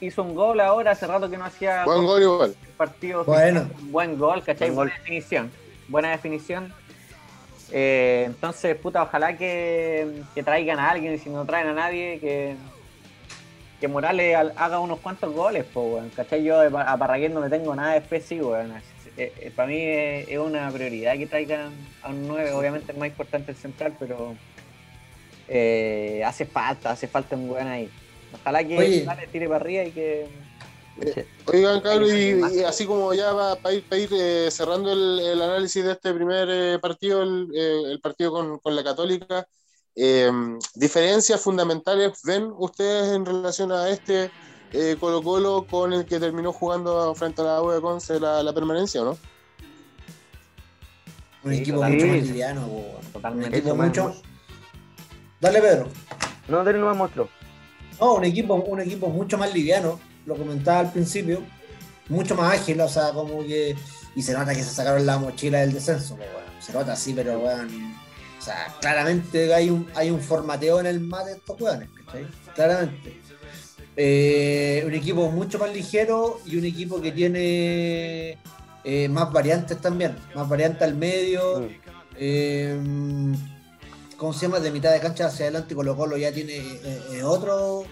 hizo 0.00 0.22
un 0.22 0.34
gol 0.34 0.60
ahora, 0.60 0.92
hace 0.92 1.06
rato 1.06 1.30
que 1.30 1.36
no 1.36 1.44
hacía 1.44 1.84
Buen 1.84 2.04
gol 2.04 2.22
igual. 2.22 2.56
partido. 2.76 3.24
Bueno. 3.24 3.68
Buen 3.82 4.18
gol, 4.18 4.42
¿cachai? 4.42 4.70
Buen 4.70 4.74
gol. 4.76 4.86
Buena 4.88 4.98
definición. 4.98 5.50
Buena 5.88 6.10
definición. 6.10 6.72
Eh, 7.72 8.24
entonces, 8.26 8.76
puta, 8.76 9.02
ojalá 9.02 9.36
que, 9.36 10.22
que 10.34 10.42
traigan 10.42 10.78
a 10.78 10.90
alguien 10.90 11.14
y 11.14 11.18
si 11.18 11.28
no 11.30 11.44
traen 11.44 11.68
a 11.68 11.72
nadie, 11.72 12.18
que, 12.20 12.54
que 13.80 13.88
Morales 13.88 14.36
al- 14.36 14.52
haga 14.56 14.78
unos 14.78 15.00
cuantos 15.00 15.32
goles, 15.32 15.64
po, 15.64 15.82
weón. 15.82 16.10
¿Cachai? 16.10 16.42
Yo 16.44 16.60
a 16.60 16.96
Parragués 16.96 17.30
no 17.32 17.40
le 17.40 17.48
tengo 17.50 17.74
nada 17.74 17.98
de 18.00 18.20
sí, 18.20 18.40
weón. 18.40 18.70
Eh, 18.76 18.82
eh, 19.16 19.52
para 19.54 19.68
mí 19.68 19.78
es, 19.80 20.28
es 20.28 20.38
una 20.38 20.70
prioridad 20.70 21.16
que 21.16 21.26
traigan 21.26 21.72
a 22.02 22.10
un 22.10 22.26
9, 22.28 22.52
obviamente 22.52 22.92
es 22.92 22.98
más 22.98 23.08
importante 23.08 23.52
el 23.52 23.56
central, 23.56 23.94
pero 23.98 24.34
eh, 25.48 26.22
hace 26.24 26.46
falta, 26.46 26.90
hace 26.90 27.06
falta 27.06 27.36
un 27.36 27.50
weón 27.50 27.68
ahí. 27.68 27.88
Ojalá 28.32 28.64
que 28.66 28.78
Oye. 28.78 29.00
Morales 29.04 29.30
tire 29.30 29.46
para 29.46 29.60
arriba 29.60 29.84
y 29.84 29.90
que 29.92 30.26
Oigan, 31.46 31.80
Carlos, 31.80 32.12
y, 32.12 32.58
y 32.58 32.62
así 32.62 32.86
como 32.86 33.12
ya 33.14 33.32
va 33.32 33.56
para 33.56 33.74
ir, 33.74 33.84
eh, 34.12 34.48
cerrando 34.50 34.92
el, 34.92 35.20
el 35.20 35.42
análisis 35.42 35.84
de 35.84 35.92
este 35.92 36.14
primer 36.14 36.48
eh, 36.50 36.78
partido, 36.78 37.22
el, 37.22 37.48
eh, 37.54 37.82
el 37.92 38.00
partido 38.00 38.30
con, 38.30 38.58
con 38.60 38.76
la 38.76 38.84
Católica, 38.84 39.46
eh, 39.96 40.30
¿diferencias 40.74 41.40
fundamentales 41.40 42.20
ven 42.22 42.52
ustedes 42.56 43.14
en 43.14 43.26
relación 43.26 43.72
a 43.72 43.88
este 43.90 44.30
eh, 44.74 44.96
Colo 45.00 45.22
Colo 45.22 45.66
con 45.70 45.92
el 45.92 46.04
que 46.04 46.18
terminó 46.20 46.52
jugando 46.52 47.14
frente 47.14 47.40
a 47.40 47.44
la 47.44 47.62
U 47.62 47.70
de 47.70 47.80
Conce 47.80 48.18
la, 48.20 48.42
la 48.42 48.52
permanencia, 48.52 49.00
o 49.02 49.04
no? 49.06 49.18
Un 51.44 51.52
Sí, 51.52 51.58
equipo 51.60 51.76
totalmente. 51.76 52.06
mucho 52.06 52.16
más 52.18 52.26
liviano, 52.26 52.66
weón. 52.66 52.96
Un 53.06 53.12
Totalmente. 53.12 53.56
equipo 53.58 53.74
más- 53.74 53.86
mucho. 53.88 54.14
Dale, 55.40 55.60
Pedro. 55.60 55.88
No, 56.48 56.64
Dale 56.64 56.78
no 56.78 56.88
me 56.90 56.94
mostró. 56.94 57.28
No, 58.00 58.14
un 58.14 58.24
equipo, 58.24 58.54
un 58.54 58.80
equipo 58.80 59.08
mucho 59.08 59.38
más 59.38 59.52
liviano, 59.54 60.00
lo 60.26 60.34
comentaba 60.36 60.80
al 60.80 60.92
principio, 60.92 61.42
mucho 62.08 62.34
más 62.34 62.54
ágil, 62.60 62.80
o 62.80 62.88
sea, 62.88 63.12
como 63.12 63.38
que. 63.40 63.76
Y 64.16 64.22
se 64.22 64.32
nota 64.32 64.54
que 64.54 64.62
se 64.62 64.70
sacaron 64.70 65.04
la 65.06 65.18
mochila 65.18 65.60
del 65.60 65.72
descenso, 65.72 66.16
pues. 66.16 66.28
Se 66.60 66.72
nota 66.72 66.92
así, 66.94 67.12
pero 67.12 67.38
weón. 67.40 67.94
O 68.38 68.42
sea, 68.42 68.74
claramente 68.80 69.54
hay 69.54 69.70
un, 69.70 69.86
hay 69.94 70.10
un 70.10 70.20
formateo 70.20 70.80
en 70.80 70.86
el 70.86 71.00
mate 71.00 71.30
de 71.30 71.36
estos 71.36 71.60
weones, 71.60 71.88
¿cachai? 72.06 72.26
Claramente. 72.54 73.20
Eh, 73.96 74.82
un 74.86 74.92
equipo 74.94 75.30
mucho 75.30 75.58
más 75.58 75.72
ligero 75.72 76.40
y 76.44 76.56
un 76.56 76.64
equipo 76.64 77.00
que 77.00 77.12
tiene 77.12 78.38
eh, 78.82 79.08
más 79.08 79.32
variantes 79.32 79.80
también, 79.80 80.16
más 80.34 80.48
variantes 80.48 80.82
al 80.82 80.94
medio. 80.94 81.68
Eh, 82.16 82.76
¿Cómo 84.16 84.32
se 84.32 84.42
llama? 84.42 84.60
De 84.60 84.70
mitad 84.70 84.92
de 84.92 85.00
cancha 85.00 85.26
hacia 85.26 85.46
adelante, 85.46 85.74
Colo 85.74 85.96
Colo 85.96 86.16
ya 86.16 86.32
tiene 86.32 86.56
eh, 86.56 87.22
otro, 87.24 87.84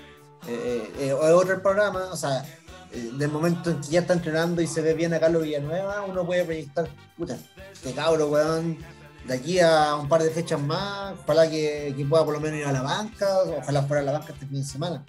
otro 1.34 1.62
programa. 1.62 2.10
O 2.12 2.16
sea, 2.16 2.44
del 2.92 3.30
momento 3.30 3.70
en 3.70 3.80
que 3.80 3.88
ya 3.88 4.00
está 4.00 4.12
entrenando 4.12 4.60
y 4.60 4.66
se 4.66 4.82
ve 4.82 4.94
bien 4.94 5.14
a 5.14 5.20
Carlos 5.20 5.42
Villanueva, 5.42 6.04
uno 6.06 6.26
puede 6.26 6.44
proyectar, 6.44 6.88
puta, 7.16 7.38
este 7.72 7.92
cabro, 7.92 8.28
weón, 8.28 8.78
de 9.26 9.34
aquí 9.34 9.60
a 9.60 9.96
un 9.96 10.08
par 10.08 10.22
de 10.22 10.30
fechas 10.30 10.60
más, 10.60 11.14
ojalá 11.22 11.48
que, 11.48 11.94
que 11.96 12.04
pueda 12.04 12.24
por 12.24 12.34
lo 12.34 12.40
menos 12.40 12.60
ir 12.60 12.66
a 12.66 12.72
la 12.72 12.82
banca, 12.82 13.26
ojalá 13.58 13.82
fuera 13.82 14.02
a 14.02 14.04
la 14.04 14.12
banca 14.12 14.32
este 14.32 14.46
fin 14.46 14.58
de 14.58 14.64
semana. 14.64 15.04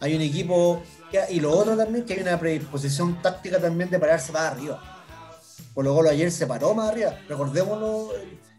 Hay 0.00 0.14
un 0.14 0.22
equipo, 0.22 0.82
que- 1.10 1.24
y 1.30 1.40
lo 1.40 1.50
otro 1.52 1.76
también, 1.76 2.04
que 2.04 2.14
hay 2.14 2.20
una 2.20 2.38
predisposición 2.38 3.20
táctica 3.22 3.58
también 3.60 3.90
de 3.90 3.98
pararse 3.98 4.32
más 4.32 4.52
arriba. 4.52 4.80
Colo 5.74 5.94
Colo 5.94 6.10
ayer 6.10 6.30
se 6.30 6.46
paró 6.46 6.74
más 6.74 6.90
arriba. 6.90 7.14
Recordémonos 7.28 8.08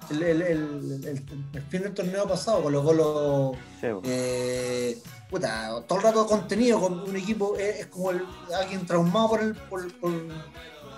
el, 0.10 0.24
el- 0.24 0.42
el- 0.42 1.02
el- 1.06 1.44
el 1.54 1.62
fin 1.64 1.84
del 1.84 1.94
torneo 1.94 2.28
pasado, 2.28 2.62
Colo 2.64 3.52
Sí, 3.82 3.88
po. 3.88 4.02
eh, 4.06 4.98
puta, 5.30 5.84
todo 5.88 6.00
el 6.00 6.04
rato 6.06 6.26
contenido 6.28 6.80
con 6.80 7.00
un 7.02 7.16
equipo, 7.16 7.56
es 7.58 7.86
como 7.88 8.12
alguien 8.56 8.86
traumado 8.86 9.30
por 9.30 9.42
el. 9.42 9.54
Por, 9.56 9.94
por- 10.00 10.12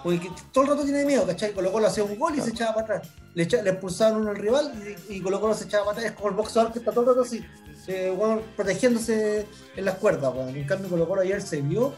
porque 0.03 0.19
que 0.19 0.29
todo 0.51 0.63
el 0.65 0.69
rato 0.71 0.83
tiene 0.83 1.05
miedo, 1.05 1.25
¿cachai? 1.25 1.53
Colo 1.53 1.71
Colo 1.71 1.87
hacía 1.87 2.03
un 2.03 2.17
gol 2.17 2.35
y 2.37 2.41
se 2.41 2.49
echaba 2.51 2.73
para 2.75 2.97
atrás. 2.97 3.09
Le, 3.33 3.43
echa- 3.43 3.61
le 3.61 3.69
expulsaban 3.71 4.21
uno 4.21 4.31
al 4.31 4.37
rival 4.37 4.73
y, 5.09 5.15
y 5.17 5.21
Colo 5.21 5.39
Colo 5.39 5.53
se 5.53 5.65
echaba 5.65 5.85
para 5.85 5.97
atrás. 5.97 6.11
Es 6.11 6.17
como 6.17 6.29
el 6.29 6.35
boxeador 6.35 6.71
que 6.73 6.79
está 6.79 6.91
todo 6.91 7.01
el 7.01 7.07
rato 7.09 7.21
así, 7.21 7.45
eh, 7.87 8.13
bueno, 8.15 8.41
protegiéndose 8.55 9.45
en 9.75 9.85
las 9.85 9.95
cuerdas. 9.95 10.33
bueno. 10.33 10.49
En 10.49 10.65
cambio, 10.65 10.89
Colo 10.89 11.07
Colo 11.07 11.21
ayer 11.21 11.41
se 11.41 11.61
vio 11.61 11.93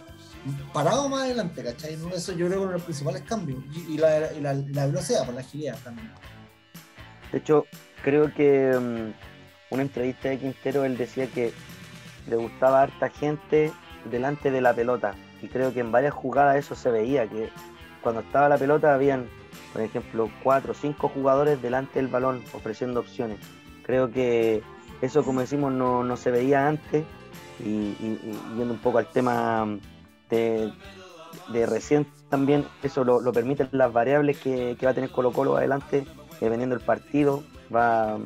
parado 0.74 1.08
más 1.08 1.22
adelante, 1.24 1.64
¿cachai? 1.64 1.95
¿No? 1.97 2.10
Eso 2.10 2.34
yo 2.34 2.47
creo 2.47 2.49
que 2.60 2.64
uno 2.64 2.68
de 2.68 2.74
los 2.74 2.84
principales 2.84 3.22
cambios. 3.24 3.60
Y, 3.74 3.93
y 3.93 3.97
la, 3.97 4.34
y 4.34 4.41
la- 4.41 4.54
la 4.54 4.86
velocidad, 4.88 5.26
por 5.26 5.34
la 5.36 5.41
agilidad 5.41 5.78
también. 5.84 6.12
De 7.32 7.38
hecho, 7.39 7.66
creo 8.04 8.34
que 8.34 8.78
mm, 8.78 9.74
una 9.74 9.82
entrevista 9.82 10.30
de 10.30 10.39
Quintero, 10.39 10.84
él 10.86 10.97
decía 10.97 11.28
que 11.28 11.54
le 12.28 12.36
gustaba 12.36 12.82
harta 12.84 13.10
gente 13.10 13.72
delante 14.12 14.51
de 14.51 14.62
la 14.62 14.74
pelota. 14.74 15.16
Y 15.41 15.47
creo 15.47 15.74
que 15.74 15.80
en 15.80 15.91
varias 15.91 16.14
jugadas 16.14 16.58
eso 16.58 16.76
se 16.76 16.89
veía, 16.91 17.28
que 17.28 17.49
cuando 18.04 18.22
estaba 18.22 18.49
la 18.49 18.58
pelota 18.58 18.93
habían, 18.93 19.28
por 19.72 19.82
ejemplo, 19.82 20.30
cuatro 20.43 20.74
o 20.74 20.76
cinco 20.76 21.08
jugadores 21.10 21.62
delante 21.62 21.99
del 21.99 22.08
balón 22.10 22.43
ofreciendo 22.54 22.99
opciones. 22.99 23.39
Creo 23.84 24.12
que 24.12 24.62
eso, 25.01 25.24
como 25.24 25.39
decimos, 25.41 25.72
no, 25.74 26.04
no 26.04 26.18
se 26.18 26.30
veía 26.32 26.68
antes. 26.68 27.06
Y, 27.60 27.70
y- 27.70 28.20
yendo 28.58 28.74
un 28.74 28.80
poco 28.80 28.97
al 28.97 29.06
tema 29.08 29.66
de, 30.30 30.72
de 31.49 31.66
recién 31.66 32.06
también, 32.30 32.66
eso 32.82 33.04
lo, 33.04 33.22
lo 33.22 33.32
permiten 33.32 33.70
las 33.72 33.93
variables 33.93 34.39
que, 34.39 34.76
que 34.80 34.86
va 34.86 34.91
a 34.91 34.95
tener 34.95 35.12
Colo 35.12 35.32
Colo 35.32 35.56
adelante 35.56 36.04
dependiendo 36.41 36.76
del 36.76 36.84
partido, 36.86 37.43
va, 37.74 38.18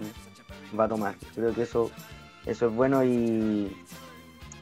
va 0.80 0.84
a 0.86 0.88
tomar. 0.88 1.16
Creo 1.36 1.54
que 1.54 1.64
eso, 1.64 1.92
eso 2.46 2.68
es 2.68 2.74
bueno 2.74 3.04
y, 3.04 3.76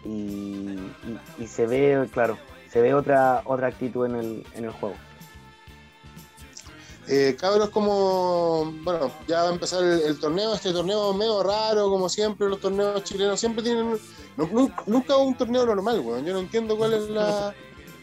y, 0.03 0.09
y- 0.09 1.19
y 1.43 1.47
se 1.47 1.67
ve, 1.67 2.07
claro, 2.11 2.37
se 2.69 2.81
ve 2.81 2.93
otra, 2.93 3.41
otra 3.45 3.67
actitud 3.67 4.05
en 4.07 4.15
el, 4.15 4.43
en 4.55 4.65
el 4.65 4.71
juego. 4.71 4.95
Eh, 7.07 7.35
cabros, 7.39 7.69
como, 7.69 8.73
bueno, 8.83 9.11
ya 9.27 9.43
va 9.43 9.49
a 9.49 9.53
empezar 9.53 9.83
el, 9.83 10.01
el 10.01 10.19
torneo, 10.19 10.55
este 10.55 10.73
torneo 10.73 11.13
medio 11.13 11.43
raro, 11.43 11.87
como 11.89 12.09
siempre, 12.09 12.49
los 12.49 12.59
torneos 12.59 13.03
chilenos 13.03 13.39
siempre 13.39 13.61
tienen, 13.63 13.97
no- 14.37 14.47
nunca, 14.51 14.83
nunca 14.87 15.15
un 15.17 15.37
torneo 15.37 15.65
normal, 15.67 15.99
weón, 15.99 16.25
yo 16.25 16.33
no 16.33 16.39
entiendo 16.39 16.75
cuál 16.75 16.93
es 16.93 17.07
la, 17.09 17.53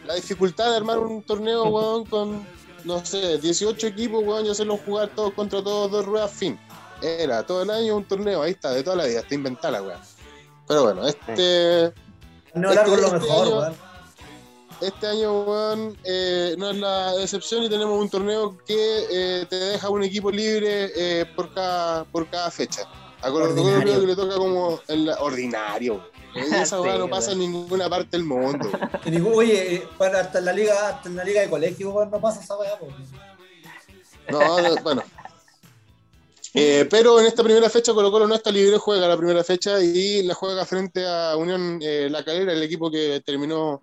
la 0.05 0.13
dificultad 0.15 0.69
de 0.71 0.77
armar 0.77 0.99
un 0.99 1.21
torneo, 1.21 1.65
weón, 1.65 2.05
con, 2.05 2.47
no 2.85 3.05
sé, 3.05 3.39
18 3.39 3.87
equipos, 3.87 4.23
weón, 4.23 4.45
y 4.45 4.49
hacerlos 4.51 4.79
jugar 4.85 5.09
todos 5.13 5.33
contra 5.33 5.61
todos, 5.61 5.91
dos 5.91 6.05
ruedas, 6.05 6.31
fin. 6.31 6.57
Era 7.01 7.45
todo 7.45 7.63
el 7.63 7.69
año 7.71 7.97
un 7.97 8.05
torneo, 8.05 8.41
ahí 8.41 8.51
está, 8.51 8.71
de 8.71 8.83
toda 8.83 8.95
la 8.95 9.05
vida, 9.05 9.19
está 9.19 9.35
inventada 9.35 9.81
weón. 9.81 9.99
Pero 10.65 10.83
bueno, 10.83 11.05
este... 11.05 11.93
No 12.55 12.73
largo 12.73 12.95
es 12.95 13.01
lo 13.01 13.07
Este- 13.07 13.19
mejor, 13.19 13.47
este 13.47 13.51
año- 13.51 13.59
weón. 13.59 13.92
Este 14.83 15.07
año, 15.07 15.41
weón, 15.43 15.97
eh, 16.03 16.55
no 16.57 16.69
es 16.71 16.77
la 16.77 17.21
excepción 17.21 17.63
y 17.63 17.69
tenemos 17.69 17.99
un 17.99 18.09
torneo 18.09 18.57
que 18.65 19.05
eh, 19.09 19.45
te 19.49 19.55
deja 19.55 19.89
un 19.89 20.03
equipo 20.03 20.29
libre 20.31 20.91
eh, 20.95 21.25
por, 21.35 21.53
cada, 21.53 22.03
por 22.05 22.29
cada 22.29 22.51
fecha. 22.51 22.81
A 23.21 23.31
Colo 23.31 23.55
Colo 23.55 23.79
que 23.79 24.07
le 24.07 24.15
toca 24.15 24.35
como 24.35 24.79
el 24.87 25.09
ordinario. 25.19 26.03
Esa 26.35 26.77
Sí, 26.77 26.83
weá 26.83 26.97
no 26.97 27.07
pasa 27.09 27.31
en 27.31 27.39
weón. 27.39 27.51
ninguna 27.53 27.89
parte 27.89 28.17
del 28.17 28.25
mundo. 28.25 28.69
Oye, 29.33 29.87
para 29.97 30.21
hasta 30.21 30.39
en 30.39 30.45
la 30.45 30.53
liga, 30.53 30.89
hasta 30.89 31.07
en 31.07 31.15
la 31.15 31.23
liga 31.23 31.41
de 31.41 31.49
colegio, 31.49 31.91
weón, 31.91 32.11
no 32.11 32.19
pasa 32.19 32.41
esa 32.41 32.57
weá. 32.57 32.77
No, 34.29 34.61
no, 34.61 34.75
bueno. 34.83 35.03
Eh, 36.55 36.87
pero 36.89 37.19
en 37.19 37.25
esta 37.25 37.43
primera 37.43 37.67
fecha 37.69 37.93
Colo 37.93 38.11
Colo 38.11 38.27
no 38.27 38.35
está 38.35 38.51
libre, 38.51 38.77
juega 38.77 39.07
la 39.07 39.17
primera 39.17 39.43
fecha 39.43 39.81
y 39.81 40.21
la 40.23 40.35
juega 40.35 40.65
frente 40.65 41.03
a 41.07 41.35
Unión 41.35 41.79
eh, 41.81 42.09
La 42.11 42.23
Calera, 42.23 42.53
el 42.53 42.61
equipo 42.61 42.91
que 42.91 43.21
terminó 43.25 43.81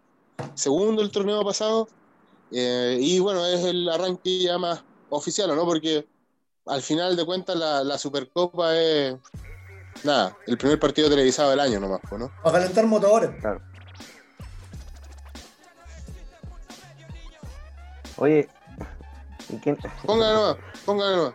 segundo 0.55 1.03
el 1.03 1.11
torneo 1.11 1.45
pasado. 1.45 1.88
Eh, 2.51 2.99
y 3.01 3.18
bueno, 3.20 3.47
es 3.47 3.64
el 3.64 3.88
arranque 3.88 4.41
ya 4.41 4.59
más 4.59 4.82
oficial, 5.09 5.51
¿o 5.51 5.55
¿no? 5.55 5.64
Porque 5.64 6.07
al 6.66 6.82
final 6.82 7.16
de 7.16 7.24
cuentas 7.24 7.57
la, 7.57 7.82
la 7.84 7.97
Supercopa 7.99 8.76
es 8.76 9.16
nada, 10.05 10.36
el 10.47 10.59
primer 10.59 10.78
partido 10.80 11.09
televisado 11.09 11.51
del 11.51 11.61
año 11.61 11.80
nomás, 11.80 12.01
¿no? 12.12 12.30
Para 12.43 12.59
calentar 12.59 12.86
motores. 12.86 13.30
Claro. 13.41 13.61
Oye, 18.16 18.49
¿y 19.49 19.57
quién, 19.59 19.78
Póngale 20.05 20.34
nomás, 20.34 20.57
póngale 20.84 21.16
nomás. 21.16 21.34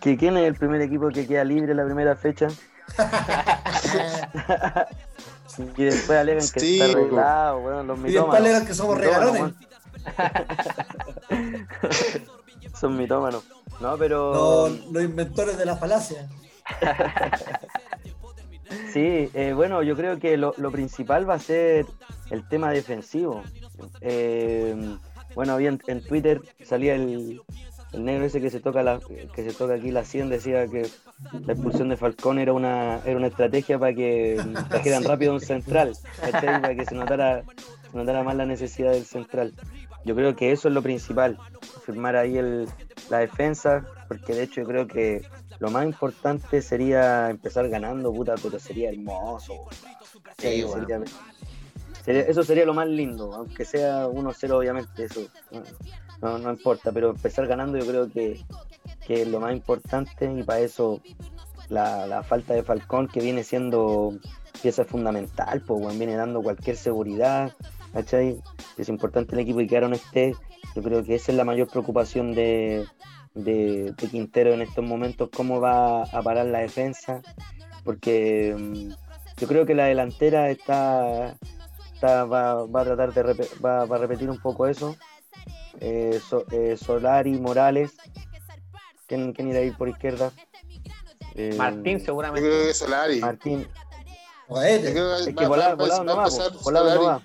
que- 0.00 0.16
¿quién 0.16 0.36
es 0.36 0.46
el 0.46 0.54
primer 0.54 0.80
equipo 0.82 1.08
que 1.08 1.26
queda 1.26 1.42
libre 1.44 1.72
en 1.72 1.76
la 1.78 1.84
primera 1.84 2.14
fecha? 2.16 2.48
Y 5.76 5.84
después 5.84 6.18
alegan 6.18 6.44
que 6.52 6.60
Sí, 6.60 6.80
está 6.80 6.98
arreglado, 6.98 7.58
weón, 7.58 7.86
los 7.86 7.98
Y 7.98 8.02
mitómanos. 8.02 8.14
después 8.14 8.40
alegan 8.40 8.66
que 8.66 8.74
somos 8.74 8.98
regalones. 8.98 9.54
Son 12.80 12.96
mitómanos. 12.96 13.44
No, 13.80 13.96
pero. 13.98 14.68
Los, 14.68 14.86
los 14.90 15.02
inventores 15.02 15.58
de 15.58 15.66
la 15.66 15.76
falacia. 15.76 16.28
Sí, 18.92 19.28
eh, 19.34 19.52
bueno, 19.54 19.82
yo 19.82 19.96
creo 19.96 20.18
que 20.20 20.36
lo, 20.36 20.54
lo 20.56 20.70
principal 20.70 21.28
va 21.28 21.34
a 21.34 21.38
ser 21.40 21.86
el 22.30 22.46
tema 22.48 22.70
defensivo. 22.70 23.42
Eh, 24.00 24.96
bueno, 25.34 25.54
había 25.54 25.70
en, 25.70 25.80
en 25.88 26.00
Twitter 26.04 26.40
salía 26.64 26.94
el, 26.94 27.42
el 27.92 28.04
negro 28.04 28.24
ese 28.24 28.40
que 28.40 28.50
se 28.50 28.60
toca 28.60 28.82
la, 28.82 29.00
que 29.34 29.42
se 29.42 29.52
toca 29.52 29.74
aquí 29.74 29.90
la 29.90 30.04
100 30.04 30.28
decía 30.28 30.66
que 30.68 30.86
la 31.46 31.52
expulsión 31.52 31.88
de 31.88 31.96
Falcón 31.96 32.38
era 32.38 32.52
una 32.52 33.00
era 33.04 33.16
una 33.16 33.26
estrategia 33.26 33.78
para 33.78 33.94
que 33.94 34.40
trajeran 34.68 35.02
Sí. 35.02 35.08
rápido 35.08 35.32
un 35.32 35.40
central, 35.40 35.96
¿cachai? 36.20 36.60
para 36.60 36.74
que 36.74 36.86
se 36.86 36.94
notara 36.94 37.42
notara 37.92 38.22
más 38.22 38.36
la 38.36 38.46
necesidad 38.46 38.92
del 38.92 39.04
central. 39.04 39.52
Yo 40.04 40.14
creo 40.14 40.34
que 40.34 40.52
eso 40.52 40.68
es 40.68 40.74
lo 40.74 40.82
principal, 40.82 41.38
firmar 41.84 42.16
ahí 42.16 42.38
el, 42.38 42.68
la 43.10 43.18
defensa, 43.18 43.84
porque 44.08 44.34
de 44.34 44.44
hecho 44.44 44.62
yo 44.62 44.66
creo 44.66 44.86
que 44.86 45.26
lo 45.58 45.70
más 45.70 45.84
importante 45.84 46.62
sería 46.62 47.28
empezar 47.28 47.68
ganando, 47.68 48.12
puta, 48.12 48.34
pero 48.42 48.58
sería 48.58 48.88
hermoso. 48.90 49.66
Sí, 50.38 50.64
eso 52.06 52.42
sería 52.44 52.64
lo 52.64 52.72
más 52.72 52.88
lindo, 52.88 53.34
aunque 53.34 53.66
sea 53.66 54.06
1-0 54.06 54.50
obviamente, 54.52 55.04
eso 55.04 55.20
no, 56.22 56.38
no, 56.38 56.50
importa, 56.50 56.92
pero 56.92 57.10
empezar 57.10 57.46
ganando 57.46 57.78
yo 57.78 57.86
creo 57.86 58.10
que, 58.10 58.40
que 59.06 59.22
es 59.22 59.28
lo 59.28 59.40
más 59.40 59.52
importante 59.52 60.32
y 60.32 60.42
para 60.42 60.60
eso 60.60 61.00
la, 61.68 62.06
la 62.06 62.22
falta 62.22 62.54
de 62.54 62.62
Falcón 62.62 63.08
que 63.08 63.20
viene 63.20 63.44
siendo 63.44 64.18
pieza 64.60 64.84
fundamental, 64.84 65.62
pues 65.66 65.98
viene 65.98 66.16
dando 66.16 66.42
cualquier 66.42 66.76
seguridad, 66.76 67.52
¿cachai? 67.92 68.40
Es 68.76 68.88
importante 68.88 69.34
el 69.34 69.40
equipo 69.40 69.60
y 69.60 69.66
que 69.66 69.80
no 69.80 69.94
esté, 69.94 70.34
yo 70.74 70.82
creo 70.82 71.04
que 71.04 71.14
esa 71.14 71.32
es 71.32 71.38
la 71.38 71.44
mayor 71.44 71.68
preocupación 71.68 72.34
de, 72.34 72.86
de, 73.34 73.94
Quintero 74.10 74.52
en 74.52 74.62
estos 74.62 74.84
momentos, 74.84 75.30
cómo 75.34 75.60
va 75.60 76.02
a 76.02 76.22
parar 76.22 76.46
la 76.46 76.60
defensa, 76.60 77.22
porque 77.84 78.54
mm, 78.58 78.90
yo 79.40 79.48
creo 79.48 79.66
que 79.66 79.74
la 79.74 79.86
delantera 79.86 80.50
está, 80.50 81.36
va, 82.02 82.62
a 82.62 82.84
tratar 82.84 83.12
de 83.12 83.48
va, 83.64 83.82
a 83.82 83.98
repetir 83.98 84.30
un 84.30 84.38
poco 84.38 84.66
eso. 84.66 84.96
Eh, 85.80 86.20
eh, 86.52 86.76
Solari, 86.76 87.32
Morales, 87.32 87.92
¿quién, 89.06 89.32
quién 89.32 89.48
irá 89.48 89.60
a 89.60 89.62
ir 89.62 89.76
por 89.76 89.88
izquierda? 89.88 90.30
Eh, 91.34 91.54
Martín 91.56 92.00
seguramente. 92.00 92.74
Solari. 92.74 93.20
Martín. 93.20 93.66
es 94.62 95.34
que 95.34 95.46
volado, 95.46 95.76
volado 95.76 96.04
no 96.04 96.16
va, 96.16 96.28
volado 96.62 97.22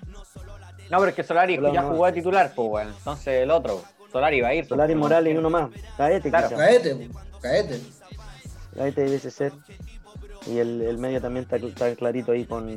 no 0.90 0.98
pero 0.98 1.08
es 1.08 1.14
que 1.14 1.24
Solari 1.24 1.58
ya 1.72 1.82
jugó 1.82 2.06
de 2.06 2.12
titular, 2.12 2.52
pues 2.54 2.68
bueno, 2.68 2.94
entonces 2.96 3.42
el 3.42 3.50
otro. 3.50 3.82
Solari 4.12 4.40
va 4.40 4.48
a 4.48 4.54
ir. 4.54 4.66
Solari, 4.66 4.94
Morales 4.94 5.34
y 5.34 5.36
uno 5.36 5.50
más. 5.50 5.70
Caete, 5.96 6.30
claro. 6.30 6.56
Caete, 6.56 7.10
Caete. 7.40 7.80
Caete 8.74 9.00
debe 9.02 9.18
ser. 9.18 9.52
Y 10.46 10.58
el, 10.58 10.80
el 10.80 10.98
medio 10.98 11.20
también 11.20 11.46
está, 11.50 11.94
clarito 11.96 12.32
ahí 12.32 12.44
con 12.44 12.72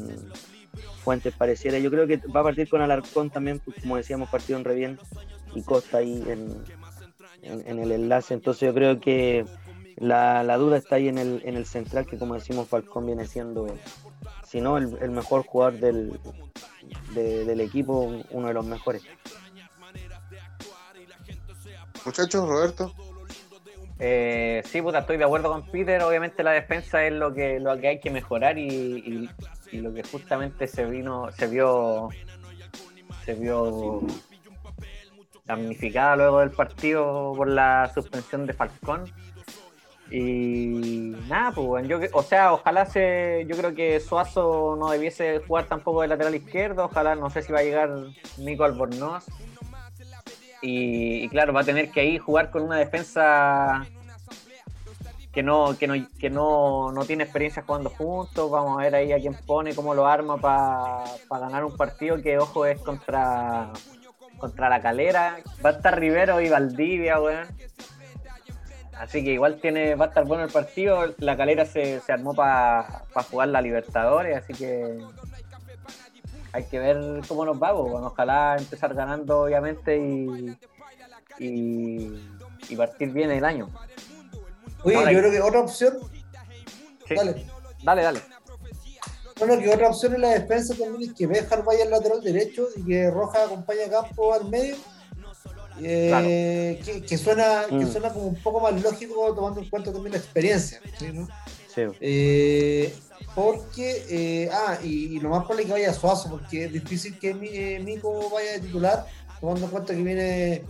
Fuentes 1.03 1.33
pareciera. 1.35 1.77
Yo 1.77 1.91
creo 1.91 2.07
que 2.07 2.17
va 2.17 2.41
a 2.41 2.43
partir 2.43 2.67
con 2.67 2.81
Alarcón 2.81 3.29
también, 3.29 3.59
pues, 3.59 3.77
como 3.79 3.95
decíamos, 3.95 4.29
partido 4.29 4.57
en 4.57 4.65
re 4.65 4.75
bien. 4.75 4.99
Y 5.55 5.63
Costa 5.63 5.97
ahí 5.97 6.23
en, 6.27 6.63
en, 7.41 7.79
el 7.79 7.91
enlace. 7.91 8.33
Entonces 8.33 8.67
yo 8.67 8.73
creo 8.73 8.99
que 8.99 9.45
la, 9.97 10.43
la, 10.43 10.57
duda 10.57 10.77
está 10.77 10.95
ahí 10.95 11.07
en 11.07 11.17
el, 11.17 11.41
en 11.45 11.55
el 11.57 11.65
central, 11.65 12.05
que 12.05 12.17
como 12.17 12.35
decimos, 12.35 12.67
Falcón 12.67 13.05
viene 13.05 13.25
siendo, 13.25 13.67
si 14.47 14.61
no, 14.61 14.77
el, 14.77 14.97
el 15.01 15.11
mejor 15.11 15.43
jugador 15.45 15.79
del, 15.79 16.19
del 17.13 17.59
equipo, 17.61 18.23
uno 18.31 18.47
de 18.47 18.53
los 18.53 18.65
mejores. 18.65 19.03
Muchachos, 22.05 22.47
Roberto. 22.47 22.93
Eh, 23.99 24.63
sí, 24.65 24.81
puta, 24.81 24.99
estoy 24.99 25.17
de 25.17 25.25
acuerdo 25.25 25.51
con 25.51 25.65
Peter. 25.65 26.01
Obviamente 26.03 26.41
la 26.43 26.51
defensa 26.51 27.05
es 27.05 27.13
lo 27.13 27.33
que, 27.33 27.59
lo 27.59 27.77
que 27.79 27.89
hay 27.89 27.99
que 27.99 28.09
mejorar 28.09 28.57
y, 28.57 29.29
lo 29.73 29.93
que 29.93 30.03
justamente 30.03 30.67
se 30.67 30.85
vino, 30.85 31.29
se 31.33 31.47
vio, 31.47 32.09
se 33.25 33.33
vio 33.35 34.01
damnificada 35.49 36.15
luego 36.15 36.39
del 36.39 36.51
partido 36.51 37.33
por 37.35 37.49
la 37.49 37.91
suspensión 37.93 38.45
de 38.45 38.53
Falcón. 38.53 39.11
Y 40.11 41.15
nada, 41.27 41.51
pues 41.51 41.87
yo, 41.87 41.99
o 42.13 42.23
sea, 42.23 42.53
ojalá 42.53 42.85
se, 42.85 43.45
yo 43.47 43.55
creo 43.57 43.75
que 43.75 43.99
Suazo 43.99 44.75
no 44.79 44.89
debiese 44.89 45.39
jugar 45.39 45.65
tampoco 45.65 46.01
de 46.01 46.07
lateral 46.07 46.33
izquierdo, 46.33 46.85
ojalá, 46.85 47.15
no 47.15 47.29
sé 47.29 47.43
si 47.43 47.51
va 47.51 47.59
a 47.59 47.63
llegar 47.63 47.89
Nico 48.37 48.63
Albornoz, 48.63 49.25
y, 50.61 51.29
claro, 51.29 51.53
va 51.53 51.61
a 51.61 51.63
tener 51.63 51.91
que 51.91 52.01
ahí 52.01 52.17
jugar 52.17 52.49
con 52.49 52.63
una 52.63 52.77
defensa 52.77 53.85
que 55.31 55.43
no, 55.43 55.77
que 55.77 55.87
no, 55.87 55.93
que 56.19 56.29
no, 56.29 56.91
no 56.91 57.05
tiene 57.05 57.23
experiencia 57.23 57.63
jugando 57.65 57.89
juntos. 57.89 58.51
Vamos 58.51 58.77
a 58.77 58.81
ver 58.81 58.95
ahí 58.95 59.13
a 59.13 59.19
quién 59.19 59.35
pone, 59.45 59.73
cómo 59.73 59.93
lo 59.93 60.05
arma 60.05 60.37
para 60.37 61.05
ganar 61.29 61.63
un 61.63 61.77
partido 61.77 62.21
que, 62.21 62.37
ojo, 62.39 62.65
es 62.65 62.81
contra, 62.81 63.71
contra 64.39 64.69
la 64.69 64.81
calera. 64.81 65.37
Va 65.63 65.69
a 65.69 65.73
estar 65.73 65.99
Rivero 65.99 66.41
y 66.41 66.49
Valdivia, 66.49 67.21
weón. 67.21 67.47
Así 68.93 69.23
que 69.23 69.31
igual 69.31 69.59
tiene, 69.61 69.95
va 69.95 70.05
a 70.05 70.07
estar 70.09 70.25
bueno 70.25 70.43
el 70.43 70.51
partido. 70.51 71.13
La 71.19 71.37
calera 71.37 71.65
se, 71.65 72.01
se 72.01 72.11
armó 72.11 72.33
para 72.33 73.03
jugar 73.29 73.47
la 73.49 73.61
Libertadores, 73.61 74.37
así 74.37 74.53
que 74.53 74.99
hay 76.51 76.63
que 76.65 76.79
ver 76.79 77.21
cómo 77.27 77.45
nos 77.45 77.61
va. 77.61 77.71
Bueno, 77.71 78.07
ojalá 78.07 78.55
empezar 78.57 78.93
ganando, 78.93 79.41
obviamente, 79.41 79.97
y, 79.97 80.57
y, 81.39 82.75
partir 82.75 83.11
bien 83.11 83.31
el 83.31 83.45
año. 83.45 83.69
Oye, 84.83 84.95
yo 84.95 85.19
creo 85.19 85.31
que 85.31 85.41
otra 85.41 85.61
opción. 85.61 85.97
Dale. 87.09 87.45
Dale, 87.83 88.03
dale. 88.03 88.19
Bueno, 89.39 89.57
que 89.59 89.69
otra 89.69 89.89
opción 89.89 90.15
en 90.15 90.21
la 90.21 90.29
defensa 90.29 90.75
también 90.75 91.09
es 91.09 91.17
que 91.17 91.25
Bejar 91.25 91.63
vaya 91.63 91.83
al 91.83 91.91
lateral 91.91 92.21
derecho 92.21 92.67
y 92.75 92.83
que 92.83 93.09
Roja 93.09 93.45
acompañe 93.45 93.83
a 93.83 93.89
Campo 93.89 94.33
al 94.33 94.49
medio. 94.49 94.75
Eh, 95.81 96.81
que, 97.07 97.17
suena, 97.17 97.63
que 97.69 97.75
mm. 97.75 97.91
suena 97.91 98.11
como 98.11 98.27
un 98.27 98.35
poco 98.35 98.59
más 98.59 98.81
lógico 98.81 99.33
tomando 99.33 99.61
en 99.61 99.69
cuenta 99.69 99.93
también 99.93 100.11
la 100.11 100.17
experiencia. 100.17 100.81
¿sí, 100.97 101.07
no? 101.13 101.25
sí. 101.73 101.83
Eh, 102.01 102.93
porque, 103.35 104.05
eh, 104.09 104.49
ah, 104.51 104.77
y, 104.83 105.19
lo 105.19 105.29
más 105.29 105.39
probable 105.39 105.61
es 105.61 105.67
que 105.67 105.73
vaya 105.73 105.93
Suazo, 105.93 106.29
porque 106.29 106.65
es 106.65 106.73
difícil 106.73 107.17
que 107.17 107.29
eh, 107.29 107.79
Mico 107.79 108.29
vaya 108.29 108.53
de 108.53 108.59
titular, 108.59 109.05
tomando 109.39 109.65
en 109.65 109.71
cuenta 109.71 109.95
que 109.95 110.01
viene, 110.01 110.65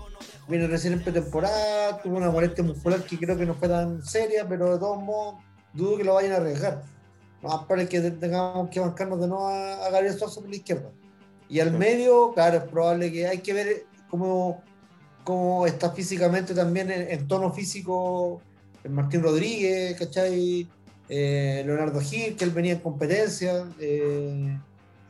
viene 0.47 0.67
recién 0.67 0.93
en 0.93 1.03
pretemporada, 1.03 1.99
tuvo 2.01 2.17
una 2.17 2.29
molestia 2.29 2.63
muscular 2.63 3.01
que 3.03 3.17
creo 3.17 3.37
que 3.37 3.45
no 3.45 3.55
fue 3.55 3.69
tan 3.69 4.03
seria, 4.03 4.47
pero 4.47 4.73
de 4.73 4.79
todos 4.79 5.01
modos 5.01 5.35
dudo 5.73 5.97
que 5.97 6.03
lo 6.03 6.13
vayan 6.15 6.33
a 6.33 6.35
arriesgar. 6.37 6.83
Lo 7.41 7.49
más 7.49 7.59
probable 7.59 7.83
es 7.83 7.89
que 7.89 8.01
tengamos 8.11 8.69
que 8.69 8.79
bancarnos 8.79 9.19
de 9.19 9.27
nuevo 9.27 9.47
a, 9.47 9.85
a 9.85 9.89
Gabriel 9.89 10.17
Suazo 10.17 10.41
por 10.41 10.49
la 10.49 10.55
izquierda. 10.55 10.89
Y 11.49 11.59
al 11.59 11.71
medio, 11.71 12.31
claro, 12.33 12.57
es 12.57 12.63
probable 12.63 13.11
que 13.11 13.27
hay 13.27 13.39
que 13.39 13.53
ver 13.53 13.85
cómo, 14.09 14.61
cómo 15.23 15.65
está 15.65 15.91
físicamente 15.91 16.53
también 16.53 16.91
en, 16.91 17.27
tono 17.27 17.51
físico 17.51 18.41
el 18.83 18.91
Martín 18.91 19.23
Rodríguez, 19.23 19.97
¿cachai? 19.97 20.67
Eh, 21.09 21.63
Leonardo 21.65 21.99
Gil, 22.01 22.35
que 22.35 22.45
él 22.45 22.51
venía 22.51 22.73
en 22.73 22.79
competencia. 22.79 23.65
Eh, 23.79 24.57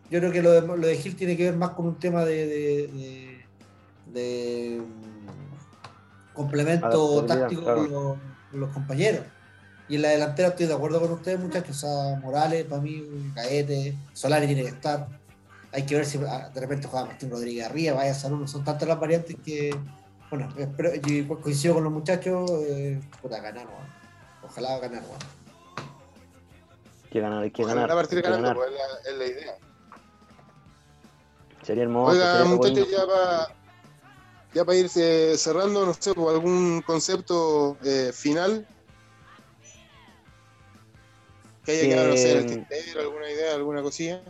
yo 0.09 0.19
creo 0.19 0.31
que 0.31 0.41
lo 0.41 0.51
de, 0.51 0.61
lo 0.61 0.87
de, 0.87 0.95
Gil 0.95 1.15
tiene 1.15 1.35
que 1.35 1.43
ver 1.43 1.57
más 1.57 1.71
con 1.71 1.87
un 1.87 1.99
tema 1.99 2.23
de, 2.23 3.43
de, 4.07 4.81
mm, 4.81 6.33
complemento 6.33 7.25
táctico 7.25 7.63
con, 7.63 8.19
los, 8.53 8.69
compañeros. 8.69 9.25
Y 9.89 9.95
en 9.95 10.03
la 10.03 10.09
delantera 10.09 10.49
estoy 10.49 10.67
de 10.67 10.73
acuerdo 10.73 11.01
con 11.01 11.11
ustedes, 11.11 11.39
muchachos. 11.39 11.83
O 11.83 12.15
Morales, 12.17 12.65
para 12.65 12.79
mí, 12.81 13.03
Caete, 13.33 13.95
Solari 14.13 14.45
tiene 14.45 14.61
que 14.61 14.69
estar. 14.69 15.07
Hay 15.71 15.83
que 15.85 15.95
ver 15.95 16.05
si 16.05 16.19
ah, 16.27 16.49
de 16.53 16.61
repente 16.61 16.87
juega 16.87 17.07
Martín 17.07 17.31
Rodríguez 17.31 17.65
arriba, 17.65 17.95
vaya 17.95 18.11
a 18.11 18.15
Son 18.15 18.63
tantas 18.63 18.87
las 18.87 18.99
variantes 18.99 19.35
que, 19.43 19.75
bueno, 20.29 20.47
espero, 20.57 20.93
yo 20.95 21.41
coincido 21.41 21.75
con 21.75 21.83
los 21.83 21.93
muchachos, 21.93 22.49
eh, 22.67 22.99
puta, 23.21 23.39
ganar, 23.39 23.67
ojalá 24.43 24.79
ganar, 24.79 25.03
que 27.11 27.19
ganar, 27.19 27.43
hay 27.43 27.51
que 27.51 27.63
ganar. 27.63 27.91
A 27.91 27.95
partir 27.95 28.21
ganando, 28.21 28.53
pues, 28.53 28.69
es 29.07 29.17
la, 29.17 29.25
idea. 29.25 29.55
Sería 31.63 31.83
hermoso. 31.83 32.11
Oiga, 32.11 32.45
muchachos, 32.45 32.87
ya 32.89 33.05
para 33.05 33.47
ya 34.53 34.65
para 34.65 34.77
irse 34.77 35.37
cerrando, 35.37 35.85
no 35.85 35.93
sé, 35.93 36.13
por 36.13 36.33
algún 36.33 36.81
concepto 36.81 37.77
eh, 37.83 38.11
final 38.13 38.67
que 41.65 41.71
haya 41.71 41.89
quedado, 41.89 42.09
no 42.09 42.17
sé, 42.17 42.37
el 42.37 42.45
tintero, 42.45 43.01
alguna 43.01 43.29
idea, 43.29 43.55
alguna 43.55 43.81
cosilla. 43.81 44.21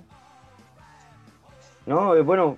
No, 1.85 2.15
eh, 2.15 2.21
bueno, 2.21 2.57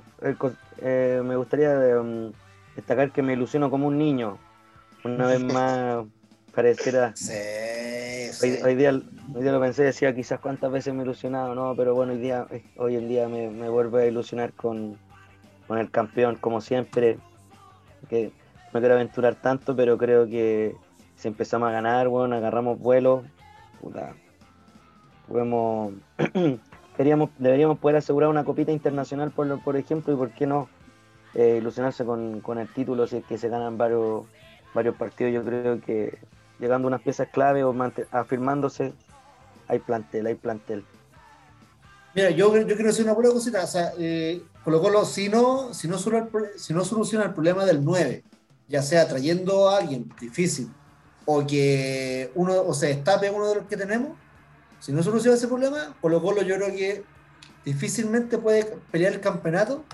eh, 0.82 1.22
me 1.24 1.36
gustaría 1.36 1.72
um, 2.00 2.32
destacar 2.76 3.12
que 3.12 3.22
me 3.22 3.34
ilusiono 3.34 3.70
como 3.70 3.88
un 3.88 3.98
niño. 3.98 4.38
Una 5.04 5.28
vez 5.28 5.42
más 5.54 6.06
pareciera. 6.54 7.16
Sí. 7.16 7.34
Hoy, 8.64 8.76
día, 8.76 8.92
hoy 8.92 9.44
día 9.44 9.52
lo 9.52 9.60
pensé, 9.60 9.84
decía 9.84 10.16
quizás 10.16 10.40
cuántas 10.40 10.72
veces 10.72 10.94
me 10.94 11.02
he 11.02 11.04
ilusionado, 11.04 11.54
no, 11.54 11.76
pero 11.76 11.94
bueno, 11.94 12.14
hoy, 12.14 12.20
día, 12.20 12.48
hoy 12.78 12.96
en 12.96 13.08
día 13.08 13.28
me, 13.28 13.50
me 13.50 13.70
vuelve 13.70 14.04
a 14.04 14.06
ilusionar 14.08 14.54
con, 14.54 14.98
el 15.70 15.92
campeón, 15.92 16.36
como 16.36 16.60
siempre. 16.60 17.18
Que 18.10 18.32
no 18.74 18.80
quiero 18.80 18.96
aventurar 18.96 19.36
tanto, 19.36 19.76
pero 19.76 19.98
creo 19.98 20.26
que 20.28 20.76
si 21.16 21.28
empezamos 21.28 21.70
a 21.70 21.72
ganar, 21.72 22.08
bueno, 22.08 22.36
agarramos 22.36 22.80
vuelo, 22.80 23.24
puta, 23.80 24.14
podemos, 25.32 25.94
deberíamos 26.98 27.80
poder 27.80 27.98
asegurar 27.98 28.30
una 28.30 28.44
copita 28.44 28.72
internacional, 28.72 29.32
por, 29.32 29.62
por 29.64 29.78
ejemplo, 29.78 30.14
y 30.14 30.18
por 30.18 30.32
qué 30.32 30.46
no 30.46 30.70
eh, 31.34 31.58
ilusionarse 31.60 32.06
con, 32.06 32.42
con, 32.42 32.60
el 32.60 32.68
título 32.68 33.08
si 33.08 33.18
es 33.18 33.26
que 33.26 33.38
se 33.38 33.50
ganan 33.50 33.78
varios, 33.78 34.26
varios 34.74 34.96
partidos. 34.96 35.34
Yo 35.34 35.44
creo 35.44 35.82
que 35.82 36.18
llegando 36.60 36.88
unas 36.88 37.02
piezas 37.02 37.30
clave 37.32 37.64
o 37.64 37.76
afirmándose, 38.12 38.94
hay 39.68 39.80
plantel, 39.80 40.28
hay 40.28 40.36
plantel. 40.36 40.86
Mira, 42.14 42.30
yo, 42.32 42.56
yo 42.58 42.76
quiero 42.76 42.88
decir 42.88 43.06
una 43.06 43.16
pura 43.16 43.30
cosita. 43.30 43.64
O 43.64 43.68
sea, 43.68 43.94
eh, 43.98 44.44
Colo 44.64 44.82
Colo, 44.82 45.06
si 45.06 45.30
no, 45.30 45.74
si, 45.74 45.88
no 45.88 45.98
si 45.98 46.74
no 46.74 46.86
soluciona 46.86 47.26
el 47.26 47.34
problema 47.34 47.66
del 47.66 47.84
9, 47.84 48.24
ya 48.68 48.82
sea 48.82 49.08
trayendo 49.08 49.70
a 49.70 49.78
alguien 49.78 50.12
difícil 50.20 50.70
o 51.26 51.46
que 51.46 52.32
uno 52.36 52.62
o 52.62 52.74
se 52.74 52.88
destape 52.88 53.30
uno 53.30 53.48
de 53.48 53.56
los 53.56 53.66
que 53.68 53.78
tenemos, 53.78 54.18
si 54.82 54.92
no 54.92 55.04
soluciona 55.04 55.38
ese 55.38 55.48
problema, 55.48 55.96
Colo 56.02 56.22
Colo 56.22 56.42
yo 56.42 56.56
creo 56.56 56.70
que 56.70 57.04
difícilmente 57.64 58.40
puede 58.40 58.66
pelear 58.92 59.14
el 59.14 59.22
campeonato, 59.22 59.86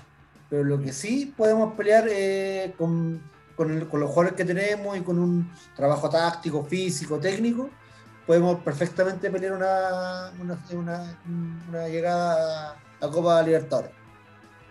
pero 0.48 0.64
lo 0.64 0.80
que 0.80 0.94
sí 0.94 1.32
podemos 1.36 1.74
pelear 1.74 2.06
eh, 2.10 2.74
con, 2.78 3.22
con, 3.54 3.78
los 3.78 3.88
jugadores 3.90 4.32
que 4.32 4.46
tenemos 4.46 4.96
y 4.96 5.02
con 5.02 5.18
un 5.18 5.52
trabajo 5.76 6.08
táctico, 6.08 6.64
físico, 6.64 7.18
técnico, 7.18 7.68
podemos 8.26 8.60
perfectamente 8.62 9.30
pelear 9.30 9.52
una, 9.52 10.32
una, 10.40 11.16
una, 11.68 11.88
llegada 11.88 12.76
a 12.98 13.08
Copa 13.08 13.42
Libertadores. 13.42 13.90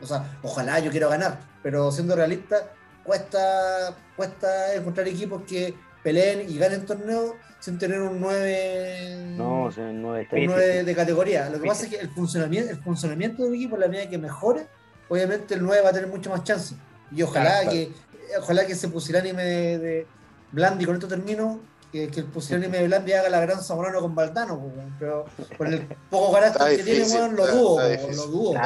O 0.01 0.07
sea, 0.07 0.39
ojalá 0.41 0.79
yo 0.79 0.89
quiero 0.89 1.09
ganar, 1.09 1.39
pero 1.61 1.91
siendo 1.91 2.15
realista, 2.15 2.71
cuesta, 3.03 3.95
cuesta 4.15 4.73
encontrar 4.73 5.07
equipos 5.07 5.43
que 5.43 5.75
peleen 6.07 6.49
y 6.49 6.57
ganen 6.57 6.85
torneos 6.85 7.33
sin 7.59 7.77
tener 7.77 7.99
un 7.99 8.21
9, 8.21 9.33
no, 9.35 9.69
9, 9.77 10.83
de 10.85 10.95
categoría. 10.95 11.49
Lo 11.49 11.59
que 11.59 11.67
pasa 11.67 11.83
es 11.83 11.89
que 11.89 11.97
el 11.97 12.09
funcionamiento, 12.09 12.71
el 12.71 12.77
funcionamiento 12.77 13.43
del 13.43 13.55
equipo, 13.55 13.75
la 13.75 13.89
medida 13.89 14.09
que 14.09 14.17
mejore, 14.17 14.67
obviamente 15.09 15.55
el 15.55 15.63
9 15.63 15.81
va 15.81 15.89
a 15.89 15.91
tener 15.91 16.07
mucho 16.07 16.29
más 16.29 16.45
chance. 16.45 16.75
Y 17.11 17.23
ojalá 17.23 17.67
que 17.69 17.91
ojalá 18.39 18.65
que 18.65 18.73
se 18.75 18.87
pusilánime 18.87 19.43
de, 19.43 19.77
de 19.79 20.07
Blandi, 20.53 20.85
con 20.85 20.95
esto 20.95 21.09
termino, 21.09 21.59
que, 21.91 22.07
que 22.07 22.21
el 22.21 22.27
pusilánime 22.27 22.77
de 22.77 22.87
Blandi 22.87 23.11
haga 23.11 23.29
la 23.29 23.41
gran 23.41 23.61
Zamorano 23.61 23.99
con 23.99 24.15
Baldano, 24.15 24.71
pero 24.97 25.25
con 25.57 25.67
el 25.67 25.81
poco 26.09 26.31
carácter 26.31 26.77
que 26.77 26.83
tiene, 26.83 27.05
bueno, 27.09 27.33
lo 27.33 27.47
dudo, 27.47 27.79
lo 28.15 28.27
dudo. 28.27 28.59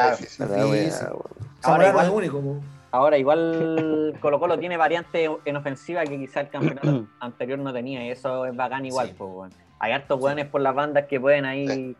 Ahora 1.63 1.89
igual, 1.89 2.05
es 2.05 2.11
único. 2.11 2.61
Ahora 2.91 3.17
igual 3.17 4.17
Colo 4.21 4.39
Colo 4.39 4.59
tiene 4.59 4.77
variantes 4.77 5.29
en 5.45 5.55
ofensiva 5.55 6.03
que 6.03 6.17
quizá 6.17 6.41
el 6.41 6.49
campeonato 6.49 7.05
anterior 7.19 7.59
no 7.59 7.73
tenía, 7.73 8.05
y 8.05 8.11
eso 8.11 8.45
es 8.45 8.55
bacán 8.55 8.85
igual. 8.85 9.13
Pues, 9.17 9.53
Hay 9.79 9.93
hartos 9.93 10.19
buenos 10.19 10.47
por 10.47 10.61
las 10.61 10.75
bandas 10.75 11.05
que 11.05 11.19
pueden 11.19 11.45
ahí 11.45 11.95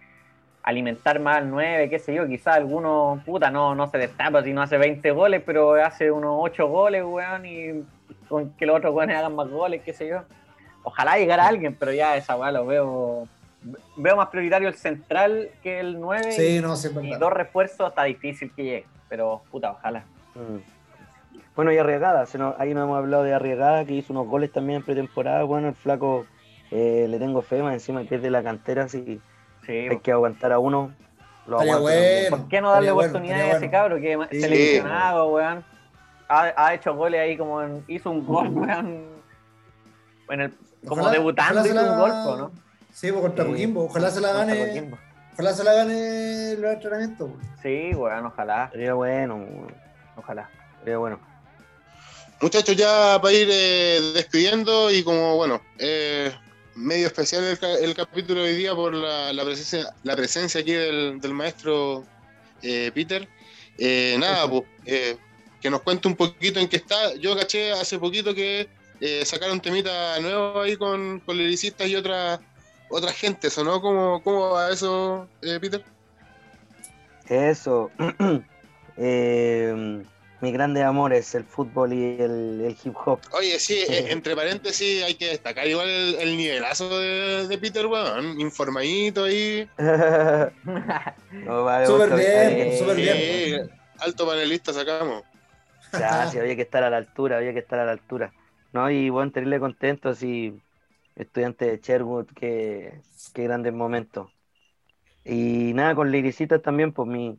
alimentar 0.63 1.19
más 1.19 1.37
al 1.37 1.49
9, 1.49 1.89
qué 1.89 1.99
sé 1.99 2.13
yo, 2.13 2.27
quizás 2.27 2.55
alguno, 2.57 3.21
puta, 3.25 3.49
no, 3.49 3.73
no 3.73 3.87
se 3.87 3.97
destapa 3.97 4.43
si 4.43 4.53
no 4.53 4.61
hace 4.61 4.77
20 4.77 5.09
goles, 5.11 5.41
pero 5.45 5.73
hace 5.73 6.11
unos 6.11 6.35
8 6.39 6.67
goles, 6.67 7.03
weón, 7.03 7.45
y 7.45 7.83
con 8.27 8.51
que 8.51 8.65
los 8.65 8.77
otros 8.77 8.93
weones 8.93 9.17
hagan 9.17 9.35
más 9.35 9.49
goles, 9.49 9.81
qué 9.83 9.93
sé 9.93 10.07
yo. 10.07 10.21
Ojalá 10.83 11.17
llegara 11.17 11.47
alguien, 11.47 11.75
pero 11.75 11.91
ya 11.93 12.15
esa 12.15 12.35
weá 12.35 12.51
lo 12.51 12.65
veo. 12.65 13.27
Veo 13.95 14.15
más 14.15 14.29
prioritario 14.29 14.67
el 14.67 14.73
central 14.73 15.49
que 15.61 15.79
el 15.79 15.99
9. 15.99 16.31
Sí, 16.31 16.59
no, 16.61 16.73
y, 17.03 17.15
dos 17.15 17.31
refuerzos 17.31 17.89
está 17.89 18.03
difícil 18.03 18.51
que 18.55 18.63
llegue, 18.63 18.85
pero 19.07 19.41
puta, 19.51 19.71
ojalá. 19.71 20.03
Mm. 20.33 20.80
Bueno, 21.55 21.71
y 21.71 21.77
Arriagada, 21.77 22.25
ahí 22.57 22.73
no 22.73 22.83
hemos 22.83 22.97
hablado 22.97 23.23
de 23.23 23.33
Arriagada, 23.33 23.85
que 23.85 23.93
hizo 23.93 24.13
unos 24.13 24.27
goles 24.27 24.51
también 24.51 24.77
en 24.77 24.85
pretemporada. 24.85 25.43
Bueno, 25.43 25.67
el 25.67 25.75
flaco 25.75 26.25
eh, 26.71 27.07
le 27.09 27.19
tengo 27.19 27.41
fe, 27.41 27.61
más 27.61 27.73
encima 27.73 28.05
que 28.05 28.15
es 28.15 28.21
de 28.21 28.31
la 28.31 28.41
cantera, 28.41 28.83
así 28.83 29.21
Sí, 29.65 29.73
hay 29.73 29.99
que 29.99 30.11
aguantar 30.11 30.51
a 30.51 30.59
uno. 30.59 30.91
Lo 31.45 31.57
bueno, 31.57 31.79
¿Por 32.29 32.47
qué 32.47 32.61
no 32.61 32.71
darle 32.71 32.91
oportunidad 32.91 33.39
a 33.39 33.57
ese 33.57 33.69
cabro 33.69 33.97
que 33.97 34.13
es 34.13 34.41
seleccionado, 34.41 35.33
weón? 35.33 35.63
Ha, 36.27 36.53
ha, 36.55 36.73
hecho 36.73 36.95
goles 36.95 37.19
ahí 37.19 37.35
como 37.35 37.61
en, 37.61 37.83
hizo 37.87 38.09
un 38.09 38.25
gol, 38.25 38.47
weón. 38.53 39.05
En 40.29 40.41
el, 40.41 40.53
como 40.87 41.09
debutando 41.09 41.65
hizo 41.65 41.91
un 41.91 41.99
gol, 41.99 42.09
¿no? 42.09 42.51
Sí, 42.91 43.11
pues 43.11 43.21
contra 43.21 43.45
Coquimbo. 43.45 43.85
Ojalá 43.85 44.09
se 44.09 44.21
la 44.21 44.33
gane. 44.33 44.91
Ojalá 45.33 45.53
se 45.53 45.63
la 45.63 45.73
gane 45.73 46.51
el 46.53 46.63
entrenamiento. 46.63 47.33
Sí, 47.61 47.91
weón, 47.93 48.25
ojalá. 48.25 48.69
Sería 48.71 48.93
bueno, 48.93 49.45
Ojalá. 50.15 50.49
Sería 50.79 50.97
bueno. 50.97 51.30
Muchachos, 52.41 52.75
ya 52.75 53.19
para 53.21 53.33
ir 53.33 53.47
eh, 53.51 54.01
despidiendo 54.15 54.89
y 54.89 55.03
como, 55.03 55.35
bueno, 55.35 55.61
eh, 55.77 56.31
medio 56.75 57.07
especial 57.07 57.43
el, 57.61 57.93
capítulo 57.93 58.43
de 58.43 58.51
hoy 58.51 58.55
día 58.55 58.75
por 58.75 58.93
la, 58.93 59.43
presencia, 59.43 59.93
la 60.03 60.15
presencia 60.15 60.61
aquí 60.61 60.71
del, 60.73 61.33
maestro 61.33 62.05
eh, 62.61 62.91
Peter. 62.93 63.27
Eh, 63.77 64.15
nada, 64.19 64.49
pues, 64.49 64.63
eh, 64.85 65.17
que 65.59 65.69
nos 65.69 65.81
cuente 65.81 66.07
un 66.07 66.15
poquito 66.15 66.59
en 66.59 66.67
qué 66.67 66.77
está. 66.77 67.13
Yo 67.15 67.35
caché 67.35 67.71
hace 67.73 67.99
poquito 67.99 68.33
que 68.33 68.67
sacaron 69.25 69.59
temita 69.59 70.19
nuevo 70.19 70.61
ahí 70.61 70.77
con, 70.77 71.19
con 71.21 71.35
lyricistas 71.37 71.87
y 71.87 71.95
otras 71.95 72.39
otras 72.89 73.15
gentes, 73.15 73.57
¿o 73.57 73.63
no? 73.63 73.81
¿Cómo, 73.81 74.21
cómo 74.21 74.49
va 74.49 74.71
eso, 74.71 75.27
Peter? 75.39 75.83
Eso. 77.27 77.89
mis 80.41 80.53
grandes 80.53 80.83
amores, 80.83 81.35
el 81.35 81.43
fútbol 81.43 81.93
y 81.93 82.19
el, 82.19 82.75
hip 82.83 82.95
hop. 83.05 83.19
Oye, 83.31 83.59
sí, 83.59 83.83
eh, 83.87 84.07
entre 84.09 84.35
paréntesis 84.35 85.03
hay 85.03 85.13
que 85.13 85.27
destacar 85.27 85.67
igual 85.67 85.87
el, 85.87 86.35
nivelazo 86.35 86.99
de, 86.99 87.57
Peter, 87.59 87.85
weón, 87.85 88.41
informadito 88.41 89.25
ahí. 89.25 89.69
no, 89.77 90.51
súper 91.85 92.15
bien, 92.15 92.77
súper 92.77 92.95
bien. 92.95 93.69
Alto 93.99 94.25
panelista 94.25 94.73
sacamos. 94.73 95.23
Ya, 95.93 96.27
sí, 96.27 96.39
había 96.39 96.55
que 96.55 96.63
estar 96.63 96.83
a 96.83 96.89
la 96.89 96.97
altura, 96.97 97.37
había 97.37 97.53
que 97.53 97.59
estar 97.59 97.79
a 97.79 97.85
la 97.85 97.91
altura. 97.91 98.33
No, 98.73 98.89
y 98.89 99.09
bueno, 99.09 99.31
tenerle 99.31 99.59
contentos 99.59 100.23
y 100.23 100.59
estudiante 101.15 101.65
de 101.65 101.77
Sherwood, 101.77 102.27
qué, 102.35 103.01
qué 103.33 103.43
grandes 103.43 103.73
momentos. 103.73 104.29
Y 105.23 105.73
nada, 105.75 105.93
con 105.93 106.11
liricitas 106.11 106.61
también, 106.61 106.93
pues 106.93 107.07
mi, 107.07 107.37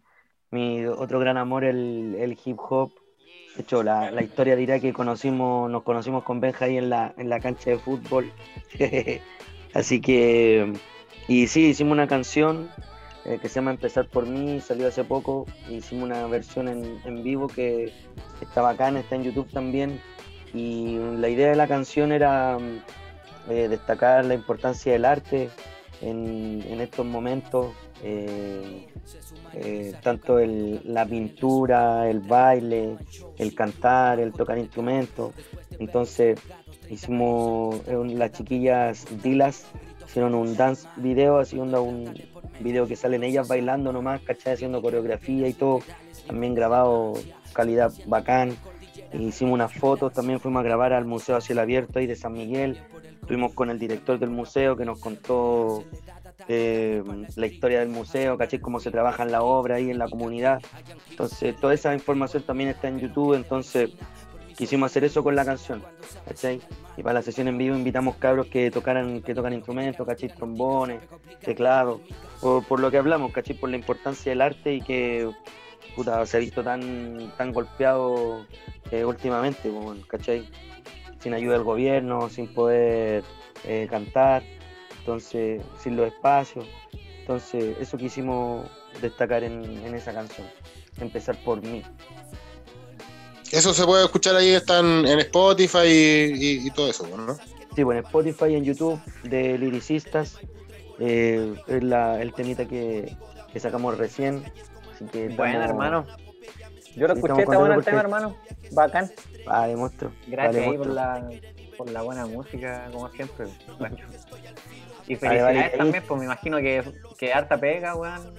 mi 0.52 0.86
otro 0.86 1.18
gran 1.18 1.36
amor, 1.36 1.64
el, 1.64 2.14
el 2.18 2.38
hip 2.44 2.58
hop. 2.60 2.92
De 3.56 3.62
hecho, 3.62 3.82
la, 3.82 4.10
la, 4.10 4.22
historia 4.22 4.54
dirá 4.56 4.78
que 4.78 4.92
conocimos, 4.92 5.70
nos 5.70 5.82
conocimos 5.82 6.22
con 6.22 6.40
Benja 6.40 6.66
ahí 6.66 6.78
en 6.78 6.88
la, 6.88 7.12
en 7.18 7.28
la 7.28 7.40
cancha 7.40 7.70
de 7.70 7.78
fútbol. 7.78 8.32
Así 9.74 10.00
que, 10.00 10.72
y 11.28 11.46
sí, 11.48 11.66
hicimos 11.68 11.92
una 11.92 12.06
canción 12.06 12.70
eh, 13.24 13.38
que 13.40 13.48
se 13.48 13.56
llama 13.56 13.72
Empezar 13.72 14.08
por 14.08 14.26
mí, 14.26 14.60
salió 14.60 14.88
hace 14.88 15.04
poco. 15.04 15.46
Hicimos 15.68 16.04
una 16.04 16.26
versión 16.26 16.68
en, 16.68 17.00
en 17.04 17.22
vivo 17.22 17.48
que 17.48 17.92
está 18.40 18.62
bacana, 18.62 19.00
está 19.00 19.16
en 19.16 19.24
YouTube 19.24 19.50
también. 19.50 20.00
Y 20.54 20.98
la 21.18 21.28
idea 21.28 21.48
de 21.48 21.56
la 21.56 21.66
canción 21.66 22.12
era 22.12 22.58
eh, 23.48 23.68
destacar 23.68 24.24
la 24.24 24.34
importancia 24.34 24.92
del 24.92 25.04
arte 25.04 25.50
en, 26.00 26.62
en 26.68 26.80
estos 26.80 27.06
momentos, 27.06 27.74
eh, 28.02 28.86
eh, 29.54 29.94
tanto 30.02 30.38
la 30.38 31.06
pintura, 31.06 32.08
el 32.08 32.20
baile, 32.20 32.96
el 33.38 33.54
cantar, 33.54 34.20
el 34.20 34.32
tocar 34.32 34.58
instrumentos. 34.58 35.34
Entonces 35.78 36.40
hicimos 36.88 37.80
las 37.86 38.32
chiquillas 38.32 39.06
Dilas, 39.22 39.66
hicieron 40.06 40.34
un 40.34 40.56
dance 40.56 40.88
video, 40.96 41.38
haciendo 41.38 41.82
un 41.82 42.14
video 42.60 42.86
que 42.86 42.96
salen 42.96 43.24
ellas 43.24 43.48
bailando 43.48 43.92
nomás, 43.92 44.20
¿cachai? 44.22 44.54
Haciendo 44.54 44.80
coreografía 44.80 45.48
y 45.48 45.52
todo, 45.52 45.80
también 46.26 46.54
grabado 46.54 47.14
calidad 47.52 47.92
bacán. 48.06 48.56
Hicimos 49.12 49.54
unas 49.54 49.72
fotos, 49.74 50.12
también 50.12 50.40
fuimos 50.40 50.60
a 50.60 50.64
grabar 50.64 50.92
al 50.92 51.04
Museo 51.04 51.40
Cielo 51.40 51.60
Abierto 51.62 51.98
ahí 51.98 52.06
de 52.06 52.16
San 52.16 52.32
Miguel. 52.32 52.78
Estuvimos 53.20 53.54
con 53.54 53.70
el 53.70 53.78
director 53.78 54.18
del 54.18 54.30
museo 54.30 54.76
que 54.76 54.84
nos 54.84 54.98
contó 54.98 55.84
eh, 56.48 57.02
la 57.36 57.46
historia 57.46 57.80
del 57.80 57.88
museo, 57.88 58.38
caché 58.38 58.60
cómo 58.60 58.80
se 58.80 58.90
trabaja 58.90 59.22
en 59.22 59.32
la 59.32 59.42
obra 59.42 59.76
ahí 59.76 59.90
en 59.90 59.98
la 59.98 60.08
comunidad. 60.08 60.60
Entonces, 61.10 61.56
toda 61.56 61.74
esa 61.74 61.94
información 61.94 62.42
también 62.42 62.70
está 62.70 62.88
en 62.88 62.98
YouTube, 62.98 63.34
entonces 63.34 63.90
quisimos 64.56 64.90
hacer 64.90 65.04
eso 65.04 65.22
con 65.22 65.34
la 65.34 65.44
canción, 65.44 65.82
Y 66.96 67.02
para 67.02 67.14
la 67.14 67.22
sesión 67.22 67.48
en 67.48 67.58
vivo 67.58 67.74
invitamos 67.74 68.16
cabros 68.16 68.46
que 68.46 68.70
tocaran, 68.70 69.22
que 69.22 69.34
tocan 69.34 69.52
instrumentos, 69.52 70.06
caché 70.06 70.28
trombones, 70.28 71.00
teclados, 71.40 72.00
por, 72.40 72.80
lo 72.80 72.90
que 72.90 72.98
hablamos, 72.98 73.32
caché 73.32 73.54
por 73.54 73.70
la 73.70 73.76
importancia 73.76 74.30
del 74.30 74.40
arte 74.40 74.74
y 74.74 74.80
que 74.80 75.30
puta, 75.96 76.24
se 76.26 76.36
ha 76.36 76.40
visto 76.40 76.62
tan, 76.62 77.32
tan 77.36 77.52
golpeado 77.52 78.46
eh, 78.90 79.04
últimamente, 79.04 79.70
¿cachai? 80.06 80.48
Sin 81.18 81.34
ayuda 81.34 81.54
del 81.54 81.64
gobierno, 81.64 82.28
sin 82.28 82.48
poder 82.52 83.24
eh, 83.64 83.86
cantar 83.90 84.42
entonces 85.02 85.60
sin 85.78 85.96
los 85.96 86.06
espacios. 86.06 86.64
Entonces 87.20 87.76
eso 87.80 87.96
quisimos 87.96 88.68
destacar 89.00 89.42
en, 89.44 89.94
esa 89.94 90.12
canción, 90.12 90.46
empezar 91.00 91.36
por 91.44 91.60
mí. 91.62 91.82
Eso 93.50 93.74
se 93.74 93.84
puede 93.84 94.04
escuchar 94.04 94.36
ahí, 94.36 94.50
están 94.50 95.06
en 95.06 95.18
Spotify 95.18 95.84
y, 95.84 96.70
todo 96.70 96.88
eso, 96.88 97.06
¿no? 97.06 97.36
Sí, 97.74 97.82
bueno, 97.82 98.00
Spotify 98.00 98.46
y 98.50 98.56
en 98.56 98.64
YouTube 98.64 99.00
de 99.24 99.58
Liricistas. 99.58 100.38
Eh, 100.98 101.54
es 101.66 101.82
la, 101.82 102.20
el 102.20 102.32
temita 102.32 102.66
que, 102.66 103.16
sacamos 103.58 103.98
recién. 103.98 104.44
Así 104.94 105.04
que 105.06 105.28
bueno, 105.30 105.62
hermano. 105.62 106.06
Yo 106.96 107.08
lo 107.08 107.14
escuché, 107.14 107.42
está 107.42 107.58
bueno 107.58 107.74
el 107.74 107.84
tema, 107.84 108.00
hermano. 108.00 108.36
Bacán. 108.72 109.10
Ah, 109.46 109.66
demuestro. 109.66 110.12
Gracias 110.26 110.66
ahí 110.66 110.76
por 110.76 110.86
la, 110.86 111.28
por 111.76 111.90
la 111.90 112.02
buena 112.02 112.26
música, 112.26 112.88
como 112.92 113.08
siempre. 113.10 113.46
Y 115.12 115.16
felicidades 115.16 115.76
también, 115.76 116.04
pues 116.06 116.18
me 116.18 116.24
imagino 116.24 116.56
que, 116.58 116.82
que 117.18 117.32
harta 117.32 117.58
pega, 117.58 117.94
weón. 117.94 118.32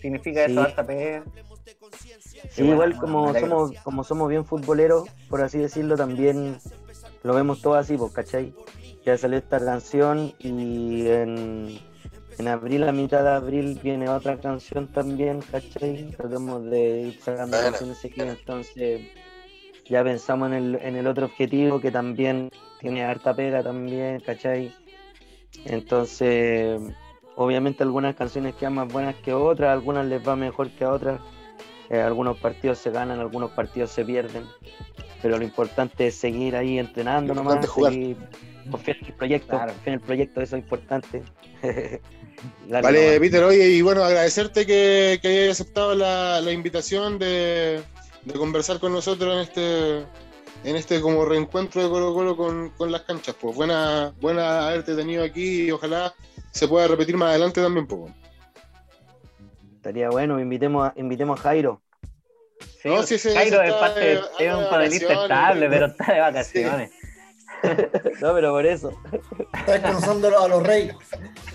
significa 0.00 0.44
eso, 0.44 0.60
harta 0.60 0.86
pega. 0.86 1.24
Sí, 2.50 2.62
igual 2.64 2.96
como 2.96 3.34
somos, 3.34 3.72
como 3.82 4.04
somos 4.04 4.28
bien 4.28 4.44
futboleros, 4.44 5.08
por 5.28 5.42
así 5.42 5.58
decirlo, 5.58 5.96
también 5.96 6.58
lo 7.22 7.34
vemos 7.34 7.60
todo 7.60 7.74
así, 7.74 7.96
pues, 7.96 8.12
¿cachai? 8.12 8.54
Ya 9.04 9.18
salió 9.18 9.38
esta 9.38 9.58
canción 9.58 10.32
y 10.38 11.08
en, 11.08 11.78
en 12.38 12.48
abril, 12.48 12.84
a 12.84 12.92
mitad 12.92 13.22
de 13.22 13.30
abril, 13.30 13.80
viene 13.82 14.08
otra 14.08 14.38
canción 14.38 14.86
también, 14.88 15.40
¿cachai? 15.40 16.10
Tratamos 16.16 16.64
de 16.70 17.00
ir 17.00 17.20
sacando 17.20 17.58
canciones 17.58 17.98
seguidas, 17.98 18.38
entonces 18.38 19.00
ya 19.86 20.04
pensamos 20.04 20.48
en 20.48 20.54
el, 20.54 20.74
en 20.76 20.96
el 20.96 21.06
otro 21.06 21.26
objetivo 21.26 21.80
que 21.80 21.90
también 21.90 22.50
tiene 22.80 23.02
harta 23.04 23.34
pega 23.34 23.62
también, 23.62 24.20
¿cachai? 24.20 24.72
Entonces, 25.64 26.80
obviamente 27.36 27.82
algunas 27.82 28.14
canciones 28.14 28.54
quedan 28.54 28.74
más 28.74 28.92
buenas 28.92 29.14
que 29.16 29.32
otras, 29.32 29.72
algunas 29.72 30.06
les 30.06 30.26
va 30.26 30.36
mejor 30.36 30.70
que 30.70 30.84
a 30.84 30.90
otras, 30.90 31.20
eh, 31.90 32.00
algunos 32.00 32.38
partidos 32.38 32.78
se 32.78 32.90
ganan, 32.90 33.20
algunos 33.20 33.50
partidos 33.50 33.90
se 33.90 34.04
pierden, 34.04 34.44
pero 35.22 35.38
lo 35.38 35.44
importante 35.44 36.08
es 36.08 36.14
seguir 36.14 36.56
ahí 36.56 36.78
entrenando 36.78 37.34
nomás, 37.34 37.66
seguir, 37.72 38.16
confiar 38.70 38.98
en 38.98 39.06
el 39.06 39.12
proyecto, 39.14 39.58
confiar 39.58 39.78
en 39.86 39.94
el 39.94 40.00
proyecto, 40.00 40.40
eso 40.40 40.56
es 40.56 40.62
importante. 40.62 41.22
vale, 42.68 43.20
Peter, 43.20 43.42
oye, 43.42 43.68
y 43.70 43.82
bueno, 43.82 44.04
agradecerte 44.04 44.66
que, 44.66 45.18
que 45.20 45.28
hayas 45.28 45.60
aceptado 45.60 45.94
la, 45.94 46.40
la 46.40 46.52
invitación 46.52 47.18
de, 47.18 47.82
de 48.24 48.34
conversar 48.34 48.78
con 48.78 48.92
nosotros 48.92 49.34
en 49.34 49.40
este 49.40 50.06
en 50.64 50.76
este 50.76 51.00
como 51.00 51.24
reencuentro 51.24 51.82
de 51.82 51.88
Colo 51.88 52.14
Colo 52.14 52.36
con, 52.36 52.70
con 52.70 52.90
las 52.90 53.02
canchas. 53.02 53.36
Pues 53.40 53.54
buena, 53.54 54.12
buena 54.20 54.68
haberte 54.68 54.96
tenido 54.96 55.22
aquí 55.22 55.64
y 55.64 55.70
ojalá 55.70 56.14
se 56.50 56.66
pueda 56.66 56.88
repetir 56.88 57.16
más 57.16 57.30
adelante 57.30 57.60
también, 57.60 57.86
poco. 57.86 58.04
Pues, 58.04 58.14
Estaría 59.76 60.08
bueno, 60.08 60.40
invitemos 60.40 60.88
a, 60.88 60.94
invitemos 60.96 61.38
a 61.38 61.42
Jairo. 61.42 61.82
Sí, 62.82 62.88
no, 62.88 63.02
Jairo 63.02 63.62
es, 63.62 63.72
parte, 63.74 64.20
es 64.38 64.54
un 64.54 64.70
panelista 64.70 65.12
estable, 65.12 65.68
pero 65.68 65.86
está 65.86 66.12
de 66.12 66.20
vacaciones. 66.20 66.90
no, 68.20 68.34
pero 68.34 68.52
por 68.52 68.66
eso. 68.66 68.90
Está 69.52 69.72
descansando 69.72 70.42
a 70.42 70.48
los 70.48 70.62
reyes. 70.62 70.96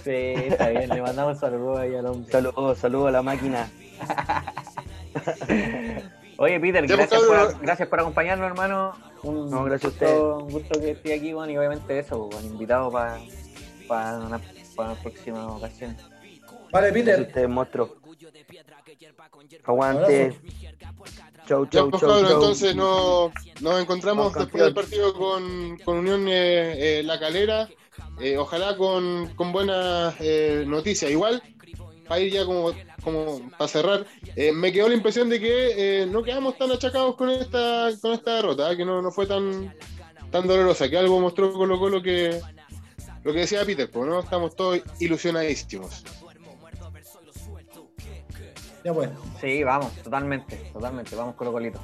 Sí, 0.03 0.12
está 0.12 0.70
bien, 0.70 0.89
le 0.89 1.01
mandamos 1.01 1.39
saludos 1.39 1.80
ahí 1.80 1.95
al 1.95 2.05
hombre. 2.05 2.32
Saludos, 2.32 2.78
saludos 2.78 3.07
a 3.07 3.12
la 3.12 3.22
máquina. 3.24 3.70
Oye, 6.41 6.57
Peter, 6.57 6.85
pues, 6.85 6.97
gracias 6.97 7.21
por, 7.21 7.61
gracias 7.61 7.89
por, 7.89 7.99
acompañarnos, 7.99 8.47
hermano. 8.47 8.93
Un, 9.23 9.49
no, 9.49 9.65
gracias 9.65 9.91
gusto, 9.91 10.05
a 10.05 10.09
usted. 10.09 10.45
Un 10.45 10.51
gusto 10.51 10.79
que 10.79 10.91
esté 10.91 11.13
aquí, 11.13 11.33
bueno, 11.33 11.51
y 11.51 11.57
obviamente 11.57 11.99
eso, 11.99 12.29
pues, 12.29 12.45
invitado 12.45 12.89
para 12.89 13.19
una, 14.19 14.41
una, 14.77 14.95
próxima 14.95 15.47
ocasión. 15.47 15.97
Vale, 16.71 16.93
Peter. 16.93 17.19
Usted, 17.19 17.45
monstruo. 17.49 17.97
Aguante. 19.65 20.39
Chau, 21.45 21.65
chau, 21.65 21.91
chau, 21.91 21.99
chau, 21.99 22.19
Entonces 22.19 22.73
nos, 22.73 23.33
nos 23.59 23.81
encontramos 23.81 24.33
después 24.33 24.63
del 24.63 24.73
partido 24.73 25.13
con, 25.13 25.77
con 25.79 25.97
Unión 25.97 26.25
eh, 26.29 26.99
eh, 26.99 27.03
La 27.03 27.19
Calera. 27.19 27.67
Eh, 28.21 28.37
ojalá 28.37 28.77
con, 28.77 29.33
con 29.35 29.51
buenas 29.51 30.15
eh, 30.21 30.63
noticias. 30.65 31.11
Igual, 31.11 31.43
para 32.10 32.20
ir 32.20 32.34
ya 32.34 32.43
como 32.43 32.74
como 33.03 33.49
para 33.51 33.68
cerrar, 33.68 34.05
eh, 34.36 34.51
me 34.51 34.74
quedó 34.74 34.89
la 34.89 34.95
impresión 34.95 35.30
de 35.30 35.39
que 35.39 36.01
eh, 36.01 36.05
no 36.05 36.22
quedamos 36.24 36.57
tan 36.57 36.72
achacados 36.72 37.16
con 37.16 37.30
esta, 37.30 37.89
con 38.01 38.12
esta 38.12 38.36
derrota, 38.36 38.72
¿eh? 38.72 38.78
que 38.78 38.84
no, 38.84 39.01
no, 39.01 39.10
fue 39.12 39.26
tan, 39.26 39.74
tan 40.32 40.45
dolorosa, 40.45 40.89
que 40.89 40.97
algo 40.97 41.22
mostró 41.22 41.53
Colo 41.53 41.80
Colo 41.80 42.01
que 42.01 42.41
lo 43.24 43.34
que 43.34 43.39
decía 43.39 43.66
Peter, 43.66 43.89
pues 43.89 44.05
no 44.05 44.20
estamos 44.20 44.55
todos 44.55 44.82
ilusionadísimos. 44.99 46.03
Ya 48.84 48.91
bueno. 48.91 49.14
Sí, 49.39 49.64
vamos, 49.64 49.93
totalmente, 50.03 50.55
totalmente, 50.74 51.16
vamos 51.16 51.36
Colo 51.36 51.51
Colito. 51.51 51.80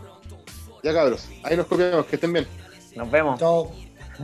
Ya 0.83 0.93
cabros, 0.93 1.29
ahí 1.43 1.55
nos 1.57 1.67
copiamos, 1.67 2.05
que 2.05 2.15
estén 2.15 2.33
bien. 2.33 2.47
Nos 2.95 3.09
vemos. 3.09 3.39
Chao. 3.39 3.71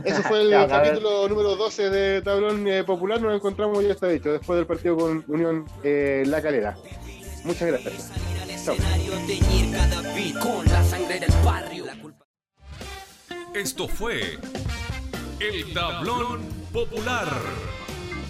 Eso 0.04 0.22
fue 0.28 0.42
el 0.42 0.68
capítulo 0.68 1.28
número 1.28 1.56
12 1.56 1.90
de 1.90 2.22
Tablón 2.22 2.66
eh, 2.68 2.84
Popular. 2.84 3.20
Nos 3.20 3.34
encontramos, 3.34 3.82
ya 3.84 3.92
está 3.92 4.08
dicho, 4.08 4.32
después 4.32 4.56
del 4.56 4.66
partido 4.66 4.96
con 4.96 5.24
Unión 5.28 5.66
eh, 5.82 6.24
La 6.26 6.40
Calera. 6.40 6.76
Muchas 7.44 7.68
gracias. 7.68 8.10
Chao. 8.64 8.76
Esto 13.54 13.88
fue 13.88 14.38
el 15.40 15.74
Tablón 15.74 16.42
Popular. 16.72 17.28